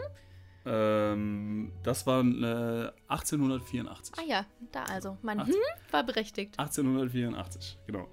Ähm, 0.68 1.72
das 1.82 2.06
war 2.06 2.20
äh, 2.20 2.90
1884. 3.08 4.14
Ah 4.18 4.22
ja, 4.28 4.46
da 4.72 4.84
also. 4.84 5.16
Mein. 5.22 5.46
Hm 5.46 5.54
war 5.92 6.04
berechtigt. 6.04 6.58
1884, 6.58 7.78
genau. 7.86 8.08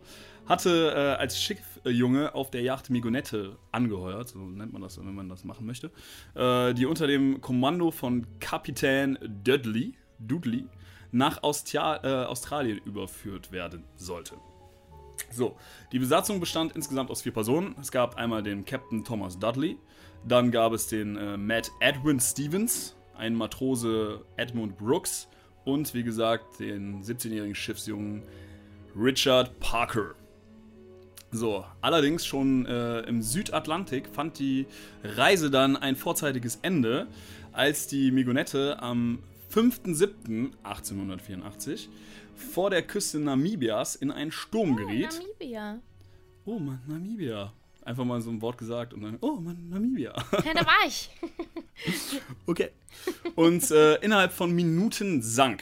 Hatte 0.47 0.93
äh, 0.95 1.19
als 1.21 1.41
Schiffjunge 1.41 2.35
auf 2.35 2.51
der 2.51 2.61
Yacht 2.61 2.89
Migonette 2.89 3.57
angeheuert, 3.71 4.29
so 4.29 4.39
nennt 4.39 4.73
man 4.73 4.81
das, 4.81 4.99
wenn 4.99 5.13
man 5.13 5.27
das 5.27 5.43
machen 5.43 5.65
möchte, 5.65 5.91
äh, 6.35 6.73
die 6.73 6.85
unter 6.85 7.07
dem 7.07 7.41
Kommando 7.41 7.91
von 7.91 8.27
Kapitän 8.39 9.17
Dudley, 9.43 9.97
Dudley 10.19 10.67
nach 11.11 11.41
Austia 11.43 12.03
äh, 12.03 12.25
Australien 12.25 12.79
überführt 12.85 13.51
werden 13.51 13.85
sollte. 13.95 14.35
So, 15.31 15.56
die 15.91 15.99
Besatzung 15.99 16.39
bestand 16.39 16.75
insgesamt 16.75 17.10
aus 17.10 17.21
vier 17.21 17.31
Personen. 17.31 17.75
Es 17.79 17.91
gab 17.91 18.15
einmal 18.15 18.43
den 18.43 18.65
Captain 18.65 19.03
Thomas 19.03 19.39
Dudley, 19.39 19.77
dann 20.28 20.52
gab 20.52 20.73
es 20.73 20.88
den 20.88 21.15
äh, 21.15 21.38
Matt 21.38 21.71
Edwin 21.80 22.19
Stevens, 22.19 22.96
einen 23.15 23.36
Matrose 23.36 24.26
Edmund 24.38 24.78
Brooks 24.78 25.28
und 25.63 25.94
wie 25.94 26.02
gesagt 26.04 26.60
den 26.60 27.04
17-jährigen 27.04 27.54
Schiffsjungen 27.56 28.23
Richard 28.96 29.60
Parker. 29.60 30.15
So, 31.32 31.65
allerdings 31.82 32.26
schon 32.26 32.65
äh, 32.65 33.02
im 33.02 33.21
Südatlantik 33.21 34.08
fand 34.08 34.40
die 34.40 34.65
Reise 35.04 35.52
dann 35.52 35.76
ein 35.76 35.96
vorzeitiges 35.96 36.58
Ende, 36.62 37.08
als 37.52 37.88
die 37.88 38.12
Migonette 38.12 38.82
am 38.82 39.19
5.7.1884 39.54 41.88
vor 42.36 42.69
der 42.69 42.84
Küste 42.84 43.19
Namibias 43.19 43.96
in 43.96 44.12
einen 44.12 44.32
Sturm 44.32 44.76
geriet. 44.76 45.19
Namibia. 45.19 45.80
Oh 46.46 46.60
Mann, 46.60 46.82
Namibia. 46.88 47.52
Einfach 47.86 48.04
mal 48.04 48.19
so 48.19 48.31
ein 48.31 48.42
Wort 48.42 48.58
gesagt 48.58 48.96
und 48.96 49.04
dann, 49.04 49.17
oh 49.21 49.36
Mann, 49.36 49.69
Namibia. 49.69 50.12
Ja, 50.44 50.54
da 50.56 50.65
war 50.65 50.88
ich. 50.88 51.12
okay. 52.48 52.71
Und 53.36 53.69
äh, 53.69 53.96
innerhalb 53.98 54.33
von 54.33 54.52
Minuten 54.52 55.21
sank. 55.21 55.62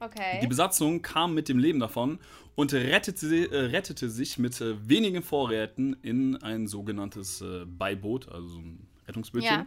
Okay. 0.00 0.40
Die 0.42 0.46
Besatzung 0.46 1.02
kam 1.02 1.34
mit 1.34 1.50
dem 1.50 1.58
Leben 1.58 1.80
davon 1.80 2.18
und 2.54 2.72
rettete, 2.72 3.50
äh, 3.50 3.66
rettete 3.66 4.08
sich 4.08 4.38
mit 4.38 4.58
äh, 4.62 4.88
wenigen 4.88 5.22
Vorräten 5.22 5.96
in 6.02 6.42
ein 6.42 6.66
sogenanntes 6.66 7.42
äh, 7.42 7.66
Beiboot, 7.66 8.26
also 8.30 8.48
so 8.48 8.58
ein 8.60 8.86
Rettungsbötchen. 9.06 9.66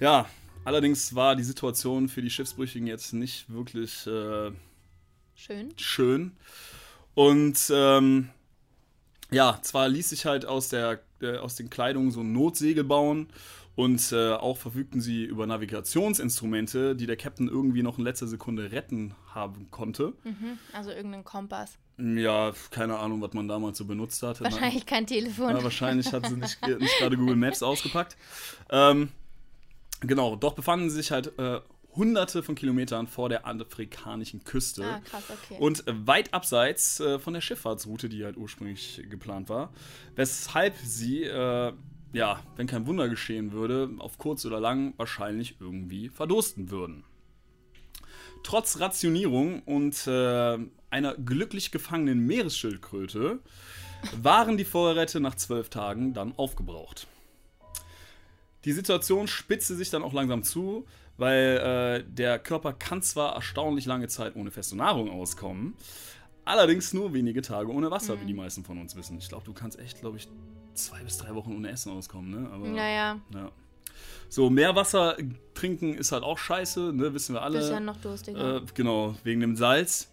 Ja. 0.00 0.28
allerdings 0.64 1.14
war 1.14 1.36
die 1.36 1.44
Situation 1.44 2.08
für 2.08 2.22
die 2.22 2.30
Schiffsbrüchigen 2.30 2.88
jetzt 2.88 3.12
nicht 3.12 3.48
wirklich 3.52 4.04
äh, 4.08 4.50
Schön. 5.36 5.72
schön. 5.76 6.32
Und 7.14 7.70
ähm, 7.72 8.30
ja, 9.30 9.58
zwar 9.62 9.88
ließ 9.88 10.10
sich 10.10 10.26
halt 10.26 10.46
aus, 10.46 10.68
der, 10.68 11.00
äh, 11.20 11.36
aus 11.36 11.56
den 11.56 11.70
Kleidungen 11.70 12.10
so 12.10 12.20
ein 12.20 12.32
Notsegel 12.32 12.84
bauen 12.84 13.28
und 13.74 14.10
äh, 14.12 14.32
auch 14.32 14.56
verfügten 14.56 15.00
sie 15.00 15.24
über 15.24 15.46
Navigationsinstrumente, 15.46 16.96
die 16.96 17.06
der 17.06 17.16
Captain 17.16 17.48
irgendwie 17.48 17.82
noch 17.82 17.98
in 17.98 18.04
letzter 18.04 18.26
Sekunde 18.26 18.72
retten 18.72 19.14
haben 19.34 19.70
konnte. 19.70 20.14
Mhm. 20.24 20.58
Also 20.72 20.90
irgendein 20.90 21.24
Kompass. 21.24 21.78
Ja, 21.96 22.52
keine 22.70 22.98
Ahnung, 22.98 23.20
was 23.20 23.32
man 23.34 23.48
damals 23.48 23.78
so 23.78 23.84
benutzt 23.84 24.22
hat. 24.22 24.40
Wahrscheinlich 24.40 24.86
kein 24.86 25.06
Telefon. 25.06 25.50
Ja, 25.50 25.62
wahrscheinlich 25.62 26.12
hat 26.12 26.26
sie 26.26 26.36
nicht, 26.36 26.60
nicht 26.66 26.98
gerade 26.98 27.16
Google 27.16 27.36
Maps 27.36 27.62
ausgepackt. 27.62 28.16
Ähm, 28.70 29.10
genau, 30.00 30.36
doch 30.36 30.54
befanden 30.54 30.90
sie 30.90 30.96
sich 30.96 31.10
halt 31.10 31.38
äh, 31.38 31.60
hunderte 31.98 32.42
von 32.42 32.54
Kilometern 32.54 33.06
vor 33.06 33.28
der 33.28 33.46
afrikanischen 33.46 34.44
Küste. 34.44 34.84
Ah, 34.84 35.00
krass, 35.00 35.24
okay. 35.28 35.60
Und 35.60 35.84
weit 35.86 36.32
abseits 36.32 37.00
äh, 37.00 37.18
von 37.18 37.34
der 37.34 37.42
Schifffahrtsroute, 37.42 38.08
die 38.08 38.24
halt 38.24 38.38
ursprünglich 38.38 39.02
geplant 39.10 39.50
war. 39.50 39.72
Weshalb 40.16 40.74
sie, 40.82 41.24
äh, 41.24 41.72
ja, 42.14 42.40
wenn 42.56 42.66
kein 42.66 42.86
Wunder 42.86 43.10
geschehen 43.10 43.52
würde, 43.52 43.90
auf 43.98 44.16
kurz 44.16 44.46
oder 44.46 44.60
lang 44.60 44.94
wahrscheinlich 44.96 45.56
irgendwie 45.60 46.08
verdursten 46.08 46.70
würden. 46.70 47.04
Trotz 48.42 48.80
Rationierung 48.80 49.62
und 49.64 50.06
äh, 50.06 50.58
einer 50.90 51.14
glücklich 51.16 51.70
gefangenen 51.70 52.24
Meeresschildkröte 52.26 53.40
waren 54.22 54.56
die 54.56 54.64
Vorräte 54.64 55.20
nach 55.20 55.34
zwölf 55.34 55.68
Tagen 55.68 56.14
dann 56.14 56.32
aufgebraucht. 56.36 57.08
Die 58.64 58.72
Situation 58.72 59.28
spitzte 59.28 59.74
sich 59.74 59.90
dann 59.90 60.02
auch 60.02 60.12
langsam 60.12 60.42
zu, 60.42 60.86
weil 61.18 62.02
äh, 62.08 62.10
der 62.10 62.38
Körper 62.38 62.72
kann 62.72 63.02
zwar 63.02 63.34
erstaunlich 63.34 63.84
lange 63.84 64.08
Zeit 64.08 64.34
ohne 64.36 64.50
feste 64.50 64.76
Nahrung 64.76 65.10
auskommen, 65.10 65.74
allerdings 66.46 66.94
nur 66.94 67.12
wenige 67.12 67.42
Tage 67.42 67.70
ohne 67.70 67.90
Wasser, 67.90 68.16
Mhm. 68.16 68.20
wie 68.22 68.26
die 68.26 68.34
meisten 68.34 68.64
von 68.64 68.78
uns 68.78 68.96
wissen. 68.96 69.18
Ich 69.18 69.28
glaube, 69.28 69.44
du 69.44 69.52
kannst 69.52 69.78
echt, 69.78 70.00
glaube 70.00 70.16
ich, 70.16 70.28
zwei 70.74 71.02
bis 71.02 71.18
drei 71.18 71.34
Wochen 71.34 71.54
ohne 71.54 71.68
Essen 71.70 71.92
auskommen, 71.92 72.30
ne? 72.30 72.50
Aber, 72.50 72.66
naja, 72.68 73.20
ja. 73.34 73.50
So, 74.30 74.48
Meerwasser 74.48 75.16
trinken 75.54 75.94
ist 75.94 76.12
halt 76.12 76.22
auch 76.22 76.38
scheiße, 76.38 76.92
ne? 76.92 77.12
Wissen 77.14 77.34
wir 77.34 77.40
du 77.46 77.52
bist 77.52 77.68
ja 77.70 77.76
alle. 77.76 77.84
noch 77.84 77.96
durstiger. 77.96 78.56
Äh, 78.56 78.62
genau, 78.74 79.14
wegen 79.24 79.40
dem 79.40 79.56
Salz. 79.56 80.08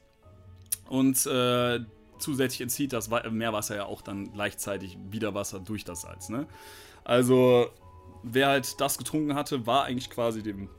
Und 0.90 1.26
äh, 1.28 1.80
zusätzlich 2.18 2.62
entzieht 2.62 2.94
das 2.94 3.12
Wa- 3.12 3.30
Meerwasser 3.30 3.76
ja 3.76 3.86
auch 3.86 4.02
dann 4.02 4.32
gleichzeitig 4.34 4.98
wieder 5.12 5.34
Wasser 5.34 5.60
durch 5.60 5.84
das 5.84 6.02
Salz, 6.02 6.30
ne? 6.30 6.48
Also, 7.04 7.68
wer 8.24 8.48
halt 8.48 8.80
das 8.82 8.98
getrunken 8.98 9.36
hatte, 9.36 9.68
war 9.68 9.84
eigentlich 9.84 10.10
quasi 10.10 10.42
dem, 10.42 10.70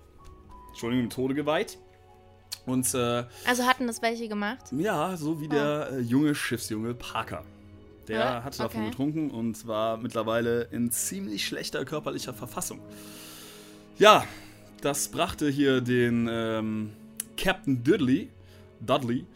Entschuldigung, 0.76 1.06
dem 1.06 1.10
Tode 1.10 1.34
geweiht. 1.34 1.78
Und 2.66 2.92
äh, 2.94 3.24
also 3.46 3.64
hatten 3.64 3.86
das 3.86 4.02
welche 4.02 4.28
gemacht? 4.28 4.66
ja, 4.72 5.16
so 5.16 5.40
wie 5.40 5.48
der 5.48 5.88
äh, 5.92 6.00
junge 6.00 6.34
Schiffsjunge 6.34 6.92
Parker. 6.92 7.44
Der 8.08 8.18
Ja, 8.18 8.44
hatte 8.44 8.58
davon 8.58 8.82
okay. 8.82 8.90
getrunken 8.90 9.30
und 9.30 9.66
war 9.66 9.96
mittlerweile 9.96 10.64
in 10.64 10.90
ziemlich 10.90 11.46
schlechter 11.46 11.84
körperlicher 11.86 12.34
Verfassung. 12.34 12.80
Ja, 13.98 14.26
das 14.82 15.08
brachte 15.08 15.48
hier 15.48 15.80
den 15.80 16.28
ähm, 16.30 16.92
Captain 17.38 17.82
Dudley, 17.82 18.28
Dudley 18.80 19.26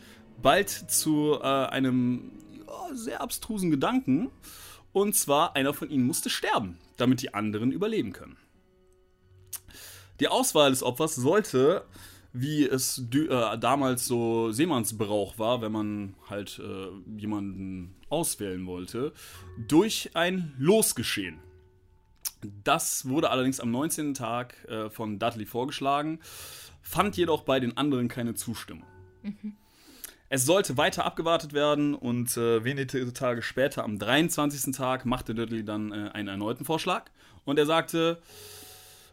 bald 0.43 0.69
zu 0.69 1.39
äh, 1.41 1.47
einem 1.47 2.33
ja, 2.67 2.95
sehr 2.95 3.23
abstrusen 3.23 3.71
Gedanken. 3.71 4.31
Und 4.93 5.17
zwar, 5.17 5.57
einer 5.57 5.73
von 5.73 5.89
ihnen 5.89 6.07
musste 6.07 6.29
sterben, 6.29 6.77
damit 6.99 7.23
die 7.23 7.33
anderen 7.33 7.73
überleben 7.73 8.13
können. 8.13 8.37
Die 10.21 10.29
Auswahl 10.29 10.71
des 10.71 10.83
Opfers 10.83 11.15
sollte, 11.15 11.85
wie 12.33 12.65
es 12.65 13.03
äh, 13.15 13.59
damals 13.59 14.07
so 14.07 14.53
Seemannsbrauch 14.53 15.39
war, 15.39 15.63
wenn 15.63 15.73
man 15.73 16.15
halt 16.29 16.61
äh, 16.63 17.19
jemanden 17.19 17.97
auswählen 18.09 18.67
wollte, 18.67 19.13
durch 19.57 20.11
ein 20.15 20.55
Los 20.59 20.95
geschehen. 20.95 21.41
Das 22.65 23.09
wurde 23.09 23.31
allerdings 23.31 23.61
am 23.61 23.71
19. 23.71 24.15
Tag 24.15 24.65
äh, 24.69 24.91
von 24.91 25.19
Dudley 25.19 25.47
vorgeschlagen, 25.47 26.21
fand 26.83 27.17
jedoch 27.17 27.43
bei 27.43 27.59
den 27.59 27.77
anderen 27.77 28.09
keine 28.09 28.35
Zustimmung. 28.35 28.85
Es 30.29 30.45
sollte 30.45 30.77
weiter 30.77 31.05
abgewartet 31.05 31.55
werden 31.55 31.95
und 31.95 32.37
äh, 32.37 32.63
wenige 32.63 33.13
Tage 33.13 33.43
später, 33.43 33.85
am 33.85 33.99
23. 33.99 34.75
Tag, 34.75 35.05
machte 35.05 35.35
Dudley 35.35 35.65
dann 35.65 35.93
äh, 35.93 36.11
einen 36.13 36.29
erneuten 36.29 36.65
Vorschlag 36.65 37.11
und 37.45 37.59
er 37.59 37.67
sagte, 37.67 38.23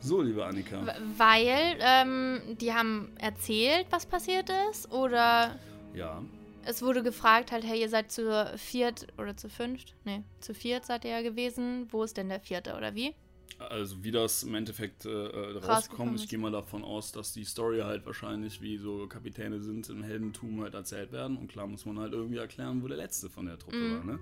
So, 0.00 0.22
liebe 0.22 0.44
Annika. 0.44 0.82
Weil 1.16 1.76
ähm, 1.80 2.40
die 2.60 2.72
haben 2.72 3.12
erzählt, 3.18 3.86
was 3.90 4.06
passiert 4.06 4.50
ist, 4.70 4.90
oder 4.92 5.56
Ja. 5.94 6.22
es 6.64 6.82
wurde 6.82 7.02
gefragt, 7.02 7.52
halt, 7.52 7.64
hey, 7.64 7.80
ihr 7.80 7.88
seid 7.88 8.10
zu 8.10 8.50
viert 8.56 9.06
oder 9.18 9.36
zu 9.36 9.48
fünft? 9.48 9.94
Nee, 10.04 10.22
zu 10.40 10.54
viert 10.54 10.84
seid 10.86 11.04
ihr 11.04 11.10
ja 11.12 11.22
gewesen. 11.22 11.86
Wo 11.90 12.02
ist 12.02 12.16
denn 12.16 12.28
der 12.28 12.40
vierte 12.40 12.76
oder 12.76 12.94
wie? 12.94 13.14
Also 13.58 14.04
wie 14.04 14.10
das 14.10 14.42
im 14.42 14.54
Endeffekt 14.54 15.06
äh, 15.06 15.08
äh, 15.08 15.52
Rausgekommen 15.58 15.64
rauskommt, 15.64 16.20
ich 16.20 16.28
gehe 16.28 16.38
mal 16.38 16.50
davon 16.52 16.84
aus, 16.84 17.12
dass 17.12 17.32
die 17.32 17.44
Story 17.44 17.80
halt 17.80 18.04
wahrscheinlich, 18.04 18.60
wie 18.60 18.76
so 18.76 19.06
Kapitäne 19.06 19.60
sind, 19.60 19.88
im 19.88 20.02
Heldentum 20.02 20.60
halt 20.60 20.74
erzählt 20.74 21.10
werden. 21.12 21.36
Und 21.38 21.48
klar 21.48 21.66
muss 21.66 21.86
man 21.86 21.98
halt 21.98 22.12
irgendwie 22.12 22.36
erklären, 22.36 22.82
wo 22.82 22.88
der 22.88 22.98
Letzte 22.98 23.30
von 23.30 23.46
der 23.46 23.58
Truppe 23.58 23.76
Mhm. 23.76 23.92
war, 23.94 24.04
ne? 24.04 24.18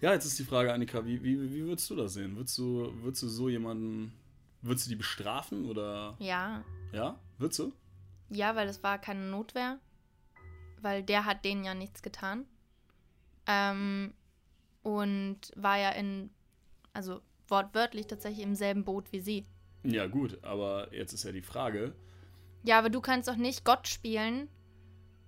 Ja, 0.00 0.12
jetzt 0.12 0.26
ist 0.26 0.38
die 0.38 0.44
Frage, 0.44 0.72
Annika, 0.72 1.04
wie, 1.06 1.22
wie, 1.22 1.52
wie 1.54 1.64
würdest 1.64 1.88
du 1.90 1.96
das 1.96 2.14
sehen? 2.14 2.36
Würdest 2.36 2.56
du, 2.58 2.92
würdest 3.02 3.22
du 3.22 3.28
so 3.28 3.48
jemanden, 3.48 4.12
würdest 4.62 4.86
du 4.86 4.90
die 4.90 4.96
bestrafen 4.96 5.64
oder, 5.66 6.16
Ja, 6.18 6.64
ja? 6.92 7.18
Würdest 7.38 7.58
du? 7.60 7.72
Ja, 8.30 8.56
weil 8.56 8.68
es 8.68 8.82
war 8.82 8.98
keine 8.98 9.28
Notwehr. 9.30 9.78
Weil 10.82 11.02
der 11.02 11.24
hat 11.24 11.44
denen 11.44 11.64
ja 11.64 11.74
nichts 11.74 12.02
getan. 12.02 12.44
Ähm, 13.46 14.12
und 14.82 15.38
war 15.56 15.78
ja 15.78 15.90
in, 15.90 16.30
also 16.92 17.20
wortwörtlich 17.48 18.06
tatsächlich 18.06 18.44
im 18.44 18.54
selben 18.54 18.84
Boot 18.84 19.12
wie 19.12 19.20
sie. 19.20 19.46
Ja, 19.84 20.06
gut, 20.06 20.42
aber 20.42 20.92
jetzt 20.92 21.12
ist 21.12 21.24
ja 21.24 21.32
die 21.32 21.42
Frage. 21.42 21.94
Ja, 22.64 22.78
aber 22.78 22.90
du 22.90 23.00
kannst 23.00 23.28
doch 23.28 23.36
nicht 23.36 23.64
Gott 23.64 23.86
spielen 23.86 24.48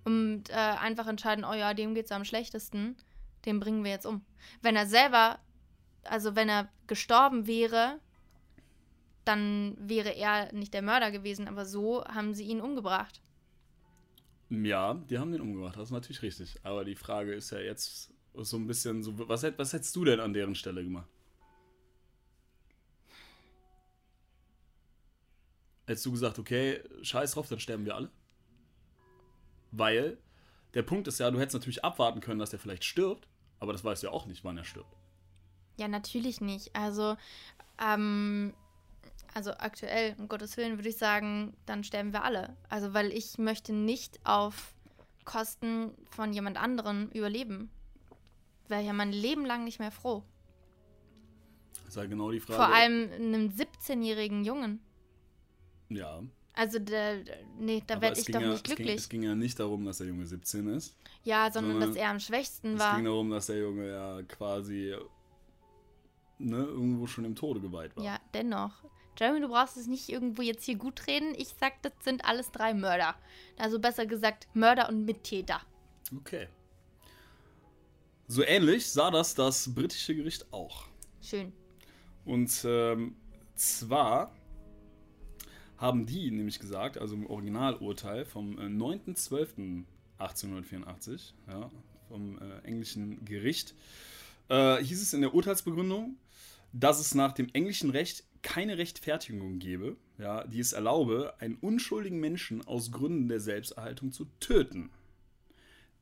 und 0.03 0.49
äh, 0.49 0.53
einfach 0.53 1.07
entscheiden, 1.07 1.45
oh 1.45 1.53
ja, 1.53 1.73
dem 1.73 1.93
geht's 1.95 2.11
am 2.11 2.25
schlechtesten, 2.25 2.97
den 3.45 3.59
bringen 3.59 3.83
wir 3.83 3.91
jetzt 3.91 4.05
um. 4.05 4.21
Wenn 4.61 4.75
er 4.75 4.85
selber, 4.85 5.39
also 6.03 6.35
wenn 6.35 6.49
er 6.49 6.69
gestorben 6.87 7.47
wäre, 7.47 7.99
dann 9.23 9.77
wäre 9.79 10.09
er 10.15 10.51
nicht 10.53 10.73
der 10.73 10.81
Mörder 10.81 11.11
gewesen, 11.11 11.47
aber 11.47 11.65
so 11.65 12.03
haben 12.05 12.33
sie 12.33 12.45
ihn 12.45 12.61
umgebracht. 12.61 13.21
Ja, 14.49 14.95
die 14.95 15.19
haben 15.19 15.31
den 15.31 15.41
umgebracht, 15.41 15.75
das 15.77 15.85
ist 15.85 15.91
natürlich 15.91 16.21
richtig. 16.23 16.59
Aber 16.63 16.83
die 16.83 16.95
Frage 16.95 17.33
ist 17.33 17.51
ja 17.51 17.59
jetzt 17.59 18.11
so 18.33 18.57
ein 18.57 18.65
bisschen 18.67 19.03
so, 19.03 19.13
was, 19.29 19.43
hätt- 19.43 19.57
was 19.57 19.73
hättest 19.73 19.95
du 19.95 20.05
denn 20.05 20.19
an 20.19 20.33
deren 20.33 20.55
Stelle 20.55 20.83
gemacht? 20.83 21.07
Hättest 25.89 26.05
du 26.05 26.11
gesagt, 26.11 26.37
okay, 26.37 26.83
scheiß 27.01 27.31
drauf, 27.31 27.49
dann 27.49 27.59
sterben 27.59 27.83
wir 27.83 27.95
alle? 27.95 28.11
Weil 29.71 30.19
der 30.75 30.83
Punkt 30.83 31.07
ist 31.07 31.19
ja, 31.19 31.31
du 31.31 31.39
hättest 31.39 31.55
natürlich 31.55 31.83
abwarten 31.83 32.19
können, 32.19 32.37
dass 32.37 32.51
der 32.51 32.59
vielleicht 32.59 32.83
stirbt, 32.83 33.27
aber 33.59 33.73
das 33.73 33.83
weißt 33.83 34.03
du 34.03 34.07
ja 34.07 34.13
auch 34.13 34.27
nicht, 34.27 34.43
wann 34.43 34.55
er 34.55 34.65
stirbt. 34.65 34.95
Ja, 35.77 35.87
natürlich 35.87 36.41
nicht. 36.41 36.75
Also, 36.75 37.17
ähm, 37.83 38.53
also 39.33 39.49
aktuell, 39.53 40.15
um 40.19 40.27
Gottes 40.27 40.57
Willen, 40.57 40.77
würde 40.77 40.89
ich 40.89 40.97
sagen, 40.97 41.57
dann 41.65 41.83
sterben 41.83 42.13
wir 42.13 42.23
alle. 42.23 42.55
Also, 42.69 42.93
weil 42.93 43.11
ich 43.11 43.39
möchte 43.39 43.73
nicht 43.73 44.19
auf 44.23 44.75
Kosten 45.25 45.95
von 46.11 46.33
jemand 46.33 46.61
anderem 46.61 47.09
überleben. 47.15 47.71
Wäre 48.67 48.83
ja 48.83 48.93
mein 48.93 49.11
Leben 49.11 49.43
lang 49.43 49.63
nicht 49.63 49.79
mehr 49.79 49.91
froh. 49.91 50.23
Das 51.73 51.95
ist 51.95 51.97
halt 51.97 52.11
genau 52.11 52.29
die 52.29 52.41
Frage. 52.41 52.57
Vor 52.57 52.75
allem 52.75 53.11
einem 53.11 53.47
17-jährigen 53.47 54.45
Jungen. 54.45 54.81
Ja. 55.89 56.21
Also, 56.53 56.79
der, 56.79 57.23
der- 57.23 57.37
nee, 57.57 57.81
da 57.87 58.01
werde 58.01 58.19
es 58.19 58.27
ich 58.27 58.33
doch 58.33 58.41
ja, 58.41 58.49
nicht 58.49 58.57
Es 58.57 58.63
ging, 58.63 58.75
glücklich. 58.75 58.95
es 58.97 59.09
ging 59.09 59.23
ja 59.23 59.35
nicht 59.35 59.59
darum, 59.59 59.85
dass 59.85 59.99
der 59.99 60.07
Junge 60.07 60.25
17 60.25 60.67
ist. 60.69 60.95
ja, 61.23 61.49
sondern 61.51 61.73
sondern 61.73 61.89
dass 61.89 61.97
er 61.97 62.09
am 62.09 62.19
schwächsten 62.19 62.73
Es 62.73 62.79
war. 62.79 62.95
ging 62.95 63.05
darum, 63.05 63.29
dass 63.29 63.45
der 63.47 63.59
Junge 63.59 63.87
ja 63.89 64.21
quasi 64.23 64.95
ne, 66.37 66.57
irgendwo 66.57 67.07
schon 67.07 67.25
im 67.25 67.35
Tode 67.35 67.59
geweiht 67.61 67.95
war. 67.95 68.03
Ja, 68.03 68.19
dennoch. 68.33 68.71
Jeremy, 69.17 69.41
du 69.41 69.49
brauchst 69.49 69.75
es 69.77 69.87
nicht 69.87 70.07
irgendwo 70.09 70.41
jetzt 70.41 70.63
hier 70.63 70.75
gut 70.77 71.05
reden. 71.07 71.33
Ich 71.37 71.49
sag, 71.59 71.81
das 71.81 71.91
sind 72.03 72.23
alles 72.25 72.51
drei 72.51 72.73
Mörder. 72.73 73.15
Also 73.57 73.79
besser 73.79 74.05
gesagt, 74.05 74.47
Mörder 74.53 74.87
und 74.89 75.03
Mittäter. 75.05 75.61
Okay. 76.15 76.47
So 78.27 78.43
ähnlich 78.43 78.87
sah 78.87 79.11
das 79.11 79.35
das 79.35 79.73
britische 79.73 80.15
Gericht 80.15 80.51
auch. 80.53 80.85
Schön. 81.21 81.51
Und 82.25 82.49
ähm, 82.63 83.15
zwar 83.55 84.33
haben 85.79 86.05
die 86.05 86.29
nämlich 86.29 86.59
gesagt, 86.59 86.97
also 86.97 87.15
im 87.15 87.25
Originalurteil 87.25 88.25
vom 88.25 88.59
äh, 88.59 88.65
9.12.1884, 88.65 91.31
ja, 91.47 91.71
vom 92.09 92.37
äh, 92.37 92.59
englischen 92.63 93.23
Gericht, 93.23 93.73
äh, 94.49 94.83
hieß 94.83 95.01
es 95.01 95.13
in 95.13 95.21
der 95.21 95.33
Urteilsbegründung, 95.33 96.17
dass 96.73 96.99
es 96.99 97.15
nach 97.15 97.31
dem 97.31 97.47
englischen 97.53 97.91
Recht 97.91 98.25
keine 98.41 98.77
Rechtfertigung 98.77 99.59
gebe, 99.59 99.95
ja, 100.17 100.45
die 100.45 100.59
es 100.59 100.73
erlaube, 100.73 101.33
einen 101.39 101.55
unschuldigen 101.55 102.19
Menschen 102.19 102.67
aus 102.67 102.91
Gründen 102.91 103.29
der 103.29 103.39
Selbsterhaltung 103.39 104.11
zu 104.11 104.25
töten. 104.39 104.89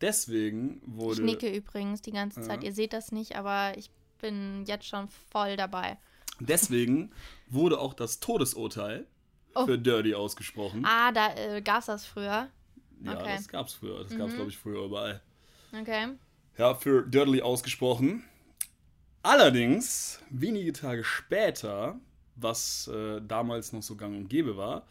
Deswegen 0.02 0.82
Ich 0.86 0.98
wurde. 0.98 1.22
nicke 1.24 1.56
übrigens 1.56 2.02
die 2.02 2.12
ganze 2.12 2.42
Zeit. 2.42 2.64
Ja. 2.64 2.70
Ihr 2.70 2.76
seht 2.76 2.94
das 2.94 3.12
nicht, 3.12 3.36
aber 3.36 3.78
ich 3.78 3.92
bin 4.20 4.66
jetzt 4.66 4.88
schon 4.88 5.08
voll 5.32 5.56
dabei. 5.56 5.98
Deswegen 6.40 7.12
wurde 7.48 7.80
auch 7.80 7.96
das 7.96 8.20
Todesurteil 8.20 9.08
Oh. 9.58 9.66
für 9.66 9.78
Dirty 9.78 10.14
ausgesprochen. 10.14 10.86
Ah, 10.86 11.12
da 11.12 11.34
äh, 11.36 11.62
gab's 11.62 11.88
das 11.88 12.06
früher. 12.06 12.50
ja, 13.02 13.14
okay. 13.14 13.36
das 13.36 13.48
gab's 13.48 13.74
früher. 13.74 14.04
Das 14.04 14.16
gab's, 14.16 14.36
glaube 14.36 14.50
ich, 14.50 14.58
früher 14.58 14.86
überall. 14.86 15.22
Okay. 15.74 16.10
Ja, 16.58 16.76
für 16.76 17.04
Dirty 17.04 17.42
ausgesprochen. 17.42 18.24
Allerdings, 19.24 20.22
wenige 20.30 20.74
Tage 20.74 21.04
später, 21.04 22.00
was 22.36 22.88
äh, 22.88 23.22
damals 23.22 23.74
noch 23.74 23.84
so 23.84 23.96
gang 23.96 24.16
und 24.16 24.30
gäbe 24.30 24.58
war, 24.58 24.86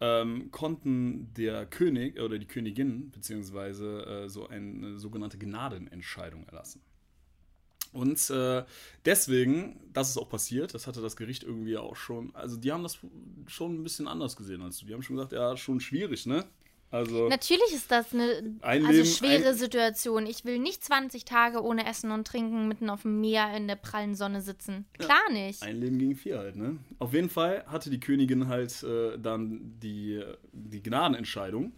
ähm, 0.00 0.50
konnten 0.50 1.32
der 1.34 1.66
König 1.66 2.20
oder 2.20 2.38
die 2.38 2.46
Königin 2.46 3.10
beziehungsweise 3.10 4.24
äh, 4.24 4.28
so 4.28 4.48
eine 4.48 4.98
sogenannte 4.98 5.38
Gnadenentscheidung 5.38 6.46
erlassen. 6.46 6.80
Und 7.92 8.30
äh, 8.30 8.64
deswegen, 9.04 9.80
das 9.92 10.10
ist 10.10 10.18
auch 10.18 10.28
passiert, 10.28 10.74
das 10.74 10.86
hatte 10.86 11.00
das 11.00 11.16
Gericht 11.16 11.42
irgendwie 11.42 11.76
auch 11.76 11.96
schon, 11.96 12.34
also 12.34 12.56
die 12.56 12.70
haben 12.72 12.82
das 12.82 12.98
schon 13.46 13.80
ein 13.80 13.82
bisschen 13.82 14.08
anders 14.08 14.36
gesehen 14.36 14.62
als 14.62 14.78
du. 14.78 14.86
Die 14.86 14.94
haben 14.94 15.02
schon 15.02 15.16
gesagt, 15.16 15.32
ja, 15.32 15.56
schon 15.56 15.80
schwierig, 15.80 16.26
ne? 16.26 16.44
Also, 16.90 17.28
Natürlich 17.28 17.72
ist 17.74 17.90
das 17.90 18.14
eine 18.14 18.56
Ein 18.62 18.86
also 18.86 19.04
schwere 19.04 19.52
Situation. 19.52 20.24
Ich 20.26 20.46
will 20.46 20.58
nicht 20.58 20.82
20 20.82 21.26
Tage 21.26 21.62
ohne 21.62 21.86
Essen 21.86 22.10
und 22.12 22.26
Trinken 22.26 22.66
mitten 22.66 22.88
auf 22.88 23.02
dem 23.02 23.20
Meer 23.20 23.54
in 23.54 23.68
der 23.68 23.76
prallen 23.76 24.14
Sonne 24.14 24.40
sitzen. 24.40 24.86
Klar 24.98 25.30
nicht. 25.30 25.62
Ein 25.62 25.80
Leben 25.80 25.98
gegen 25.98 26.16
vier 26.16 26.38
halt, 26.38 26.56
ne? 26.56 26.78
Auf 26.98 27.12
jeden 27.12 27.28
Fall 27.28 27.64
hatte 27.66 27.90
die 27.90 28.00
Königin 28.00 28.48
halt 28.48 28.82
äh, 28.82 29.18
dann 29.18 29.78
die, 29.80 30.24
die 30.52 30.82
Gnadenentscheidung 30.82 31.72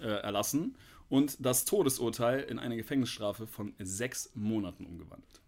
äh, 0.00 0.06
erlassen 0.06 0.76
und 1.08 1.36
das 1.44 1.64
Todesurteil 1.64 2.40
in 2.40 2.58
eine 2.58 2.76
Gefängnisstrafe 2.76 3.46
von 3.46 3.74
sechs 3.78 4.32
Monaten 4.34 4.86
umgewandelt. 4.86 5.40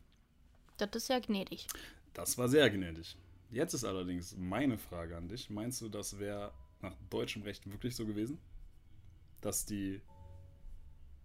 Das 0.81 0.91
ist 1.05 1.09
ja 1.09 1.18
gnädig. 1.18 1.66
Das 2.14 2.39
war 2.39 2.49
sehr 2.49 2.68
gnädig. 2.70 3.16
Jetzt 3.51 3.74
ist 3.74 3.85
allerdings 3.85 4.37
meine 4.37 4.78
Frage 4.78 5.16
an 5.16 5.28
dich. 5.28 5.51
Meinst 5.51 5.81
du, 5.81 5.89
das 5.89 6.18
wäre 6.18 6.53
nach 6.81 6.95
deutschem 7.11 7.43
Recht 7.43 7.70
wirklich 7.70 7.95
so 7.97 8.07
gewesen? 8.07 8.39
Dass 9.41 9.64
die 9.66 10.01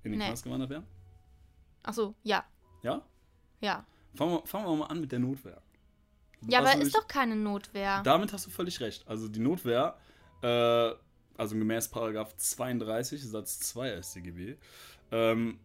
in 0.03 0.11
den 0.11 0.19
Nee. 0.19 0.27
Knast 0.27 0.43
gewandert 0.43 0.69
wären? 0.69 0.85
Ach 1.83 1.93
so, 1.93 2.15
ja. 2.23 2.43
Ja? 2.83 3.05
Ja. 3.61 3.85
Fangen 4.15 4.33
wir, 4.33 4.45
fangen 4.45 4.65
wir 4.65 4.75
mal 4.75 4.85
an 4.87 5.01
mit 5.01 5.11
der 5.11 5.19
Notwehr. 5.19 5.61
Ja, 6.47 6.63
Was 6.63 6.73
aber 6.73 6.81
ist 6.81 6.95
doch 6.95 7.07
keine 7.07 7.35
Notwehr. 7.35 8.01
Damit 8.03 8.33
hast 8.33 8.45
du 8.45 8.49
völlig 8.49 8.79
recht. 8.79 9.07
Also 9.07 9.27
die 9.27 9.39
Notwehr, 9.39 9.97
äh, 10.41 10.91
also 11.37 11.55
gemäß 11.55 11.89
Paragraph 11.89 12.35
32 12.37 13.23
Satz 13.23 13.59
2 13.59 14.01
StGB, 14.01 14.57
ähm, 15.11 15.59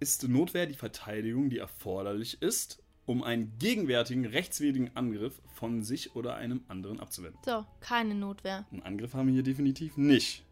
ist 0.00 0.26
Notwehr 0.28 0.66
die 0.66 0.74
Verteidigung, 0.74 1.50
die 1.50 1.58
erforderlich 1.58 2.40
ist, 2.42 2.82
um 3.06 3.22
einen 3.22 3.52
gegenwärtigen 3.58 4.24
rechtswidrigen 4.24 4.90
Angriff 4.96 5.40
von 5.52 5.82
sich 5.82 6.16
oder 6.16 6.36
einem 6.36 6.62
anderen 6.68 7.00
abzuwenden. 7.00 7.40
So, 7.44 7.64
keine 7.80 8.14
Notwehr. 8.14 8.66
Einen 8.70 8.82
Angriff 8.82 9.14
haben 9.14 9.26
wir 9.26 9.34
hier 9.34 9.42
definitiv 9.42 9.96
nicht. 9.96 10.44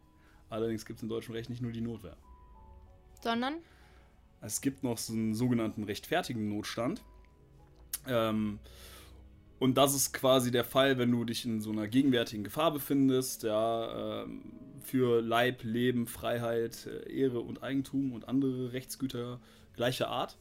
Allerdings 0.49 0.85
gibt 0.85 0.97
es 0.97 1.03
im 1.03 1.09
deutschen 1.09 1.33
Recht 1.33 1.49
nicht 1.49 1.61
nur 1.61 1.71
die 1.71 1.81
Notwehr. 1.81 2.15
Sondern? 3.21 3.55
Es 4.41 4.61
gibt 4.61 4.83
noch 4.83 4.97
so 4.97 5.13
einen 5.13 5.33
sogenannten 5.33 5.83
rechtfertigen 5.83 6.49
Notstand. 6.49 7.01
Ähm, 8.07 8.59
und 9.59 9.75
das 9.75 9.95
ist 9.95 10.13
quasi 10.13 10.51
der 10.51 10.65
Fall, 10.65 10.97
wenn 10.97 11.09
du 11.11 11.23
dich 11.23 11.45
in 11.45 11.61
so 11.61 11.71
einer 11.71 11.87
gegenwärtigen 11.87 12.43
Gefahr 12.43 12.71
befindest, 12.71 13.43
ja, 13.43 14.23
ähm, 14.23 14.41
für 14.81 15.21
Leib, 15.21 15.63
Leben, 15.63 16.05
Freiheit, 16.05 16.85
äh, 16.85 17.09
Ehre 17.09 17.39
und 17.39 17.63
Eigentum 17.63 18.11
und 18.11 18.27
andere 18.27 18.73
Rechtsgüter 18.73 19.39
gleicher 19.75 20.09
Art. 20.09 20.37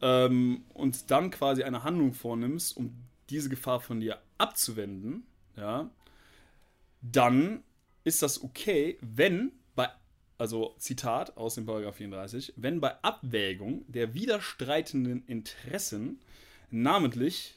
Ähm, 0.00 0.64
und 0.74 1.10
dann 1.10 1.30
quasi 1.30 1.62
eine 1.62 1.84
Handlung 1.84 2.14
vornimmst, 2.14 2.76
um 2.76 2.94
diese 3.30 3.48
Gefahr 3.48 3.80
von 3.80 4.00
dir 4.00 4.20
abzuwenden, 4.38 5.26
ja, 5.56 5.90
dann 7.00 7.62
ist 8.04 8.22
das 8.22 8.42
okay, 8.42 8.98
wenn 9.00 9.52
bei, 9.74 9.88
also 10.38 10.74
Zitat 10.78 11.36
aus 11.36 11.54
dem 11.54 11.66
Paragraph 11.66 11.96
34, 11.96 12.54
wenn 12.56 12.80
bei 12.80 13.02
Abwägung 13.02 13.84
der 13.88 14.14
widerstreitenden 14.14 15.24
Interessen, 15.26 16.20
namentlich 16.70 17.54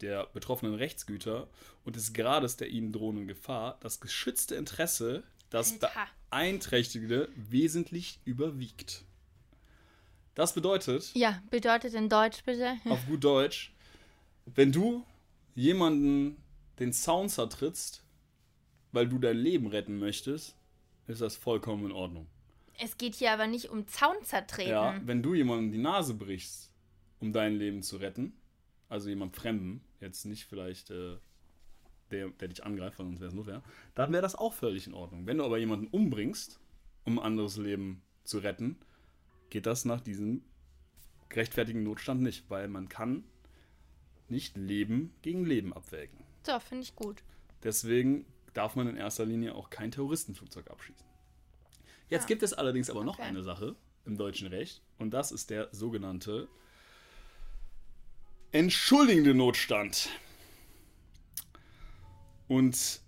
der 0.00 0.26
betroffenen 0.26 0.74
Rechtsgüter 0.74 1.48
und 1.84 1.96
des 1.96 2.12
Grades 2.12 2.56
der 2.56 2.68
ihnen 2.68 2.92
drohenden 2.92 3.26
Gefahr, 3.26 3.78
das 3.80 4.00
geschützte 4.00 4.54
Interesse, 4.54 5.22
das 5.50 5.72
Alter. 5.72 5.90
beeinträchtigende, 6.30 7.28
wesentlich 7.34 8.20
überwiegt. 8.24 9.04
Das 10.34 10.54
bedeutet, 10.54 11.10
Ja, 11.14 11.42
bedeutet 11.50 11.94
in 11.94 12.08
Deutsch 12.08 12.44
bitte. 12.44 12.76
auf 12.88 13.04
gut 13.06 13.24
Deutsch, 13.24 13.72
wenn 14.46 14.72
du 14.72 15.04
jemanden 15.54 16.36
den 16.78 16.92
Zaun 16.92 17.28
zertrittst, 17.28 18.04
weil 18.92 19.08
du 19.08 19.18
dein 19.18 19.36
Leben 19.36 19.66
retten 19.66 19.98
möchtest, 19.98 20.56
ist 21.06 21.20
das 21.20 21.36
vollkommen 21.36 21.86
in 21.86 21.92
Ordnung. 21.92 22.26
Es 22.78 22.96
geht 22.96 23.14
hier 23.16 23.32
aber 23.32 23.46
nicht 23.46 23.68
um 23.68 23.86
Zaun 23.86 24.16
zertreten. 24.22 24.70
Ja, 24.70 24.98
wenn 25.04 25.22
du 25.22 25.34
jemandem 25.34 25.72
die 25.72 25.78
Nase 25.78 26.14
brichst, 26.14 26.72
um 27.18 27.32
dein 27.32 27.56
Leben 27.56 27.82
zu 27.82 27.98
retten, 27.98 28.32
also 28.88 29.08
jemand 29.08 29.36
Fremden, 29.36 29.82
jetzt 30.00 30.24
nicht 30.24 30.46
vielleicht 30.46 30.90
äh, 30.90 31.16
der, 32.10 32.30
der 32.30 32.48
dich 32.48 32.64
angreift, 32.64 32.98
weil 32.98 33.06
sonst 33.06 33.20
wäre 33.20 33.28
es 33.28 33.34
Notwehr, 33.34 33.62
dann 33.94 34.12
wäre 34.12 34.22
das 34.22 34.34
auch 34.34 34.54
völlig 34.54 34.86
in 34.86 34.94
Ordnung. 34.94 35.26
Wenn 35.26 35.38
du 35.38 35.44
aber 35.44 35.58
jemanden 35.58 35.88
umbringst, 35.88 36.58
um 37.04 37.18
ein 37.18 37.24
anderes 37.24 37.56
Leben 37.56 38.02
zu 38.24 38.38
retten, 38.38 38.78
geht 39.50 39.66
das 39.66 39.84
nach 39.84 40.00
diesem 40.00 40.42
gerechtfertigen 41.28 41.82
Notstand 41.82 42.22
nicht, 42.22 42.48
weil 42.48 42.68
man 42.68 42.88
kann 42.88 43.24
nicht 44.28 44.56
Leben 44.56 45.12
gegen 45.22 45.44
Leben 45.44 45.72
abwägen. 45.72 46.18
So, 46.46 46.58
finde 46.60 46.84
ich 46.84 46.96
gut. 46.96 47.22
Deswegen 47.62 48.24
darf 48.54 48.74
man 48.76 48.88
in 48.88 48.96
erster 48.96 49.26
Linie 49.26 49.54
auch 49.54 49.70
kein 49.70 49.90
Terroristenflugzeug 49.90 50.70
abschießen. 50.70 51.04
Jetzt 52.08 52.22
Ja. 52.22 52.26
gibt 52.28 52.42
es 52.42 52.52
allerdings 52.52 52.90
aber 52.90 53.04
noch 53.04 53.14
Okay. 53.18 53.28
eine 53.28 53.42
Sache 53.42 53.76
im 54.06 54.16
deutschen 54.16 54.48
Recht 54.48 54.82
und 54.98 55.10
das 55.12 55.30
ist 55.30 55.50
der 55.50 55.68
sogenannte 55.72 56.48
entschuldigende 58.52 59.34
Notstand. 59.34 60.08
Und 62.48 63.00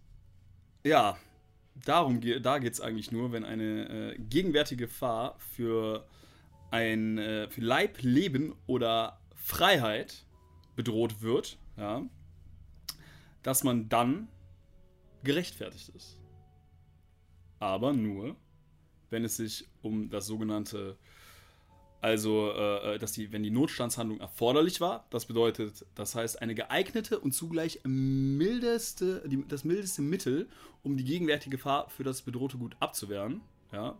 ja, 0.85 1.19
darum 1.85 2.21
da 2.43 2.59
geht 2.59 2.73
es 2.75 2.81
eigentlich 2.81 3.11
nur, 3.11 3.33
wenn 3.33 3.45
eine 3.45 4.13
äh, 4.15 4.19
gegenwärtige 4.19 4.87
Gefahr 4.87 5.37
für 5.55 6.07
ein 6.73 7.19
äh, 7.19 7.49
Leib, 7.57 7.99
Leben 8.01 8.55
oder 8.67 9.21
Freiheit 9.35 10.25
bedroht 10.75 11.21
wird, 11.21 11.59
ja, 11.77 12.03
dass 13.43 13.63
man 13.63 13.89
dann 13.89 14.29
gerechtfertigt 15.23 15.91
ist. 15.91 16.19
Aber 17.59 17.93
nur, 17.93 18.37
wenn 19.11 19.25
es 19.25 19.37
sich 19.37 19.69
um 19.83 20.09
das 20.09 20.27
sogenannte, 20.27 20.97
also, 22.01 22.51
äh, 22.51 22.95
äh, 22.95 22.99
dass 22.99 23.13
die, 23.13 23.31
wenn 23.33 23.43
die 23.43 23.51
Notstandshandlung 23.51 24.21
erforderlich 24.21 24.81
war, 24.81 25.07
das 25.11 25.27
bedeutet, 25.27 25.85
das 25.95 26.15
heißt, 26.15 26.41
eine 26.41 26.55
geeignete 26.55 27.21
und 27.21 27.33
zugleich 27.33 27.81
mildeste, 27.85 29.23
die, 29.29 29.47
das 29.47 29.65
mildeste 29.65 30.01
Mittel, 30.01 30.49
um 30.83 30.97
die 30.97 31.05
gegenwärtige 31.05 31.59
Gefahr 31.59 31.91
für 31.91 32.03
das 32.03 32.23
bedrohte 32.23 32.57
Gut 32.57 32.77
abzuwehren. 32.81 33.43
Ja, 33.73 33.99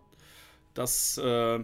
das, 0.75 1.19
äh, 1.19 1.63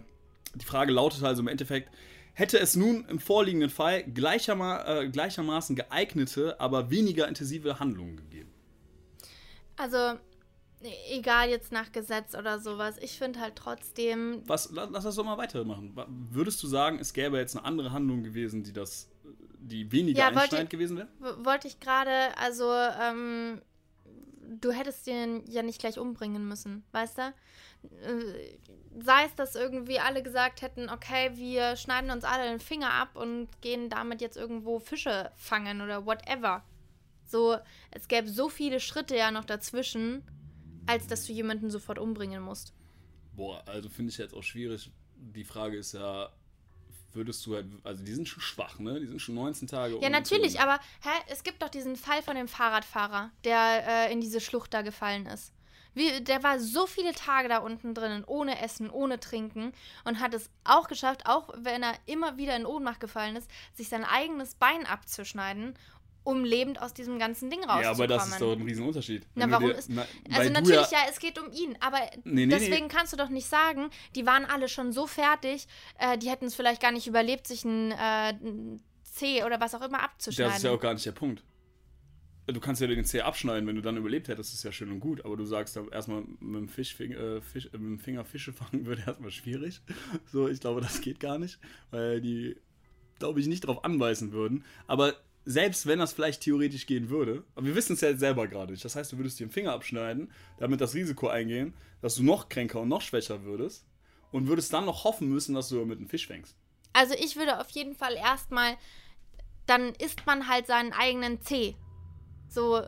die 0.54 0.64
Frage 0.64 0.92
lautet 0.92 1.22
also 1.22 1.42
im 1.42 1.48
Endeffekt, 1.48 1.90
hätte 2.34 2.58
es 2.58 2.76
nun 2.76 3.04
im 3.08 3.18
vorliegenden 3.18 3.70
Fall 3.70 4.04
gleicherma 4.04 4.84
äh, 5.02 5.08
gleichermaßen 5.08 5.76
geeignete, 5.76 6.60
aber 6.60 6.90
weniger 6.90 7.26
intensive 7.28 7.80
Handlungen 7.80 8.16
gegeben? 8.16 8.50
Also, 9.76 10.18
egal 11.10 11.48
jetzt 11.50 11.72
nach 11.72 11.92
Gesetz 11.92 12.34
oder 12.34 12.58
sowas, 12.58 12.96
ich 13.00 13.18
finde 13.18 13.40
halt 13.40 13.56
trotzdem, 13.56 14.42
Was, 14.46 14.70
la- 14.70 14.88
lass 14.90 15.04
das 15.04 15.16
doch 15.16 15.24
mal 15.24 15.38
weitermachen. 15.38 15.94
Würdest 16.30 16.62
du 16.62 16.66
sagen, 16.66 16.98
es 17.00 17.12
gäbe 17.12 17.38
jetzt 17.38 17.56
eine 17.56 17.64
andere 17.64 17.92
Handlung 17.92 18.22
gewesen, 18.22 18.62
die 18.64 18.72
das, 18.72 19.08
die 19.60 19.90
weniger 19.92 20.20
Ja, 20.20 20.28
einschneidend 20.28 20.70
gewesen 20.70 20.96
wäre? 20.96 21.08
wollte 21.44 21.68
ich 21.68 21.80
gerade, 21.80 22.36
also, 22.36 22.72
ähm, 23.00 23.60
du 24.48 24.72
hättest 24.72 25.06
den 25.06 25.44
ja 25.46 25.62
nicht 25.62 25.78
gleich 25.78 25.98
umbringen 25.98 26.48
müssen, 26.48 26.84
weißt 26.92 27.18
du? 27.18 27.22
Äh, 28.02 28.58
sei 29.00 29.24
es, 29.24 29.34
dass 29.34 29.54
irgendwie 29.54 30.00
alle 30.00 30.22
gesagt 30.22 30.62
hätten, 30.62 30.88
okay, 30.88 31.30
wir 31.34 31.76
schneiden 31.76 32.10
uns 32.10 32.24
alle 32.24 32.48
den 32.48 32.60
Finger 32.60 32.92
ab 32.92 33.14
und 33.14 33.48
gehen 33.60 33.90
damit 33.90 34.20
jetzt 34.20 34.36
irgendwo 34.36 34.78
Fische 34.78 35.30
fangen 35.36 35.80
oder 35.82 36.06
whatever. 36.06 36.64
So, 37.26 37.58
es 37.90 38.08
gäbe 38.08 38.28
so 38.28 38.48
viele 38.48 38.80
Schritte 38.80 39.14
ja 39.14 39.30
noch 39.30 39.44
dazwischen, 39.44 40.22
als 40.86 41.06
dass 41.06 41.26
du 41.26 41.32
jemanden 41.32 41.70
sofort 41.70 41.98
umbringen 41.98 42.42
musst. 42.42 42.72
Boah, 43.36 43.62
also 43.66 43.88
finde 43.88 44.10
ich 44.10 44.18
jetzt 44.18 44.34
auch 44.34 44.42
schwierig. 44.42 44.90
Die 45.14 45.44
Frage 45.44 45.76
ist 45.76 45.92
ja, 45.92 46.30
würdest 47.12 47.44
du 47.46 47.54
halt, 47.54 47.66
also 47.84 48.04
die 48.04 48.12
sind 48.12 48.28
schon 48.28 48.42
schwach, 48.42 48.78
ne? 48.78 49.00
Die 49.00 49.06
sind 49.06 49.20
schon 49.20 49.34
19 49.34 49.68
Tage. 49.68 49.98
Ja, 50.00 50.10
natürlich, 50.10 50.60
aber 50.60 50.78
hä, 51.02 51.10
es 51.28 51.42
gibt 51.42 51.62
doch 51.62 51.68
diesen 51.68 51.96
Fall 51.96 52.22
von 52.22 52.36
dem 52.36 52.48
Fahrradfahrer, 52.48 53.30
der 53.44 54.08
äh, 54.08 54.12
in 54.12 54.20
diese 54.20 54.40
Schlucht 54.40 54.74
da 54.74 54.82
gefallen 54.82 55.26
ist. 55.26 55.52
Wie, 55.94 56.20
der 56.20 56.42
war 56.42 56.60
so 56.60 56.86
viele 56.86 57.12
Tage 57.12 57.48
da 57.48 57.58
unten 57.58 57.92
drinnen, 57.92 58.22
ohne 58.24 58.60
Essen, 58.60 58.88
ohne 58.88 59.18
Trinken 59.18 59.72
und 60.04 60.20
hat 60.20 60.32
es 60.32 60.48
auch 60.62 60.86
geschafft, 60.86 61.26
auch 61.26 61.48
wenn 61.56 61.82
er 61.82 61.94
immer 62.06 62.36
wieder 62.36 62.54
in 62.54 62.66
Ohnmacht 62.66 63.00
gefallen 63.00 63.34
ist, 63.34 63.50
sich 63.74 63.88
sein 63.88 64.04
eigenes 64.04 64.54
Bein 64.54 64.86
abzuschneiden, 64.86 65.74
um 66.28 66.44
lebend 66.44 66.80
aus 66.82 66.92
diesem 66.92 67.18
ganzen 67.18 67.48
Ding 67.48 67.60
rauszukommen. 67.60 67.84
Ja, 67.84 67.90
aber 67.90 68.06
das 68.06 68.28
ist 68.28 68.40
doch 68.40 68.52
ein 68.52 68.62
Riesenunterschied. 68.62 69.26
Na, 69.34 69.44
Wenn 69.44 69.50
warum 69.52 69.66
dir- 69.68 69.74
ist- 69.76 69.88
na, 69.88 70.04
Also 70.30 70.52
natürlich, 70.52 70.90
ja, 70.90 70.98
es 71.08 71.18
geht 71.18 71.38
um 71.38 71.50
ihn, 71.52 71.76
aber 71.80 71.98
Nee, 72.24 72.44
nee, 72.44 72.48
deswegen 72.48 72.86
nee. 72.86 72.92
kannst 72.94 73.12
du 73.12 73.16
doch 73.16 73.30
nicht 73.30 73.46
sagen, 73.48 73.88
die 74.14 74.26
waren 74.26 74.44
alle 74.44 74.68
schon 74.68 74.92
so 74.92 75.06
fertig, 75.06 75.66
äh, 75.98 76.18
die 76.18 76.28
hätten 76.28 76.44
es 76.44 76.54
vielleicht 76.54 76.82
gar 76.82 76.92
nicht 76.92 77.06
überlebt, 77.06 77.46
sich 77.46 77.64
ein, 77.64 77.92
äh, 77.92 78.34
Zeh 79.04 79.42
oder 79.42 79.58
was 79.60 79.74
auch 79.74 79.82
immer 79.82 80.02
abzuschneiden. 80.02 80.50
Das 80.50 80.58
ist 80.58 80.64
ja 80.64 80.70
auch 80.70 80.80
gar 80.80 80.92
nicht 80.94 81.06
der 81.06 81.12
Punkt. 81.12 81.42
Du 82.46 82.60
kannst 82.60 82.80
ja 82.80 82.86
den 82.86 83.04
Zeh 83.04 83.20
abschneiden, 83.22 83.66
wenn 83.66 83.76
du 83.76 83.82
dann 83.82 83.96
überlebt 83.96 84.28
hättest, 84.28 84.54
ist 84.54 84.62
ja 84.64 84.72
schön 84.72 84.90
und 84.90 85.00
gut. 85.00 85.24
Aber 85.24 85.36
du 85.36 85.44
sagst 85.44 85.76
erstmal 85.90 86.22
mit 86.40 86.60
dem, 86.62 86.68
Fisch, 86.68 86.98
äh, 87.00 87.40
Fisch, 87.42 87.66
äh, 87.66 87.78
mit 87.78 87.80
dem 87.82 87.98
Finger 87.98 88.24
Fische 88.24 88.52
fangen 88.54 88.86
würde 88.86 89.02
erstmal 89.06 89.30
schwierig. 89.30 89.80
So, 90.32 90.48
ich 90.48 90.60
glaube, 90.60 90.80
das 90.80 91.00
geht 91.00 91.20
gar 91.20 91.38
nicht, 91.38 91.58
weil 91.90 92.20
die, 92.20 92.56
glaube 93.18 93.40
ich, 93.40 93.48
nicht 93.48 93.64
darauf 93.64 93.84
anbeißen 93.84 94.32
würden. 94.32 94.64
Aber 94.86 95.14
selbst 95.48 95.86
wenn 95.86 95.98
das 95.98 96.12
vielleicht 96.12 96.42
theoretisch 96.42 96.84
gehen 96.84 97.08
würde, 97.08 97.42
aber 97.54 97.64
wir 97.64 97.74
wissen 97.74 97.94
es 97.94 98.02
ja 98.02 98.10
jetzt 98.10 98.20
selber 98.20 98.46
gerade 98.46 98.72
nicht. 98.72 98.84
Das 98.84 98.96
heißt, 98.96 99.12
du 99.12 99.16
würdest 99.16 99.40
dir 99.40 99.46
den 99.46 99.50
Finger 99.50 99.72
abschneiden, 99.72 100.30
damit 100.58 100.82
das 100.82 100.92
Risiko 100.92 101.28
eingehen, 101.28 101.72
dass 102.02 102.16
du 102.16 102.22
noch 102.22 102.50
kränker 102.50 102.82
und 102.82 102.88
noch 102.88 103.00
schwächer 103.00 103.44
würdest 103.44 103.86
und 104.30 104.46
würdest 104.46 104.74
dann 104.74 104.84
noch 104.84 105.04
hoffen 105.04 105.30
müssen, 105.30 105.54
dass 105.54 105.70
du 105.70 105.82
mit 105.86 106.00
einem 106.00 106.08
Fisch 106.08 106.26
fängst. 106.26 106.54
Also 106.92 107.14
ich 107.14 107.36
würde 107.36 107.58
auf 107.60 107.70
jeden 107.70 107.94
Fall 107.94 108.14
erstmal, 108.14 108.76
dann 109.64 109.94
isst 109.94 110.26
man 110.26 110.48
halt 110.48 110.66
seinen 110.66 110.92
eigenen 110.92 111.40
Zeh. 111.40 111.76
So, 112.50 112.82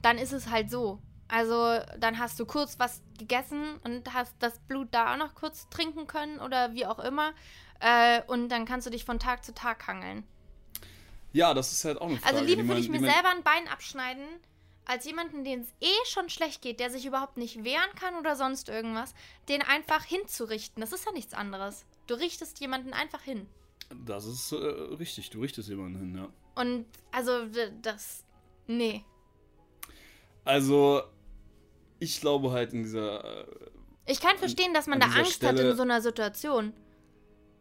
dann 0.00 0.16
ist 0.16 0.32
es 0.32 0.48
halt 0.48 0.70
so. 0.70 1.02
Also 1.28 1.80
dann 1.98 2.18
hast 2.18 2.40
du 2.40 2.46
kurz 2.46 2.78
was 2.78 3.02
gegessen 3.18 3.76
und 3.84 4.14
hast 4.14 4.34
das 4.38 4.58
Blut 4.60 4.88
da 4.92 5.12
auch 5.12 5.18
noch 5.18 5.34
kurz 5.34 5.68
trinken 5.68 6.06
können 6.06 6.40
oder 6.40 6.72
wie 6.72 6.86
auch 6.86 6.98
immer. 6.98 7.34
Äh, 7.80 8.22
und 8.26 8.48
dann 8.48 8.64
kannst 8.64 8.86
du 8.86 8.90
dich 8.90 9.04
von 9.04 9.18
Tag 9.18 9.44
zu 9.44 9.52
Tag 9.52 9.86
hangeln. 9.86 10.24
Ja, 11.38 11.54
das 11.54 11.72
ist 11.72 11.84
halt 11.84 12.00
auch 12.00 12.08
eine 12.08 12.16
Frage. 12.18 12.34
Also 12.36 12.44
lieber 12.48 12.66
würde 12.66 12.80
ich 12.80 12.88
mir 12.88 12.98
selber 12.98 13.30
ein 13.30 13.44
Bein 13.44 13.68
abschneiden, 13.68 14.26
als 14.84 15.04
jemanden, 15.04 15.44
den 15.44 15.60
es 15.60 15.68
eh 15.80 16.06
schon 16.06 16.28
schlecht 16.30 16.62
geht, 16.62 16.80
der 16.80 16.90
sich 16.90 17.06
überhaupt 17.06 17.36
nicht 17.36 17.62
wehren 17.62 17.90
kann 17.94 18.16
oder 18.16 18.34
sonst 18.34 18.68
irgendwas, 18.68 19.14
den 19.48 19.62
einfach 19.62 20.02
hinzurichten. 20.04 20.80
Das 20.80 20.92
ist 20.92 21.06
ja 21.06 21.12
nichts 21.12 21.34
anderes. 21.34 21.84
Du 22.08 22.14
richtest 22.14 22.58
jemanden 22.58 22.92
einfach 22.92 23.22
hin. 23.22 23.46
Das 24.04 24.24
ist 24.24 24.50
äh, 24.52 24.56
richtig, 24.56 25.30
du 25.30 25.40
richtest 25.40 25.68
jemanden 25.68 25.98
hin, 25.98 26.16
ja. 26.16 26.28
Und 26.60 26.86
also 27.12 27.46
das. 27.82 28.24
Nee. 28.66 29.04
Also, 30.44 31.02
ich 32.00 32.20
glaube 32.20 32.50
halt 32.50 32.72
in 32.72 32.82
dieser. 32.82 33.46
Äh, 33.46 33.70
Ich 34.06 34.20
kann 34.20 34.36
verstehen, 34.38 34.74
dass 34.74 34.86
man 34.86 35.00
an 35.00 35.10
da 35.10 35.16
Angst 35.18 35.42
hat 35.44 35.54
Stelle- 35.54 35.70
in 35.70 35.76
so 35.76 35.82
einer 35.82 36.00
Situation. 36.00 36.72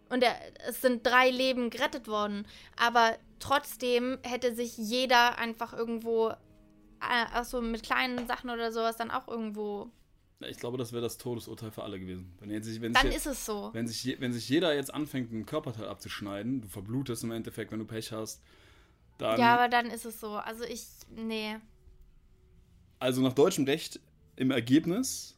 Und 0.10 0.24
er, 0.24 0.36
es 0.68 0.82
sind 0.82 1.06
drei 1.06 1.30
Leben 1.30 1.70
gerettet 1.70 2.08
worden. 2.08 2.48
Aber 2.78 3.18
trotzdem 3.40 4.18
hätte 4.24 4.56
sich 4.56 4.78
jeder 4.78 5.38
einfach 5.38 5.74
irgendwo, 5.74 6.30
äh, 6.30 7.26
auch 7.36 7.44
so 7.44 7.62
mit 7.62 7.84
kleinen 7.84 8.28
Sachen 8.28 8.50
oder 8.50 8.72
sowas, 8.72 8.96
dann 8.98 9.12
auch 9.12 9.28
irgendwo. 9.28 9.92
ich 10.42 10.58
glaube, 10.58 10.78
das 10.78 10.92
wäre 10.94 11.02
das 11.02 11.18
Todesurteil 11.18 11.72
für 11.72 11.84
alle 11.84 12.00
gewesen. 12.00 12.36
Wenn, 12.40 12.50
jetzt, 12.52 12.66
sich- 12.66 12.82
wenn, 12.82 12.94
sich 12.94 13.02
Dann 13.02 13.12
jetzt, 13.12 13.26
ist 13.26 13.34
es 13.34 13.46
so. 13.46 13.70
wenn, 13.74 13.88
sich, 13.88 14.20
wenn 14.20 14.34
sich 14.34 14.48
jeder 14.50 14.74
jetzt 14.76 14.94
anfängt, 14.94 15.32
einen 15.32 15.46
Körperteil 15.46 15.88
abzuschneiden, 15.88 16.62
du 16.62 16.68
verblutest 16.68 17.24
im 17.24 17.32
Endeffekt, 17.32 17.72
wenn 17.72 17.80
du 17.80 17.86
Pech 17.86 18.12
hast, 18.12 18.44
dann. 19.18 19.40
Ja, 19.40 19.56
aber 19.56 19.68
dann 19.68 19.88
ist 19.88 20.06
es 20.06 20.20
so. 20.20 20.34
Also 20.36 20.64
ich. 20.64 20.86
Nee. 21.10 21.58
also 23.00 23.22
nach 23.22 23.34
deutschem 23.34 23.66
Recht 23.66 24.00
im 24.36 24.52
Ergebnis 24.52 25.36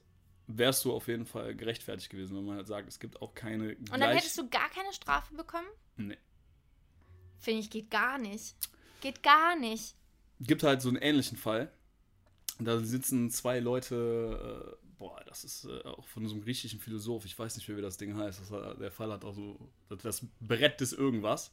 wärst 0.48 0.84
du 0.84 0.92
auf 0.94 1.08
jeden 1.08 1.26
Fall 1.26 1.56
gerechtfertigt 1.56 2.10
gewesen, 2.10 2.36
wenn 2.36 2.46
man 2.46 2.58
halt 2.58 2.68
sagt, 2.68 2.88
es 2.90 3.00
gibt 3.00 3.22
auch 3.22 3.34
keine. 3.36 3.76
Und 3.76 3.92
dann 3.92 4.02
hättest 4.16 4.38
du 4.38 4.50
gar 4.50 4.70
keine 4.70 4.92
Strafe 4.94 5.34
bekommen? 5.36 5.68
Nee. 5.98 6.18
Finde 7.40 7.62
ich, 7.62 7.70
geht 7.70 7.90
gar 7.90 8.18
nicht. 8.18 8.56
Geht 9.02 9.24
gar 9.24 9.58
nicht. 9.58 9.96
gibt 10.42 10.64
halt 10.64 10.82
so 10.82 10.90
einen 10.90 10.98
ähnlichen 10.98 11.38
Fall. 11.38 11.72
Da 12.60 12.78
sitzen 12.80 13.30
zwei 13.32 13.60
Leute, 13.60 14.76
äh, 14.82 14.86
boah, 14.98 15.22
das 15.26 15.46
ist 15.46 15.66
äh, 15.66 15.82
auch 15.86 16.06
von 16.08 16.28
so 16.28 16.34
einem 16.36 16.44
griechischen 16.44 16.80
Philosoph, 16.80 17.24
ich 17.26 17.38
weiß 17.40 17.56
nicht 17.56 17.70
wie 17.70 17.82
das 17.82 17.96
Ding 17.98 18.16
heißt. 18.18 18.42
Das, 18.42 18.52
hat- 18.52 18.80
der 18.82 18.92
Fall 18.92 19.12
hat 19.12 19.24
auch 19.24 19.34
so 19.34 19.58
das, 20.04 20.26
Brett 20.42 20.82
des 20.82 20.92
irgendwas. 20.94 21.52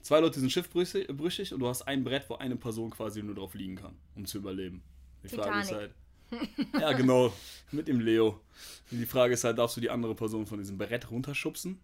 Zwei 0.00 0.20
Leute 0.20 0.38
sind 0.40 0.50
schiffbrüchig 0.50 1.08
brüchig 1.08 1.52
und 1.52 1.60
du 1.60 1.68
hast 1.68 1.82
ein 1.82 2.04
Brett, 2.04 2.28
wo 2.28 2.34
eine 2.36 2.56
Person 2.56 2.90
quasi 2.90 3.22
nur 3.22 3.34
drauf 3.34 3.54
liegen 3.54 3.76
kann, 3.76 3.96
um 4.14 4.24
zu 4.26 4.38
überleben. 4.38 4.82
Die 5.24 5.28
Frage 5.28 5.50
ist 5.60 5.72
halt. 5.72 5.94
ja, 6.80 6.92
genau, 6.92 7.32
mit 7.72 7.88
dem 7.88 8.00
Leo. 8.00 8.40
Die 8.90 9.06
Frage 9.06 9.34
ist 9.34 9.44
halt, 9.44 9.58
darfst 9.58 9.76
du 9.76 9.80
die 9.80 9.90
andere 9.90 10.14
Person 10.14 10.46
von 10.46 10.58
diesem 10.58 10.78
Brett 10.78 11.10
runterschubsen, 11.10 11.78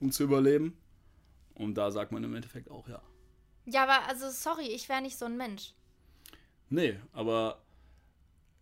um 0.00 0.12
zu 0.12 0.24
überleben? 0.24 0.76
Und 1.58 1.74
da 1.74 1.90
sagt 1.90 2.12
man 2.12 2.24
im 2.24 2.34
Endeffekt 2.34 2.70
auch 2.70 2.88
ja. 2.88 3.02
Ja, 3.66 3.82
aber 3.82 4.08
also 4.08 4.30
sorry, 4.30 4.68
ich 4.68 4.88
wäre 4.88 5.02
nicht 5.02 5.18
so 5.18 5.26
ein 5.26 5.36
Mensch. 5.36 5.74
Nee, 6.70 6.98
aber 7.12 7.62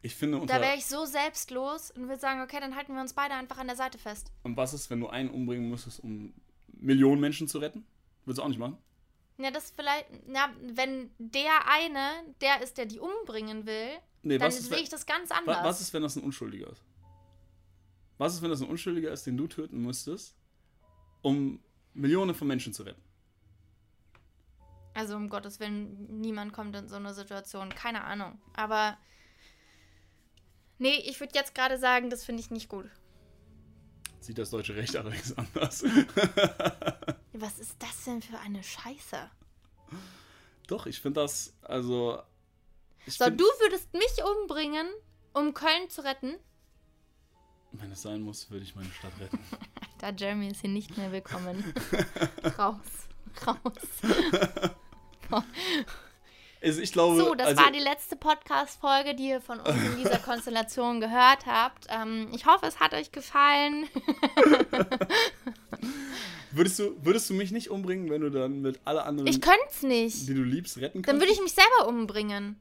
ich 0.03 0.14
finde. 0.14 0.44
Da 0.47 0.61
wäre 0.61 0.76
ich 0.76 0.86
so 0.86 1.05
selbstlos 1.05 1.90
und 1.90 2.09
würde 2.09 2.20
sagen, 2.20 2.40
okay, 2.40 2.59
dann 2.61 2.74
halten 2.74 2.94
wir 2.94 3.01
uns 3.01 3.12
beide 3.12 3.34
einfach 3.34 3.59
an 3.59 3.66
der 3.66 3.76
Seite 3.76 3.99
fest. 3.99 4.32
Und 4.42 4.57
was 4.57 4.74
ist, 4.74 4.90
wenn 4.90 5.01
du 5.01 5.09
einen 5.09 5.30
umbringen 5.30 5.68
müsstest, 5.68 6.01
um 6.01 6.34
Millionen 6.68 7.20
Menschen 7.20 7.47
zu 7.49 7.59
retten? 7.59 7.86
Würdest 8.24 8.38
du 8.38 8.42
auch 8.42 8.49
nicht 8.49 8.59
machen? 8.59 8.78
Ja, 9.38 9.51
das 9.51 9.70
vielleicht, 9.70 10.07
ja, 10.32 10.49
wenn 10.62 11.11
der 11.18 11.68
eine, 11.68 12.34
der 12.40 12.62
ist, 12.62 12.78
der 12.78 12.86
die 12.86 12.99
umbringen 12.99 13.66
will, 13.66 13.90
Nee, 14.22 14.38
dann 14.38 14.51
sehe 14.51 14.78
ich 14.78 14.88
das 14.88 15.07
ganz 15.07 15.30
anders. 15.30 15.62
was 15.62 15.80
ist, 15.80 15.92
wenn 15.92 16.03
das 16.03 16.16
ein 16.16 16.22
Unschuldiger 16.24 16.70
ist? 16.70 16.82
Was 18.18 18.34
ist, 18.34 18.42
wenn 18.42 18.51
das 18.51 18.62
ein 18.62 18.68
Unschuldiger 18.68 19.12
ist, 19.12 19.26
den 19.26 19.36
du 19.36 19.47
töten 19.47 19.82
müsstest, 19.82 20.34
um 21.22 21.61
Millionen 21.97 22.34
von 22.34 22.47
Menschen 22.47 22.72
zu 22.72 22.82
retten? 22.82 23.03
Also 24.94 25.14
um 25.16 25.28
Gottes 25.28 25.61
Willen, 25.61 26.20
niemand 26.20 26.53
kommt 26.53 26.74
in 26.76 26.88
so 26.88 26.97
eine 26.97 27.12
Situation. 27.12 27.68
Keine 27.70 28.05
Ahnung. 28.05 28.40
Aber 28.55 28.97
nee, 30.78 30.97
ich 31.07 31.20
würde 31.20 31.34
jetzt 31.34 31.55
gerade 31.55 31.78
sagen, 31.78 32.09
das 32.09 32.24
finde 32.24 32.40
ich 32.40 32.51
nicht 32.51 32.68
gut. 32.68 32.86
Sieht 34.20 34.38
das 34.38 34.51
deutsche 34.51 34.74
Recht 34.74 34.97
allerdings 34.97 35.32
anders. 35.38 35.84
Was 37.32 37.59
ist 37.59 37.76
das 37.78 38.05
denn 38.05 38.22
für 38.22 38.38
eine 38.38 38.62
Scheiße? 38.62 39.30
Doch, 40.66 40.86
ich 40.86 41.01
finde 41.01 41.20
das, 41.20 41.55
also. 41.62 42.22
Ich 43.05 43.14
So, 43.18 43.26
find, 43.26 43.38
du 43.38 43.44
würdest 43.44 43.92
mich 43.92 44.24
umbringen, 44.40 44.86
um 45.32 45.55
Köln 45.55 45.88
zu 45.90 46.03
retten? 46.03 46.36
Wenn 47.72 47.92
es 47.92 48.03
sein 48.03 48.22
muss, 48.22 48.51
würde 48.51 48.64
ich 48.64 48.74
meine 48.74 48.90
Stadt 48.90 49.12
retten. 49.20 49.38
Da 49.99 50.11
Jeremy 50.11 50.49
ist 50.49 50.61
hier 50.61 50.70
nicht 50.70 50.97
mehr 50.99 51.11
willkommen. 51.12 51.64
raus. 52.59 52.76
Raus. 53.47 55.44
Also 56.62 56.80
ich 56.80 56.92
glaube, 56.92 57.16
So, 57.16 57.34
das 57.34 57.49
also, 57.49 57.62
war 57.62 57.70
die 57.72 57.78
letzte 57.80 58.16
Podcast-Folge, 58.16 59.14
die 59.14 59.28
ihr 59.28 59.40
von 59.40 59.61
uns 59.61 59.76
in 59.76 59.97
dieser 60.03 60.18
Konstellation 60.18 61.01
gehört 61.01 61.47
habt. 61.47 61.86
Ähm, 61.88 62.28
ich 62.34 62.47
hoffe, 62.47 62.66
es 62.66 62.80
hat 62.80 62.92
euch 62.94 63.12
gefallen. 63.12 63.86
würdest, 66.51 66.78
du, 66.78 66.97
würdest 67.03 67.30
du 67.30 67.34
mich 67.34 67.53
nicht 67.53 67.70
umbringen, 67.70 68.11
wenn 68.11 68.22
du 68.22 68.30
dann 68.30 68.62
mit 68.62 68.80
alle 68.84 69.05
anderen, 69.05 69.26
Ich 69.28 69.40
könnte 69.40 69.61
es 69.70 69.82
nicht. 69.82 70.28
die 70.28 70.34
du 70.34 70.42
liebst, 70.42 70.76
retten 70.78 71.03
Dann 71.03 71.18
könntest? 71.18 71.22
würde 71.22 71.32
ich 71.32 71.42
mich 71.42 71.53
selber 71.55 71.88
umbringen. 71.88 72.59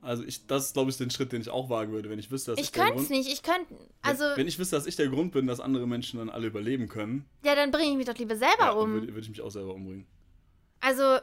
Also 0.00 0.22
ich, 0.22 0.46
das 0.46 0.66
ist, 0.66 0.72
glaube 0.74 0.90
ich, 0.90 0.96
den 0.96 1.10
Schritt, 1.10 1.32
den 1.32 1.40
ich 1.40 1.50
auch 1.50 1.70
wagen 1.70 1.92
würde, 1.92 2.08
wenn 2.08 2.18
ich 2.18 2.30
wüsste, 2.30 2.52
dass 2.52 2.60
Ich 2.60 2.70
der 2.70 2.84
könnte 2.84 3.00
es 3.00 3.08
Grund, 3.08 3.18
nicht. 3.18 3.32
Ich 3.32 3.42
könnte. 3.42 3.74
Also, 4.02 4.24
wenn, 4.24 4.36
wenn 4.38 4.48
ich 4.48 4.58
wüsste, 4.58 4.76
dass 4.76 4.86
ich 4.86 4.96
der 4.96 5.08
Grund 5.08 5.32
bin, 5.32 5.46
dass 5.46 5.58
andere 5.58 5.88
Menschen 5.88 6.18
dann 6.18 6.30
alle 6.30 6.46
überleben 6.46 6.88
können, 6.88 7.28
ja, 7.42 7.54
dann 7.54 7.70
bringe 7.70 7.90
ich 7.90 7.96
mich 7.96 8.06
doch 8.06 8.16
lieber 8.16 8.36
selber 8.36 8.64
ja, 8.64 8.70
um. 8.70 8.92
würde, 8.92 9.08
würde 9.08 9.20
ich 9.20 9.28
mich 9.28 9.40
auch 9.40 9.50
selber 9.50 9.74
umbringen. 9.74 10.06
Also, 10.80 11.18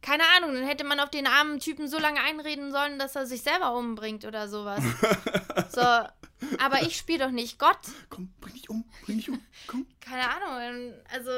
keine 0.00 0.24
Ahnung, 0.36 0.54
dann 0.54 0.66
hätte 0.66 0.82
man 0.82 0.98
auf 0.98 1.10
den 1.10 1.28
armen 1.28 1.60
Typen 1.60 1.86
so 1.86 1.98
lange 1.98 2.20
einreden 2.20 2.72
sollen, 2.72 2.98
dass 2.98 3.14
er 3.14 3.26
sich 3.26 3.42
selber 3.42 3.76
umbringt 3.76 4.24
oder 4.24 4.48
sowas. 4.48 4.82
so, 5.70 5.80
aber 5.80 6.82
ich 6.82 6.96
spiele 6.96 7.26
doch 7.26 7.30
nicht 7.30 7.60
Gott. 7.60 7.78
Komm, 8.10 8.32
bring 8.40 8.54
dich 8.54 8.68
um, 8.68 8.84
bring 9.04 9.18
dich 9.18 9.30
um, 9.30 9.40
komm. 9.68 9.86
Keine 10.00 10.28
Ahnung, 10.28 10.94
also, 11.12 11.30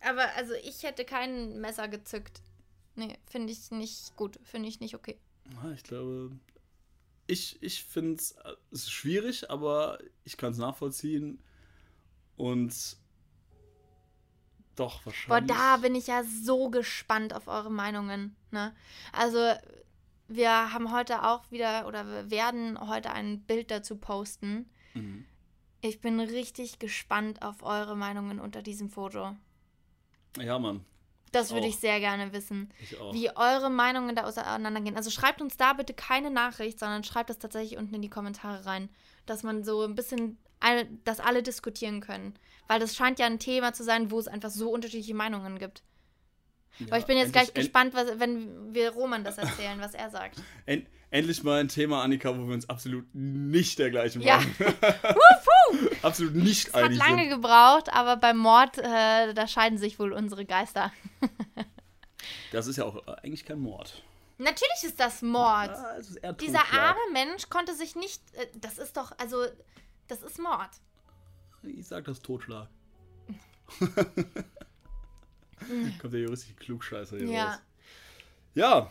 aber 0.00 0.24
also 0.36 0.54
ich 0.64 0.82
hätte 0.82 1.04
kein 1.04 1.60
Messer 1.60 1.88
gezückt. 1.88 2.40
Nee, 2.94 3.18
finde 3.26 3.52
ich 3.52 3.70
nicht 3.70 4.16
gut, 4.16 4.38
finde 4.42 4.68
ich 4.68 4.80
nicht 4.80 4.94
okay. 4.94 5.18
Ich 5.74 5.82
glaube, 5.82 6.30
ich, 7.26 7.62
ich 7.62 7.84
finde 7.84 8.14
es 8.14 8.34
es 8.70 8.82
ist 8.82 8.90
schwierig, 8.90 9.50
aber 9.50 9.98
ich 10.24 10.36
kann 10.36 10.52
es 10.52 10.58
nachvollziehen. 10.58 11.42
Und 12.36 12.96
doch, 14.76 15.02
Boah, 15.02 15.06
wahrscheinlich. 15.06 15.56
da 15.56 15.76
bin 15.76 15.94
ich 15.94 16.06
ja 16.06 16.24
so 16.24 16.70
gespannt 16.70 17.34
auf 17.34 17.48
eure 17.48 17.70
Meinungen. 17.70 18.34
Ne? 18.50 18.74
Also, 19.12 19.52
wir 20.28 20.72
haben 20.72 20.92
heute 20.92 21.24
auch 21.24 21.50
wieder, 21.50 21.86
oder 21.86 22.06
wir 22.06 22.30
werden 22.30 22.78
heute 22.88 23.12
ein 23.12 23.40
Bild 23.42 23.70
dazu 23.70 23.96
posten. 23.96 24.70
Mhm. 24.94 25.26
Ich 25.82 26.00
bin 26.00 26.20
richtig 26.20 26.78
gespannt 26.78 27.42
auf 27.42 27.62
eure 27.62 27.96
Meinungen 27.96 28.38
unter 28.40 28.62
diesem 28.62 28.88
Foto. 28.88 29.36
Ja, 30.38 30.58
Mann. 30.58 30.84
Das 31.32 31.52
würde 31.52 31.66
ich 31.66 31.76
sehr 31.76 32.00
gerne 32.00 32.32
wissen. 32.32 32.70
Wie 33.12 33.30
eure 33.30 33.70
Meinungen 33.70 34.16
da 34.16 34.24
auseinandergehen. 34.24 34.96
Also 34.96 35.10
schreibt 35.10 35.40
uns 35.40 35.56
da 35.56 35.72
bitte 35.72 35.94
keine 35.94 36.30
Nachricht, 36.30 36.78
sondern 36.78 37.04
schreibt 37.04 37.30
das 37.30 37.38
tatsächlich 37.38 37.78
unten 37.78 37.94
in 37.94 38.02
die 38.02 38.10
Kommentare 38.10 38.66
rein. 38.66 38.88
Dass 39.26 39.42
man 39.42 39.62
so 39.62 39.82
ein 39.82 39.94
bisschen, 39.94 40.38
dass 41.04 41.20
alle 41.20 41.42
diskutieren 41.42 42.00
können. 42.00 42.34
Weil 42.66 42.80
das 42.80 42.96
scheint 42.96 43.18
ja 43.18 43.26
ein 43.26 43.38
Thema 43.38 43.72
zu 43.72 43.84
sein, 43.84 44.10
wo 44.10 44.18
es 44.18 44.28
einfach 44.28 44.50
so 44.50 44.70
unterschiedliche 44.70 45.14
Meinungen 45.14 45.58
gibt. 45.58 45.82
Ja, 46.78 46.86
Aber 46.88 46.98
ich 46.98 47.06
bin 47.06 47.18
jetzt 47.18 47.32
gleich 47.32 47.52
gespannt, 47.52 47.94
was, 47.94 48.18
wenn 48.18 48.74
wir 48.74 48.90
Roman 48.90 49.24
das 49.24 49.38
erzählen, 49.38 49.80
was 49.80 49.94
er 49.94 50.10
sagt. 50.10 50.40
End, 50.66 50.86
endlich 51.10 51.42
mal 51.42 51.60
ein 51.60 51.68
Thema, 51.68 52.02
Annika, 52.02 52.36
wo 52.38 52.46
wir 52.46 52.54
uns 52.54 52.68
absolut 52.68 53.06
nicht 53.14 53.78
der 53.78 53.90
gleichen 53.90 54.22
Ja. 54.22 54.36
Meinung 54.38 54.54
Absolut 56.02 56.34
nicht 56.34 56.68
Es 56.68 56.74
hat 56.74 56.84
einig 56.84 56.98
lange 56.98 57.22
sind. 57.22 57.30
gebraucht, 57.30 57.92
aber 57.92 58.16
beim 58.16 58.36
Mord, 58.38 58.78
äh, 58.78 59.32
da 59.34 59.46
scheiden 59.46 59.78
sich 59.78 59.98
wohl 59.98 60.12
unsere 60.12 60.44
Geister. 60.44 60.92
Das 62.52 62.66
ist 62.66 62.76
ja 62.76 62.84
auch 62.84 63.06
äh, 63.06 63.12
eigentlich 63.22 63.44
kein 63.44 63.60
Mord. 63.60 64.02
Natürlich 64.38 64.82
ist 64.82 64.98
das 64.98 65.22
Mord. 65.22 65.70
Ah, 65.70 65.92
ist 65.98 66.18
Dieser 66.40 66.64
arme 66.72 66.98
Mensch 67.12 67.48
konnte 67.48 67.74
sich 67.76 67.94
nicht. 67.94 68.20
Äh, 68.34 68.48
das 68.54 68.76
ist 68.78 68.96
doch, 68.96 69.12
also, 69.18 69.46
das 70.08 70.20
ist 70.22 70.38
Mord. 70.40 70.68
Ich 71.62 71.86
sag 71.86 72.04
das 72.06 72.20
Totschlag. 72.20 72.68
Kommt 76.00 76.12
der 76.12 76.20
juristische 76.20 76.54
Klugscheißer 76.54 77.18
hier 77.18 77.28
Ja. 77.28 77.50
raus. 77.52 77.58
Ja, 78.54 78.90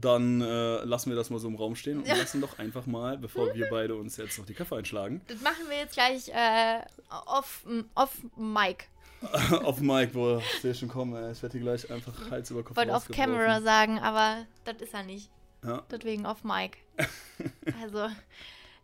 dann 0.00 0.40
äh, 0.40 0.84
lassen 0.84 1.10
wir 1.10 1.16
das 1.16 1.30
mal 1.30 1.38
so 1.38 1.48
im 1.48 1.56
Raum 1.56 1.76
stehen 1.76 1.98
und 1.98 2.08
lassen 2.08 2.40
doch 2.40 2.58
einfach 2.58 2.86
mal, 2.86 3.18
bevor 3.18 3.54
wir 3.54 3.66
beide 3.70 3.94
uns 3.94 4.16
jetzt 4.16 4.38
noch 4.38 4.46
die 4.46 4.54
Köpfe 4.54 4.76
einschlagen, 4.76 5.20
Das 5.28 5.40
machen 5.40 5.68
wir 5.68 5.76
jetzt 5.76 5.94
gleich 5.94 6.28
äh, 6.28 6.80
off, 7.26 7.64
off 7.94 8.18
Mic. 8.36 8.88
auf 9.62 9.80
Mike, 9.80 10.14
wo 10.14 10.36
ich 10.36 10.60
sehe 10.60 10.74
schon 10.74 10.88
kommen, 10.88 11.14
ey. 11.16 11.32
ich 11.32 11.42
werde 11.42 11.52
hier 11.52 11.62
gleich 11.62 11.90
einfach 11.90 12.30
Hals 12.30 12.50
über 12.50 12.62
Kopf 12.62 12.72
Ich 12.72 12.76
wollte 12.76 12.92
rausgeworfen. 12.92 13.32
Camera 13.32 13.62
sagen, 13.62 13.98
aber 13.98 14.44
das 14.64 14.76
ist 14.82 14.92
er 14.92 15.02
nicht. 15.02 15.30
Ja. 15.64 15.82
Deswegen 15.90 16.26
off 16.26 16.44
Mic. 16.44 16.76
also, 17.82 18.08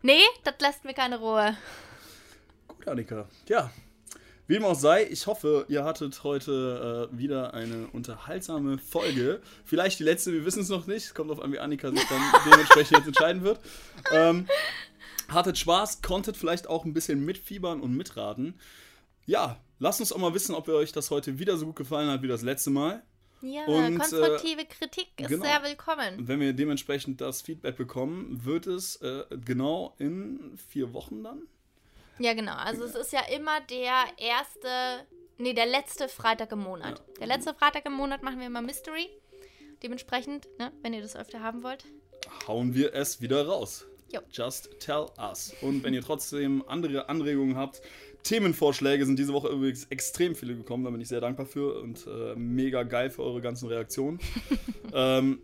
nee, 0.01 0.21
das 0.43 0.55
lässt 0.59 0.83
mir 0.83 0.93
keine 0.95 1.19
Ruhe. 1.19 1.55
Gut, 2.67 2.87
Annika. 2.87 3.27
Ja, 3.47 3.71
wie 4.51 4.55
dem 4.55 4.65
auch 4.65 4.75
sei, 4.75 5.07
ich 5.09 5.27
hoffe, 5.27 5.65
ihr 5.69 5.85
hattet 5.85 6.25
heute 6.25 7.09
äh, 7.09 7.17
wieder 7.17 7.53
eine 7.53 7.87
unterhaltsame 7.87 8.79
Folge. 8.79 9.41
Vielleicht 9.63 9.99
die 9.99 10.03
letzte, 10.03 10.33
wir 10.33 10.43
wissen 10.43 10.63
es 10.63 10.67
noch 10.67 10.87
nicht. 10.87 11.15
Kommt 11.15 11.31
auf 11.31 11.41
an, 11.41 11.53
wie 11.53 11.59
Annika 11.59 11.89
sich 11.89 12.05
dann 12.09 12.21
dementsprechend 12.51 12.97
jetzt 12.97 13.07
entscheiden 13.07 13.43
wird. 13.43 13.61
Ähm, 14.11 14.47
hattet 15.29 15.57
Spaß, 15.57 16.01
konntet 16.01 16.35
vielleicht 16.35 16.67
auch 16.67 16.83
ein 16.83 16.93
bisschen 16.93 17.23
mitfiebern 17.23 17.79
und 17.79 17.95
mitraten. 17.95 18.59
Ja, 19.25 19.57
lasst 19.79 20.01
uns 20.01 20.11
auch 20.11 20.17
mal 20.17 20.33
wissen, 20.33 20.53
ob 20.53 20.67
ihr 20.67 20.75
euch 20.75 20.91
das 20.91 21.11
heute 21.11 21.39
wieder 21.39 21.55
so 21.55 21.67
gut 21.67 21.77
gefallen 21.77 22.09
hat 22.09 22.21
wie 22.21 22.27
das 22.27 22.41
letzte 22.41 22.71
Mal. 22.71 23.03
Ja, 23.41 23.63
Und, 23.67 23.99
konstruktive 23.99 24.65
Kritik 24.65 25.07
ist 25.15 25.29
genau. 25.29 25.45
sehr 25.45 25.63
willkommen. 25.63 26.17
Und 26.17 26.27
wenn 26.27 26.41
wir 26.41 26.51
dementsprechend 26.51 27.21
das 27.21 27.41
Feedback 27.41 27.77
bekommen, 27.77 28.43
wird 28.43 28.67
es 28.67 28.97
äh, 28.97 29.23
genau 29.45 29.95
in 29.97 30.57
vier 30.67 30.91
Wochen 30.91 31.23
dann 31.23 31.43
Ja, 32.21 32.33
genau. 32.33 32.53
Also 32.53 32.83
es 32.83 32.95
ist 32.95 33.11
ja 33.13 33.21
immer 33.35 33.61
der 33.61 34.05
erste, 34.17 35.07
nee, 35.37 35.53
der 35.53 35.65
letzte 35.65 36.07
Freitag 36.07 36.51
im 36.51 36.59
Monat. 36.59 36.99
Ja. 36.99 37.13
Der 37.19 37.27
letzte 37.27 37.53
Freitag 37.55 37.85
im 37.85 37.93
Monat 37.93 38.21
machen 38.21 38.39
wir 38.39 38.47
immer 38.47 38.61
Mystery. 38.61 39.09
Dementsprechend, 39.81 40.47
ne, 40.59 40.71
wenn 40.83 40.93
ihr 40.93 41.01
das 41.01 41.15
öfter 41.15 41.41
haben 41.41 41.63
wollt. 41.63 41.85
hauen 42.47 42.75
wir 42.75 42.93
es 42.93 43.21
wieder 43.21 43.47
raus. 43.47 43.87
Jo. 44.13 44.19
Just 44.31 44.69
tell 44.79 45.07
us. 45.17 45.55
Und 45.61 45.83
wenn 45.83 45.93
ihr 45.93 46.01
trotzdem 46.03 46.63
andere 46.67 47.09
Anregungen 47.09 47.55
habt, 47.55 47.81
Themenvorschläge 48.23 49.05
sind 49.05 49.17
diese 49.17 49.33
Woche 49.33 49.47
übrigens 49.47 49.85
extrem 49.85 50.35
viele 50.35 50.55
gekommen, 50.55 50.83
da 50.83 50.91
bin 50.91 51.01
ich 51.01 51.07
sehr 51.07 51.21
dankbar 51.21 51.47
für 51.47 51.81
und 51.81 52.05
äh, 52.05 52.35
mega 52.35 52.83
geil 52.83 53.09
für 53.09 53.23
eure 53.23 53.41
ganzen 53.41 53.67
Reaktionen. 53.67 54.19
ähm, 54.93 55.41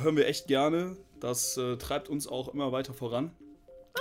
hören 0.00 0.16
wir 0.16 0.28
echt 0.28 0.46
gerne. 0.46 0.96
Das 1.18 1.56
äh, 1.56 1.76
treibt 1.78 2.08
uns 2.08 2.28
auch 2.28 2.52
immer 2.52 2.70
weiter 2.70 2.94
voran. 2.94 3.32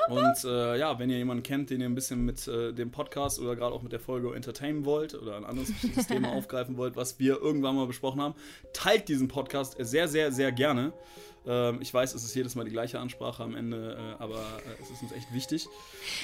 Und 0.10 0.44
äh, 0.46 0.78
ja, 0.78 1.00
wenn 1.00 1.10
ihr 1.10 1.18
jemanden 1.18 1.44
kennt, 1.44 1.70
den 1.70 1.82
ihr 1.82 1.88
ein 1.88 1.96
bisschen 1.96 2.26
mit 2.26 2.48
äh, 2.48 2.74
dem 2.74 2.92
Podcast 2.92 3.40
oder 3.40 3.56
gerade 3.56 3.74
auch 3.74 3.82
mit 3.82 3.92
der 3.92 4.00
Folge 4.00 4.34
entertainen 4.34 4.86
wollt 4.86 5.14
oder 5.14 5.36
ein 5.36 5.46
anderes 5.46 5.72
bestimmtes 5.72 6.08
Thema 6.08 6.30
aufgreifen 6.34 6.78
wollt, 6.78 6.96
was 6.96 7.20
wir 7.20 7.42
irgendwann 7.42 7.76
mal 7.76 7.88
besprochen 7.88 8.22
haben, 8.22 8.36
teilt 8.74 9.08
diesen 9.10 9.28
Podcast 9.28 9.76
sehr, 9.80 10.08
sehr, 10.08 10.32
sehr 10.32 10.52
gerne. 10.52 10.94
Ähm, 11.46 11.80
ich 11.82 11.94
weiß, 11.94 12.14
es 12.14 12.24
ist 12.24 12.36
jedes 12.36 12.56
Mal 12.56 12.66
die 12.66 12.72
gleiche 12.72 13.00
Ansprache 13.00 13.44
am 13.44 13.56
Ende, 13.56 14.16
äh, 14.20 14.22
aber 14.24 14.38
äh, 14.38 14.82
es 14.82 14.92
ist 14.92 15.02
uns 15.02 15.12
echt 15.12 15.34
wichtig. 15.34 15.68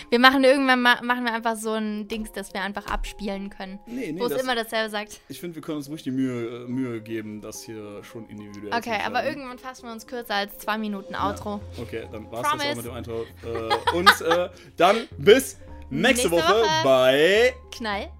Wir 0.09 0.19
machen 0.19 0.43
irgendwann 0.43 0.81
machen 0.81 1.25
wir 1.25 1.33
einfach 1.33 1.55
so 1.55 1.73
ein 1.73 2.07
Dings, 2.07 2.31
das 2.31 2.53
wir 2.53 2.61
einfach 2.61 2.85
abspielen 2.85 3.49
können. 3.49 3.79
Nee, 3.87 4.11
nee, 4.11 4.19
wo 4.19 4.25
es 4.25 4.33
das, 4.33 4.43
immer 4.43 4.55
dasselbe 4.55 4.89
sagt. 4.89 5.19
ich 5.27 5.39
finde, 5.39 5.55
wir 5.55 5.61
können 5.63 5.77
uns 5.77 5.89
ruhig 5.89 6.03
die 6.03 6.11
Mühe, 6.11 6.65
äh, 6.65 6.67
Mühe 6.67 7.01
geben, 7.01 7.41
das 7.41 7.63
hier 7.63 8.03
schon 8.03 8.29
individuell 8.29 8.71
zu 8.71 8.77
Okay, 8.77 8.99
aber 9.05 9.25
irgendwann 9.25 9.57
fassen 9.57 9.85
wir 9.85 9.91
uns 9.91 10.05
kürzer 10.05 10.35
als 10.35 10.57
zwei 10.59 10.77
Minuten 10.77 11.15
Outro. 11.15 11.61
Okay, 11.81 12.07
dann 12.11 12.31
war 12.31 12.41
es 12.41 12.51
das 12.51 12.61
auch 12.61 12.75
mit 12.75 13.07
dem. 13.07 13.13
Äh, 13.13 13.95
und 13.97 14.21
äh, 14.21 14.49
dann 14.75 15.07
bis 15.17 15.57
nächste, 15.89 16.29
Nächste 16.29 16.31
Woche, 16.31 16.61
Woche. 16.61 16.83
bei 16.83 17.53
Knall. 17.71 18.11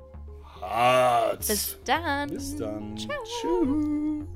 Hart. 0.61 1.47
Bis 1.47 1.77
dann. 1.85 2.29
Bis 2.29 2.55
dann. 2.55 2.95
Tschüss. 2.95 4.27